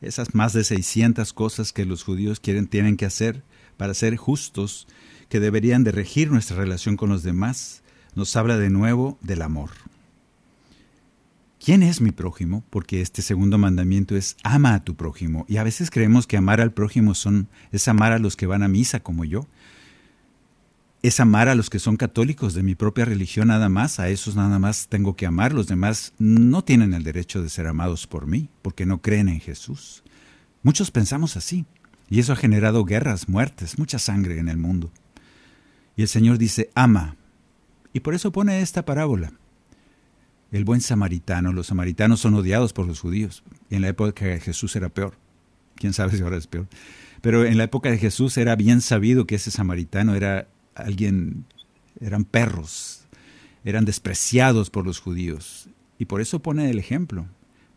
esas 0.00 0.34
más 0.34 0.52
de 0.52 0.64
600 0.64 1.32
cosas 1.32 1.72
que 1.72 1.84
los 1.84 2.04
judíos 2.04 2.40
quieren, 2.40 2.66
tienen 2.66 2.96
que 2.96 3.06
hacer 3.06 3.42
para 3.76 3.94
ser 3.94 4.16
justos, 4.16 4.86
que 5.28 5.40
deberían 5.40 5.84
de 5.84 5.92
regir 5.92 6.30
nuestra 6.30 6.56
relación 6.56 6.96
con 6.96 7.10
los 7.10 7.22
demás, 7.22 7.82
nos 8.14 8.34
habla 8.36 8.56
de 8.58 8.70
nuevo 8.70 9.18
del 9.20 9.42
amor. 9.42 9.70
¿Quién 11.62 11.82
es 11.82 12.00
mi 12.00 12.12
prójimo? 12.12 12.64
Porque 12.70 13.00
este 13.00 13.20
segundo 13.20 13.58
mandamiento 13.58 14.16
es 14.16 14.36
ama 14.44 14.74
a 14.74 14.84
tu 14.84 14.94
prójimo. 14.94 15.44
Y 15.48 15.56
a 15.56 15.64
veces 15.64 15.90
creemos 15.90 16.26
que 16.26 16.36
amar 16.36 16.60
al 16.60 16.72
prójimo 16.72 17.14
son, 17.14 17.48
es 17.72 17.88
amar 17.88 18.12
a 18.12 18.18
los 18.18 18.36
que 18.36 18.46
van 18.46 18.62
a 18.62 18.68
misa 18.68 19.00
como 19.00 19.24
yo 19.24 19.46
es 21.02 21.20
amar 21.20 21.48
a 21.48 21.54
los 21.54 21.70
que 21.70 21.78
son 21.78 21.96
católicos 21.96 22.54
de 22.54 22.62
mi 22.62 22.74
propia 22.74 23.04
religión 23.04 23.48
nada 23.48 23.68
más, 23.68 24.00
a 24.00 24.08
esos 24.08 24.34
nada 24.34 24.58
más 24.58 24.88
tengo 24.88 25.14
que 25.14 25.26
amar, 25.26 25.52
los 25.52 25.68
demás 25.68 26.12
no 26.18 26.62
tienen 26.62 26.92
el 26.92 27.04
derecho 27.04 27.42
de 27.42 27.48
ser 27.48 27.66
amados 27.66 28.06
por 28.06 28.26
mí, 28.26 28.48
porque 28.62 28.86
no 28.86 29.00
creen 29.00 29.28
en 29.28 29.40
Jesús. 29.40 30.02
Muchos 30.62 30.90
pensamos 30.90 31.36
así, 31.36 31.66
y 32.10 32.18
eso 32.18 32.32
ha 32.32 32.36
generado 32.36 32.84
guerras, 32.84 33.28
muertes, 33.28 33.78
mucha 33.78 33.98
sangre 33.98 34.38
en 34.38 34.48
el 34.48 34.56
mundo. 34.56 34.90
Y 35.96 36.02
el 36.02 36.08
Señor 36.08 36.38
dice, 36.38 36.70
ama. 36.74 37.16
Y 37.92 38.00
por 38.00 38.14
eso 38.14 38.32
pone 38.32 38.60
esta 38.60 38.84
parábola. 38.84 39.32
El 40.50 40.64
buen 40.64 40.80
samaritano, 40.80 41.52
los 41.52 41.66
samaritanos 41.66 42.20
son 42.20 42.34
odiados 42.34 42.72
por 42.72 42.86
los 42.86 43.00
judíos. 43.00 43.42
Y 43.68 43.74
en 43.74 43.82
la 43.82 43.88
época 43.88 44.24
de 44.24 44.40
Jesús 44.40 44.74
era 44.76 44.88
peor. 44.88 45.14
Quién 45.74 45.92
sabe 45.92 46.16
si 46.16 46.22
ahora 46.22 46.38
es 46.38 46.46
peor. 46.46 46.66
Pero 47.20 47.44
en 47.44 47.58
la 47.58 47.64
época 47.64 47.90
de 47.90 47.98
Jesús 47.98 48.38
era 48.38 48.56
bien 48.56 48.80
sabido 48.80 49.26
que 49.26 49.34
ese 49.34 49.50
samaritano 49.50 50.14
era 50.14 50.48
alguien, 50.82 51.44
eran 52.00 52.24
perros, 52.24 53.02
eran 53.64 53.84
despreciados 53.84 54.70
por 54.70 54.84
los 54.84 55.00
judíos. 55.00 55.68
Y 55.98 56.04
por 56.04 56.20
eso 56.20 56.40
pone 56.40 56.70
el 56.70 56.78
ejemplo, 56.78 57.26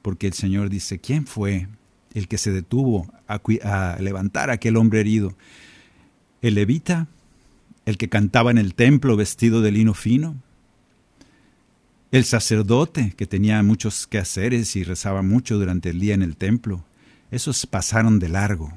porque 0.02 0.28
el 0.28 0.34
Señor 0.34 0.70
dice, 0.70 1.00
¿quién 1.00 1.26
fue 1.26 1.68
el 2.14 2.28
que 2.28 2.38
se 2.38 2.52
detuvo 2.52 3.12
a, 3.28 3.98
levantar 4.00 4.50
a 4.50 4.54
aquel 4.54 4.78
hombre 4.78 5.00
herido? 5.00 5.36
¿El 6.42 6.56
levita? 6.56 7.08
¿El 7.86 7.98
que 7.98 8.10
cantaba 8.10 8.52
en 8.52 8.58
el 8.58 8.76
templo 8.76 9.16
vestido 9.16 9.62
de 9.62 9.72
lino 9.72 9.94
fino? 9.94 10.36
¿El 12.12 12.26
sacerdote 12.26 13.14
que 13.16 13.26
tenía 13.26 13.64
muchos 13.64 14.06
quehaceres 14.06 14.76
y 14.76 14.84
rezaba 14.84 15.22
mucho 15.22 15.58
durante 15.58 15.90
el 15.90 16.00
día 16.00 16.14
en 16.14 16.22
el 16.22 16.36
templo? 16.36 16.84
Esos 17.32 17.66
pasaron 17.66 18.20
de 18.20 18.30
largo. 18.30 18.72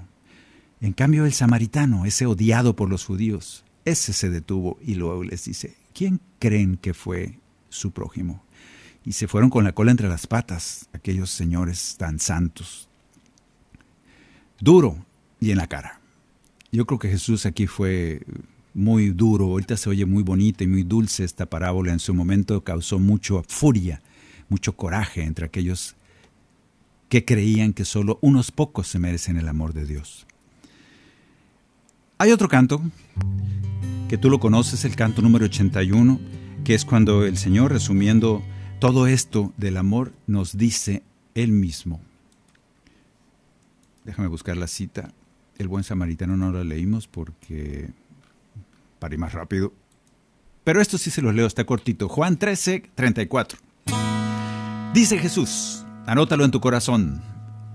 En 0.80 0.92
cambio, 0.92 1.26
el 1.26 1.32
samaritano, 1.32 2.04
ese 2.04 2.26
odiado 2.26 2.76
por 2.76 2.88
los 2.88 3.04
judíos, 3.04 3.63
ese 3.84 4.12
se 4.12 4.30
detuvo 4.30 4.78
y 4.84 4.94
luego 4.94 5.24
les 5.24 5.44
dice, 5.44 5.76
¿quién 5.92 6.20
creen 6.38 6.76
que 6.76 6.94
fue 6.94 7.38
su 7.68 7.90
prójimo? 7.90 8.42
Y 9.04 9.12
se 9.12 9.28
fueron 9.28 9.50
con 9.50 9.64
la 9.64 9.72
cola 9.72 9.90
entre 9.90 10.08
las 10.08 10.26
patas, 10.26 10.88
aquellos 10.92 11.30
señores 11.30 11.96
tan 11.98 12.18
santos. 12.18 12.88
Duro 14.60 15.04
y 15.40 15.50
en 15.50 15.58
la 15.58 15.66
cara. 15.66 16.00
Yo 16.72 16.86
creo 16.86 16.98
que 16.98 17.10
Jesús 17.10 17.44
aquí 17.46 17.66
fue 17.66 18.22
muy 18.72 19.10
duro, 19.10 19.46
ahorita 19.46 19.76
se 19.76 19.90
oye 19.90 20.06
muy 20.06 20.22
bonita 20.22 20.64
y 20.64 20.66
muy 20.66 20.82
dulce 20.82 21.22
esta 21.22 21.46
parábola, 21.46 21.92
en 21.92 22.00
su 22.00 22.12
momento 22.14 22.64
causó 22.64 22.98
mucha 22.98 23.42
furia, 23.46 24.02
mucho 24.48 24.74
coraje 24.74 25.22
entre 25.22 25.46
aquellos 25.46 25.94
que 27.08 27.24
creían 27.24 27.72
que 27.72 27.84
solo 27.84 28.18
unos 28.22 28.50
pocos 28.50 28.88
se 28.88 28.98
merecen 28.98 29.36
el 29.36 29.48
amor 29.48 29.72
de 29.72 29.86
Dios. 29.86 30.26
Hay 32.16 32.30
otro 32.30 32.48
canto, 32.48 32.80
que 34.08 34.18
tú 34.18 34.30
lo 34.30 34.38
conoces, 34.38 34.84
el 34.84 34.94
canto 34.94 35.20
número 35.20 35.46
81, 35.46 36.20
que 36.62 36.74
es 36.74 36.84
cuando 36.84 37.24
el 37.24 37.36
Señor, 37.36 37.72
resumiendo 37.72 38.42
todo 38.78 39.08
esto 39.08 39.52
del 39.56 39.76
amor, 39.76 40.12
nos 40.28 40.56
dice 40.56 41.02
Él 41.34 41.50
mismo. 41.50 42.00
Déjame 44.04 44.28
buscar 44.28 44.56
la 44.56 44.68
cita. 44.68 45.12
El 45.58 45.66
buen 45.66 45.82
samaritano 45.82 46.36
no 46.36 46.52
la 46.52 46.62
leímos 46.62 47.08
porque... 47.08 47.90
para 49.00 49.14
ir 49.14 49.20
más 49.20 49.32
rápido. 49.32 49.72
Pero 50.62 50.80
esto 50.80 50.98
sí 50.98 51.10
se 51.10 51.20
los 51.20 51.34
leo, 51.34 51.46
está 51.46 51.64
cortito. 51.64 52.08
Juan 52.08 52.38
13, 52.38 52.90
34. 52.94 53.58
Dice 54.94 55.18
Jesús, 55.18 55.84
anótalo 56.06 56.44
en 56.44 56.52
tu 56.52 56.60
corazón, 56.60 57.20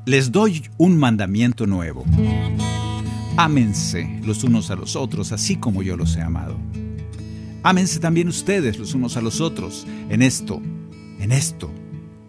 les 0.05 0.31
doy 0.31 0.63
un 0.77 0.97
mandamiento 0.97 1.67
nuevo 1.67 2.05
Ámense 3.41 4.19
los 4.25 4.43
unos 4.43 4.69
a 4.69 4.75
los 4.75 4.97
otros, 4.97 5.31
así 5.31 5.55
como 5.55 5.81
yo 5.81 5.95
los 5.95 6.13
he 6.17 6.21
amado. 6.21 6.57
Ámense 7.63 8.01
también 8.01 8.27
ustedes 8.27 8.77
los 8.77 8.93
unos 8.93 9.15
a 9.15 9.21
los 9.21 9.39
otros. 9.39 9.87
En 10.09 10.21
esto, 10.21 10.61
en 11.21 11.31
esto, 11.31 11.71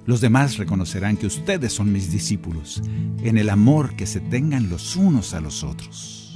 los 0.06 0.20
demás 0.20 0.56
reconocerán 0.56 1.16
que 1.16 1.26
ustedes 1.26 1.72
son 1.72 1.90
mis 1.90 2.12
discípulos, 2.12 2.80
en 3.24 3.38
el 3.38 3.50
amor 3.50 3.96
que 3.96 4.06
se 4.06 4.20
tengan 4.20 4.70
los 4.70 4.94
unos 4.94 5.34
a 5.34 5.40
los 5.40 5.64
otros. 5.64 6.32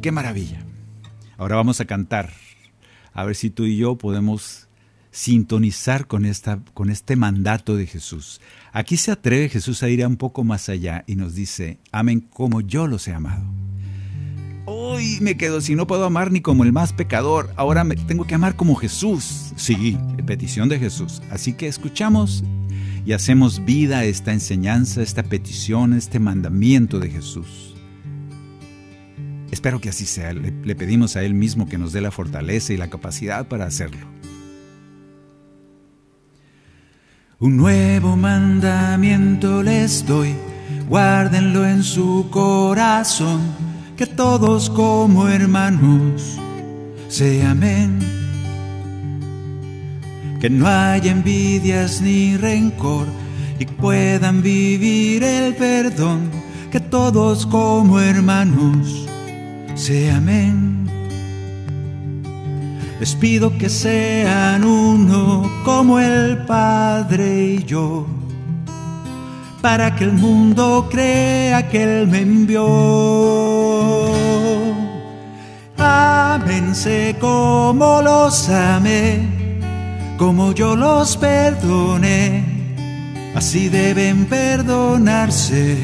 ¡Qué 0.00 0.10
maravilla! 0.10 0.64
Ahora 1.36 1.56
vamos 1.56 1.82
a 1.82 1.84
cantar, 1.84 2.32
a 3.12 3.26
ver 3.26 3.36
si 3.36 3.50
tú 3.50 3.66
y 3.66 3.76
yo 3.76 3.98
podemos 3.98 4.68
sintonizar 5.12 6.06
con, 6.06 6.24
esta, 6.24 6.60
con 6.74 6.90
este 6.90 7.14
mandato 7.14 7.76
de 7.76 7.86
Jesús. 7.86 8.40
Aquí 8.72 8.96
se 8.96 9.12
atreve 9.12 9.50
Jesús 9.50 9.82
a 9.82 9.88
ir 9.88 10.04
un 10.04 10.16
poco 10.16 10.42
más 10.42 10.68
allá 10.68 11.04
y 11.06 11.14
nos 11.14 11.34
dice, 11.34 11.78
amen 11.92 12.20
como 12.20 12.62
yo 12.62 12.88
los 12.88 13.06
he 13.06 13.12
amado. 13.12 13.44
Hoy 14.64 15.18
me 15.20 15.36
quedo, 15.36 15.60
si 15.60 15.74
no 15.74 15.86
puedo 15.86 16.04
amar 16.04 16.32
ni 16.32 16.40
como 16.40 16.64
el 16.64 16.72
más 16.72 16.92
pecador, 16.92 17.52
ahora 17.56 17.84
me 17.84 17.94
tengo 17.96 18.26
que 18.26 18.34
amar 18.34 18.56
como 18.56 18.74
Jesús. 18.74 19.52
Sí, 19.56 19.98
petición 20.26 20.68
de 20.68 20.78
Jesús. 20.78 21.20
Así 21.30 21.52
que 21.52 21.66
escuchamos 21.66 22.42
y 23.04 23.12
hacemos 23.12 23.64
vida 23.64 24.04
esta 24.04 24.32
enseñanza, 24.32 25.02
esta 25.02 25.24
petición, 25.24 25.92
este 25.92 26.20
mandamiento 26.20 27.00
de 27.00 27.10
Jesús. 27.10 27.74
Espero 29.50 29.80
que 29.80 29.90
así 29.90 30.06
sea. 30.06 30.32
le 30.32 30.74
pedimos 30.74 31.16
a 31.16 31.22
Él 31.22 31.34
mismo 31.34 31.68
que 31.68 31.76
nos 31.76 31.92
dé 31.92 32.00
la 32.00 32.10
fortaleza 32.10 32.72
y 32.72 32.78
la 32.78 32.88
capacidad 32.88 33.48
para 33.48 33.66
hacerlo. 33.66 34.21
Un 37.42 37.56
nuevo 37.56 38.16
mandamiento 38.16 39.64
les 39.64 40.06
doy, 40.06 40.32
guárdenlo 40.88 41.66
en 41.66 41.82
su 41.82 42.28
corazón, 42.30 43.40
que 43.96 44.06
todos 44.06 44.70
como 44.70 45.26
hermanos 45.26 46.38
se 47.08 47.44
amen. 47.44 47.98
Que 50.40 50.48
no 50.48 50.68
haya 50.68 51.10
envidias 51.10 52.00
ni 52.00 52.36
rencor 52.36 53.08
y 53.58 53.66
puedan 53.66 54.40
vivir 54.40 55.24
el 55.24 55.56
perdón, 55.56 56.30
que 56.70 56.78
todos 56.78 57.44
como 57.44 57.98
hermanos 57.98 59.08
se 59.74 60.12
amen. 60.12 60.91
Les 63.02 63.16
pido 63.16 63.58
que 63.58 63.68
sean 63.68 64.62
uno 64.62 65.50
como 65.64 65.98
el 65.98 66.38
Padre 66.46 67.56
y 67.56 67.64
yo, 67.64 68.06
para 69.60 69.96
que 69.96 70.04
el 70.04 70.12
mundo 70.12 70.86
crea 70.88 71.68
que 71.68 71.82
Él 71.82 72.06
me 72.06 72.20
envió. 72.20 72.64
Ámense 75.78 77.16
como 77.20 78.02
los 78.02 78.48
amé, 78.48 79.18
como 80.16 80.52
yo 80.52 80.76
los 80.76 81.16
perdoné, 81.16 82.44
así 83.34 83.68
deben 83.68 84.26
perdonarse. 84.26 85.76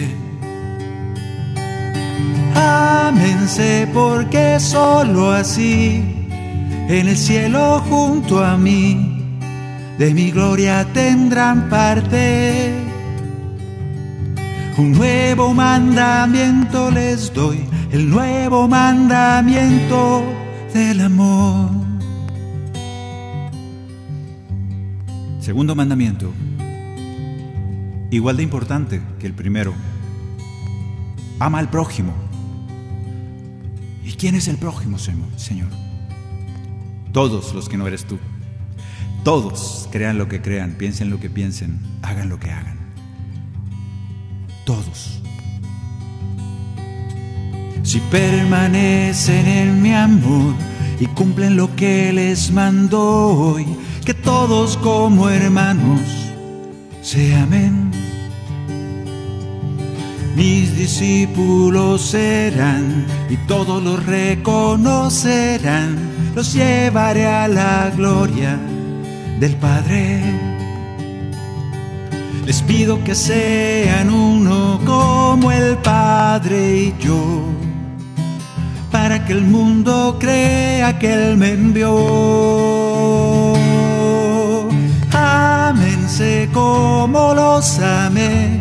Ámense 2.54 3.88
porque 3.92 4.60
solo 4.60 5.32
así 5.32 6.17
en 6.88 7.06
el 7.06 7.16
cielo 7.16 7.80
junto 7.90 8.42
a 8.42 8.56
mí, 8.56 9.22
de 9.98 10.14
mi 10.14 10.30
gloria 10.30 10.90
tendrán 10.92 11.68
parte. 11.68 12.72
Un 14.78 14.92
nuevo 14.92 15.52
mandamiento 15.52 16.90
les 16.90 17.32
doy, 17.34 17.60
el 17.92 18.08
nuevo 18.08 18.66
mandamiento 18.68 20.22
del 20.72 21.00
amor. 21.00 21.70
Segundo 25.40 25.74
mandamiento, 25.74 26.32
igual 28.10 28.38
de 28.38 28.42
importante 28.42 29.02
que 29.18 29.26
el 29.26 29.34
primero. 29.34 29.74
Ama 31.38 31.58
al 31.58 31.70
prójimo. 31.70 32.14
¿Y 34.04 34.12
quién 34.12 34.34
es 34.34 34.48
el 34.48 34.56
prójimo, 34.56 34.98
Señor? 34.98 35.87
Todos 37.12 37.54
los 37.54 37.68
que 37.68 37.76
no 37.76 37.86
eres 37.86 38.04
tú. 38.04 38.18
Todos, 39.24 39.88
crean 39.90 40.18
lo 40.18 40.28
que 40.28 40.40
crean, 40.40 40.72
piensen 40.72 41.10
lo 41.10 41.20
que 41.20 41.28
piensen, 41.28 41.80
hagan 42.02 42.28
lo 42.28 42.38
que 42.38 42.50
hagan. 42.50 42.78
Todos. 44.64 45.20
Si 47.82 48.00
permanecen 48.10 49.46
en 49.46 49.82
mi 49.82 49.94
amor 49.94 50.54
y 51.00 51.06
cumplen 51.06 51.56
lo 51.56 51.74
que 51.74 52.12
les 52.12 52.50
mando 52.50 53.00
hoy, 53.00 53.66
que 54.04 54.14
todos 54.14 54.76
como 54.78 55.28
hermanos 55.28 56.00
se 57.02 57.34
amen. 57.34 57.90
Mis 60.36 60.76
discípulos 60.76 62.02
serán 62.02 63.06
y 63.28 63.36
todos 63.48 63.82
los 63.82 64.04
reconocerán 64.06 65.96
los 66.38 66.52
llevaré 66.52 67.26
a 67.26 67.48
la 67.48 67.90
gloria 67.96 68.56
del 69.40 69.56
Padre. 69.56 70.22
Les 72.46 72.62
pido 72.62 73.02
que 73.02 73.16
sean 73.16 74.08
uno 74.08 74.78
como 74.84 75.50
el 75.50 75.76
Padre 75.78 76.58
y 76.76 76.94
yo, 77.00 77.42
para 78.92 79.24
que 79.24 79.32
el 79.32 79.42
mundo 79.42 80.16
crea 80.20 80.96
que 81.00 81.12
Él 81.12 81.36
me 81.36 81.54
envió. 81.54 81.92
Ámense 85.10 86.48
como 86.52 87.34
los 87.34 87.80
amé, 87.80 88.60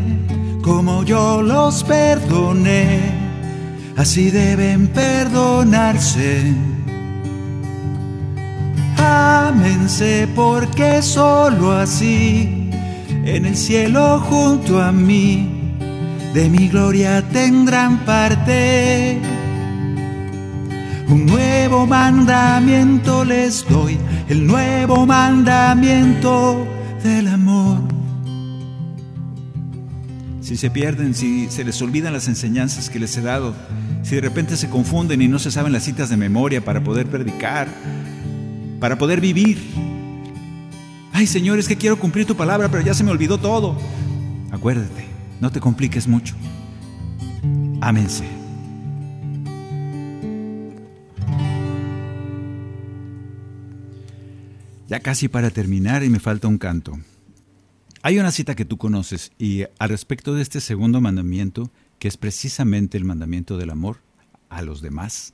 como 0.63 1.03
yo 1.03 1.43
los 1.43 1.83
perdoné, 1.83 3.01
así 3.95 4.31
deben 4.31 4.87
perdonarse 4.87 6.76
Ámense 9.07 10.27
porque 10.35 11.01
solo 11.01 11.71
así, 11.71 12.69
en 13.23 13.45
el 13.45 13.55
cielo 13.55 14.19
junto 14.19 14.81
a 14.81 14.91
mí, 14.91 15.49
de 16.33 16.49
mi 16.49 16.67
gloria 16.67 17.21
tendrán 17.29 17.99
parte. 17.99 19.19
Un 21.07 21.25
nuevo 21.25 21.87
mandamiento 21.87 23.23
les 23.23 23.65
doy, 23.67 23.97
el 24.27 24.45
nuevo 24.45 25.05
mandamiento 25.05 26.67
del 27.01 27.29
amor. 27.29 27.79
Si 30.41 30.57
se 30.57 30.69
pierden, 30.69 31.13
si 31.13 31.49
se 31.49 31.63
les 31.63 31.81
olvidan 31.81 32.13
las 32.13 32.27
enseñanzas 32.27 32.89
que 32.89 32.99
les 32.99 33.15
he 33.17 33.21
dado, 33.21 33.53
si 34.03 34.15
de 34.15 34.21
repente 34.21 34.57
se 34.57 34.69
confunden 34.69 35.21
y 35.21 35.27
no 35.27 35.39
se 35.39 35.51
saben 35.51 35.73
las 35.73 35.83
citas 35.83 36.09
de 36.09 36.17
memoria 36.17 36.63
para 36.63 36.81
poder 36.83 37.07
predicar, 37.07 37.67
para 38.79 38.97
poder 38.97 39.21
vivir. 39.21 39.59
Ay 41.13 41.27
Señor, 41.27 41.59
es 41.59 41.67
que 41.67 41.77
quiero 41.77 41.99
cumplir 41.99 42.25
tu 42.25 42.35
palabra, 42.35 42.69
pero 42.69 42.83
ya 42.83 42.93
se 42.93 43.03
me 43.03 43.11
olvidó 43.11 43.39
todo. 43.39 43.77
Acuérdate, 44.51 45.05
no 45.41 45.51
te 45.51 45.59
compliques 45.59 46.07
mucho. 46.07 46.35
Ámense. 47.81 48.23
Ya 54.87 55.01
casi 55.01 55.27
para 55.27 55.49
terminar 55.49 56.03
y 56.03 56.09
me 56.09 56.19
falta 56.19 56.47
un 56.47 56.57
canto. 56.57 56.97
Hay 58.03 58.19
una 58.19 58.31
cita 58.31 58.55
que 58.55 58.63
tú 58.63 58.77
conoces 58.77 59.31
y 59.37 59.63
al 59.79 59.89
respecto 59.89 60.33
de 60.33 60.41
este 60.41 60.61
segundo 60.61 61.01
mandamiento, 61.01 61.71
que 61.99 62.07
es 62.07 62.15
precisamente 62.15 62.97
el 62.97 63.03
mandamiento 63.03 63.57
del 63.57 63.71
amor 63.71 63.97
a 64.49 64.61
los 64.61 64.81
demás, 64.81 65.33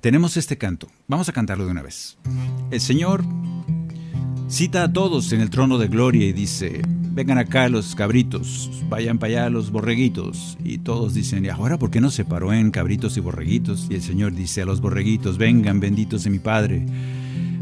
tenemos 0.00 0.36
este 0.36 0.58
canto. 0.58 0.88
Vamos 1.08 1.28
a 1.28 1.32
cantarlo 1.32 1.64
de 1.64 1.70
una 1.70 1.82
vez. 1.82 2.18
El 2.70 2.80
Señor 2.80 3.24
cita 4.48 4.84
a 4.84 4.92
todos 4.92 5.32
en 5.32 5.40
el 5.40 5.50
trono 5.50 5.78
de 5.78 5.88
gloria 5.88 6.26
y 6.26 6.32
dice, 6.32 6.82
vengan 6.86 7.38
acá 7.38 7.68
los 7.68 7.94
cabritos, 7.94 8.70
vayan 8.88 9.18
para 9.18 9.32
allá 9.32 9.50
los 9.50 9.70
borreguitos. 9.70 10.56
Y 10.64 10.78
todos 10.78 11.14
dicen, 11.14 11.44
¿y 11.44 11.48
ahora 11.48 11.78
por 11.78 11.90
qué 11.90 12.00
no 12.00 12.10
se 12.10 12.24
paró 12.24 12.52
en 12.52 12.70
cabritos 12.70 13.16
y 13.16 13.20
borreguitos? 13.20 13.86
Y 13.90 13.94
el 13.94 14.02
Señor 14.02 14.34
dice 14.34 14.62
a 14.62 14.66
los 14.66 14.80
borreguitos, 14.80 15.38
vengan 15.38 15.80
benditos 15.80 16.24
de 16.24 16.30
mi 16.30 16.38
Padre 16.38 16.86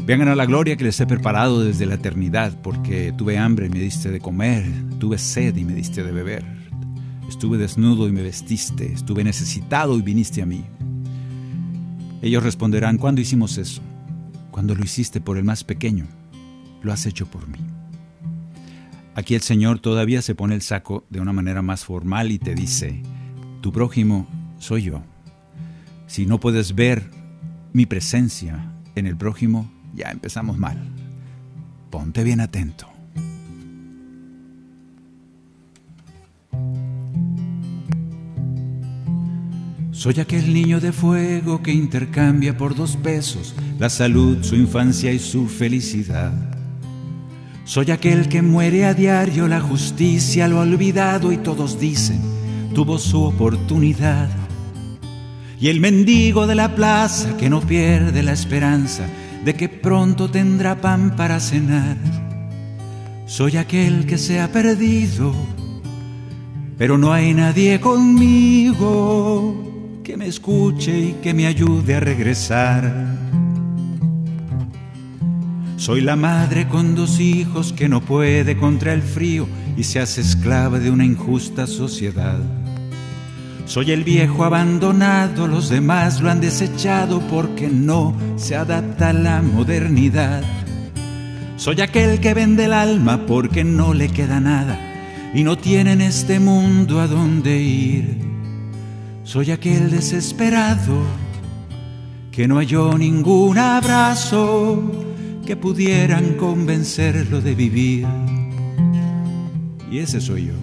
Vengan 0.05 0.27
a 0.27 0.35
la 0.35 0.45
gloria 0.45 0.75
que 0.75 0.83
les 0.83 0.99
he 0.99 1.07
preparado 1.07 1.63
desde 1.63 1.87
la 1.87 1.95
eternidad, 1.95 2.61
porque 2.61 3.11
tuve 3.17 3.39
hambre 3.39 3.65
y 3.65 3.69
me 3.69 3.79
diste 3.79 4.11
de 4.11 4.19
comer, 4.19 4.63
tuve 4.99 5.17
sed 5.17 5.55
y 5.55 5.65
me 5.65 5.73
diste 5.73 6.03
de 6.03 6.11
beber, 6.11 6.45
estuve 7.27 7.57
desnudo 7.57 8.07
y 8.07 8.11
me 8.11 8.21
vestiste, 8.21 8.93
estuve 8.93 9.23
necesitado 9.23 9.97
y 9.97 10.03
viniste 10.03 10.43
a 10.43 10.45
mí. 10.45 10.63
Ellos 12.25 12.41
responderán, 12.41 12.97
¿cuándo 12.97 13.21
hicimos 13.21 13.59
eso? 13.59 13.83
Cuando 14.49 14.73
lo 14.73 14.83
hiciste 14.83 15.21
por 15.21 15.37
el 15.37 15.43
más 15.43 15.63
pequeño, 15.63 16.07
lo 16.81 16.91
has 16.91 17.05
hecho 17.05 17.27
por 17.27 17.47
mí. 17.47 17.59
Aquí 19.13 19.35
el 19.35 19.41
Señor 19.41 19.77
todavía 19.77 20.23
se 20.23 20.33
pone 20.33 20.55
el 20.55 20.63
saco 20.63 21.05
de 21.11 21.21
una 21.21 21.33
manera 21.33 21.61
más 21.61 21.85
formal 21.85 22.31
y 22.31 22.39
te 22.39 22.55
dice, 22.55 23.03
tu 23.61 23.71
prójimo 23.71 24.27
soy 24.57 24.85
yo. 24.85 25.03
Si 26.07 26.25
no 26.25 26.39
puedes 26.39 26.73
ver 26.73 27.11
mi 27.73 27.85
presencia 27.85 28.73
en 28.95 29.05
el 29.05 29.15
prójimo, 29.15 29.71
ya 29.93 30.09
empezamos 30.09 30.57
mal. 30.57 30.79
Ponte 31.91 32.23
bien 32.23 32.41
atento. 32.41 32.94
Soy 40.05 40.19
aquel 40.19 40.53
niño 40.53 40.79
de 40.79 40.91
fuego 40.91 41.63
que 41.63 41.73
intercambia 41.73 42.55
por 42.55 42.75
dos 42.75 42.95
pesos 42.95 43.55
la 43.79 43.89
salud, 43.89 44.37
su 44.43 44.55
infancia 44.55 45.11
y 45.11 45.17
su 45.17 45.47
felicidad. 45.47 46.31
Soy 47.63 47.89
aquel 47.89 48.29
que 48.29 48.43
muere 48.43 48.85
a 48.85 48.93
diario, 48.93 49.47
la 49.47 49.61
justicia 49.61 50.47
lo 50.47 50.59
ha 50.59 50.61
olvidado 50.61 51.31
y 51.31 51.37
todos 51.37 51.79
dicen, 51.79 52.21
tuvo 52.75 52.99
su 52.99 53.23
oportunidad. 53.23 54.29
Y 55.59 55.69
el 55.69 55.79
mendigo 55.79 56.45
de 56.45 56.53
la 56.53 56.75
plaza 56.75 57.35
que 57.35 57.49
no 57.49 57.61
pierde 57.61 58.21
la 58.21 58.33
esperanza 58.33 59.07
de 59.43 59.55
que 59.55 59.69
pronto 59.69 60.29
tendrá 60.29 60.79
pan 60.79 61.15
para 61.15 61.39
cenar. 61.39 61.97
Soy 63.25 63.57
aquel 63.57 64.05
que 64.05 64.19
se 64.19 64.39
ha 64.39 64.51
perdido, 64.51 65.33
pero 66.77 66.95
no 66.95 67.11
hay 67.11 67.33
nadie 67.33 67.79
conmigo 67.81 69.65
escuche 70.25 70.99
y 70.99 71.13
que 71.21 71.33
me 71.33 71.47
ayude 71.47 71.95
a 71.95 71.99
regresar. 71.99 73.05
Soy 75.77 76.01
la 76.01 76.15
madre 76.15 76.67
con 76.67 76.95
dos 76.95 77.19
hijos 77.19 77.73
que 77.73 77.87
no 77.87 78.01
puede 78.01 78.57
contra 78.57 78.93
el 78.93 79.01
frío 79.01 79.47
y 79.77 79.83
se 79.83 79.99
hace 79.99 80.21
esclava 80.21 80.79
de 80.79 80.89
una 80.89 81.05
injusta 81.05 81.67
sociedad. 81.67 82.39
Soy 83.65 83.91
el 83.91 84.03
viejo 84.03 84.45
abandonado, 84.45 85.47
los 85.47 85.69
demás 85.69 86.21
lo 86.21 86.29
han 86.29 86.39
desechado 86.39 87.19
porque 87.29 87.67
no 87.67 88.15
se 88.35 88.55
adapta 88.55 89.09
a 89.09 89.13
la 89.13 89.41
modernidad. 89.41 90.43
Soy 91.57 91.81
aquel 91.81 92.19
que 92.19 92.33
vende 92.33 92.65
el 92.65 92.73
alma 92.73 93.25
porque 93.25 93.63
no 93.63 93.93
le 93.93 94.09
queda 94.09 94.39
nada 94.39 94.79
y 95.33 95.43
no 95.43 95.57
tiene 95.57 95.93
en 95.93 96.01
este 96.01 96.39
mundo 96.39 96.99
a 96.99 97.07
dónde 97.07 97.57
ir. 97.61 98.34
Soy 99.25 99.49
aquel 99.49 99.89
desesperado 99.89 101.01
que 102.31 102.47
no 102.47 102.57
halló 102.57 102.95
ningún 102.95 103.57
abrazo 103.57 104.91
que 105.43 105.55
pudieran 105.55 106.35
convencerlo 106.35 107.41
de 107.41 107.55
vivir. 107.55 108.07
Y 109.91 109.97
ese 109.97 110.21
soy 110.21 110.45
yo. 110.45 110.53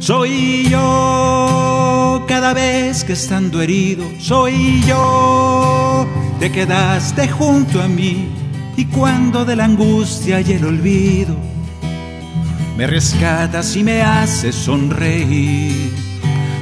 Soy 0.00 0.68
yo 0.68 2.24
cada 2.26 2.52
vez 2.52 3.04
que 3.04 3.12
estando 3.12 3.62
herido, 3.62 4.04
soy 4.18 4.82
yo. 4.82 6.04
Te 6.40 6.50
quedaste 6.50 7.28
junto 7.28 7.80
a 7.80 7.86
mí 7.86 8.28
y 8.76 8.86
cuando 8.86 9.44
de 9.44 9.54
la 9.54 9.66
angustia 9.66 10.40
y 10.40 10.52
el 10.52 10.64
olvido 10.64 11.36
me 12.76 12.88
rescatas 12.88 13.76
y 13.76 13.84
me 13.84 14.02
haces 14.02 14.56
sonreír. 14.56 16.07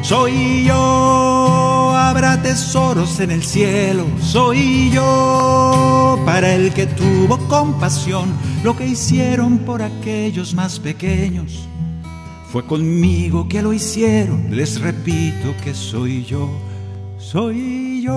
Soy 0.06 0.62
yo, 0.64 1.92
habrá 1.92 2.40
tesoros 2.40 3.18
en 3.18 3.32
el 3.32 3.42
cielo, 3.42 4.06
soy 4.20 4.88
yo 4.92 6.22
para 6.24 6.54
el 6.54 6.72
que 6.72 6.86
tuvo 6.86 7.38
compasión, 7.48 8.28
lo 8.62 8.76
que 8.76 8.86
hicieron 8.86 9.58
por 9.58 9.82
aquellos 9.82 10.54
más 10.54 10.78
pequeños 10.78 11.66
fue 12.52 12.64
conmigo 12.64 13.48
que 13.48 13.60
lo 13.62 13.72
hicieron, 13.72 14.46
les 14.56 14.80
repito 14.80 15.52
que 15.64 15.74
soy 15.74 16.24
yo, 16.24 16.48
soy 17.18 18.02
yo. 18.02 18.12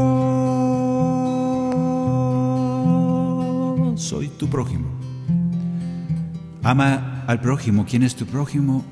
Soy 3.98 4.28
tu 4.28 4.48
prójimo. 4.48 4.88
Ama 6.62 7.24
al 7.28 7.42
prójimo. 7.42 7.86
¿Quién 7.90 8.04
es 8.04 8.16
tu 8.16 8.26
prójimo? 8.26 8.86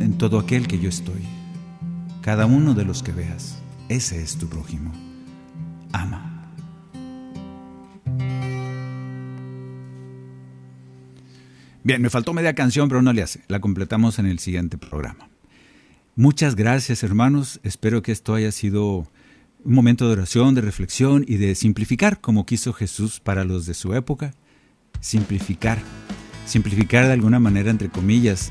En 0.00 0.18
todo 0.18 0.38
aquel 0.38 0.66
que 0.66 0.78
yo 0.78 0.88
estoy. 0.88 1.43
Cada 2.24 2.46
uno 2.46 2.72
de 2.72 2.86
los 2.86 3.02
que 3.02 3.12
veas. 3.12 3.58
Ese 3.90 4.22
es 4.22 4.38
tu 4.38 4.48
prójimo. 4.48 4.90
Ama. 5.92 6.50
Bien, 11.82 12.00
me 12.00 12.08
faltó 12.08 12.32
media 12.32 12.54
canción, 12.54 12.88
pero 12.88 13.02
no 13.02 13.12
le 13.12 13.22
hace. 13.22 13.42
La 13.46 13.60
completamos 13.60 14.18
en 14.18 14.24
el 14.24 14.38
siguiente 14.38 14.78
programa. 14.78 15.28
Muchas 16.16 16.56
gracias, 16.56 17.02
hermanos. 17.02 17.60
Espero 17.62 18.00
que 18.00 18.12
esto 18.12 18.34
haya 18.34 18.52
sido 18.52 19.06
un 19.62 19.74
momento 19.74 20.06
de 20.06 20.14
oración, 20.14 20.54
de 20.54 20.62
reflexión 20.62 21.26
y 21.28 21.36
de 21.36 21.54
simplificar 21.54 22.22
como 22.22 22.46
quiso 22.46 22.72
Jesús 22.72 23.20
para 23.20 23.44
los 23.44 23.66
de 23.66 23.74
su 23.74 23.92
época. 23.92 24.32
Simplificar. 24.98 25.78
Simplificar 26.46 27.04
de 27.04 27.12
alguna 27.12 27.38
manera, 27.38 27.70
entre 27.70 27.90
comillas, 27.90 28.50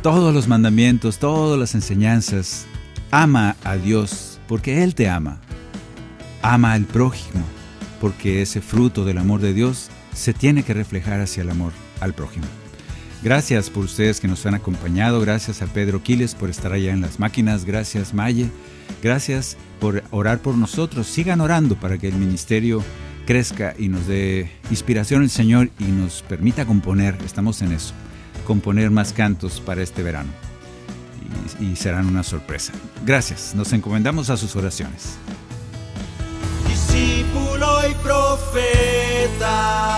todos 0.00 0.32
los 0.32 0.48
mandamientos, 0.48 1.18
todas 1.18 1.60
las 1.60 1.74
enseñanzas. 1.74 2.66
Ama 3.10 3.56
a 3.64 3.76
Dios 3.76 4.38
porque 4.46 4.82
Él 4.82 4.94
te 4.94 5.08
ama. 5.08 5.38
Ama 6.42 6.74
al 6.74 6.84
prójimo 6.84 7.42
porque 8.00 8.42
ese 8.42 8.60
fruto 8.60 9.04
del 9.04 9.18
amor 9.18 9.40
de 9.40 9.54
Dios 9.54 9.88
se 10.14 10.34
tiene 10.34 10.62
que 10.62 10.74
reflejar 10.74 11.20
hacia 11.20 11.42
el 11.42 11.50
amor 11.50 11.72
al 12.00 12.12
prójimo. 12.12 12.46
Gracias 13.22 13.70
por 13.70 13.84
ustedes 13.84 14.20
que 14.20 14.28
nos 14.28 14.44
han 14.46 14.54
acompañado, 14.54 15.20
gracias 15.20 15.62
a 15.62 15.66
Pedro 15.66 16.02
Quiles 16.02 16.34
por 16.34 16.50
estar 16.50 16.72
allá 16.72 16.92
en 16.92 17.00
las 17.00 17.18
máquinas, 17.18 17.64
gracias 17.64 18.14
Maye, 18.14 18.48
gracias 19.02 19.56
por 19.80 20.04
orar 20.12 20.38
por 20.38 20.56
nosotros, 20.56 21.08
sigan 21.08 21.40
orando 21.40 21.74
para 21.74 21.98
que 21.98 22.08
el 22.08 22.14
ministerio 22.14 22.84
crezca 23.26 23.74
y 23.76 23.88
nos 23.88 24.06
dé 24.06 24.52
inspiración 24.70 25.22
el 25.22 25.30
Señor 25.30 25.70
y 25.80 25.84
nos 25.84 26.22
permita 26.22 26.64
componer, 26.64 27.18
estamos 27.24 27.60
en 27.62 27.72
eso, 27.72 27.92
componer 28.46 28.90
más 28.90 29.12
cantos 29.12 29.60
para 29.60 29.82
este 29.82 30.04
verano 30.04 30.47
y, 31.60 31.76
serán 31.76 32.06
una 32.06 32.22
sorpresa. 32.22 32.72
Gracias, 33.04 33.54
nos 33.54 33.72
encomendamos 33.72 34.30
a 34.30 34.36
sus 34.36 34.54
oraciones. 34.56 35.16
Discípulo 36.66 37.88
y 37.88 37.94
profeta. 37.94 39.88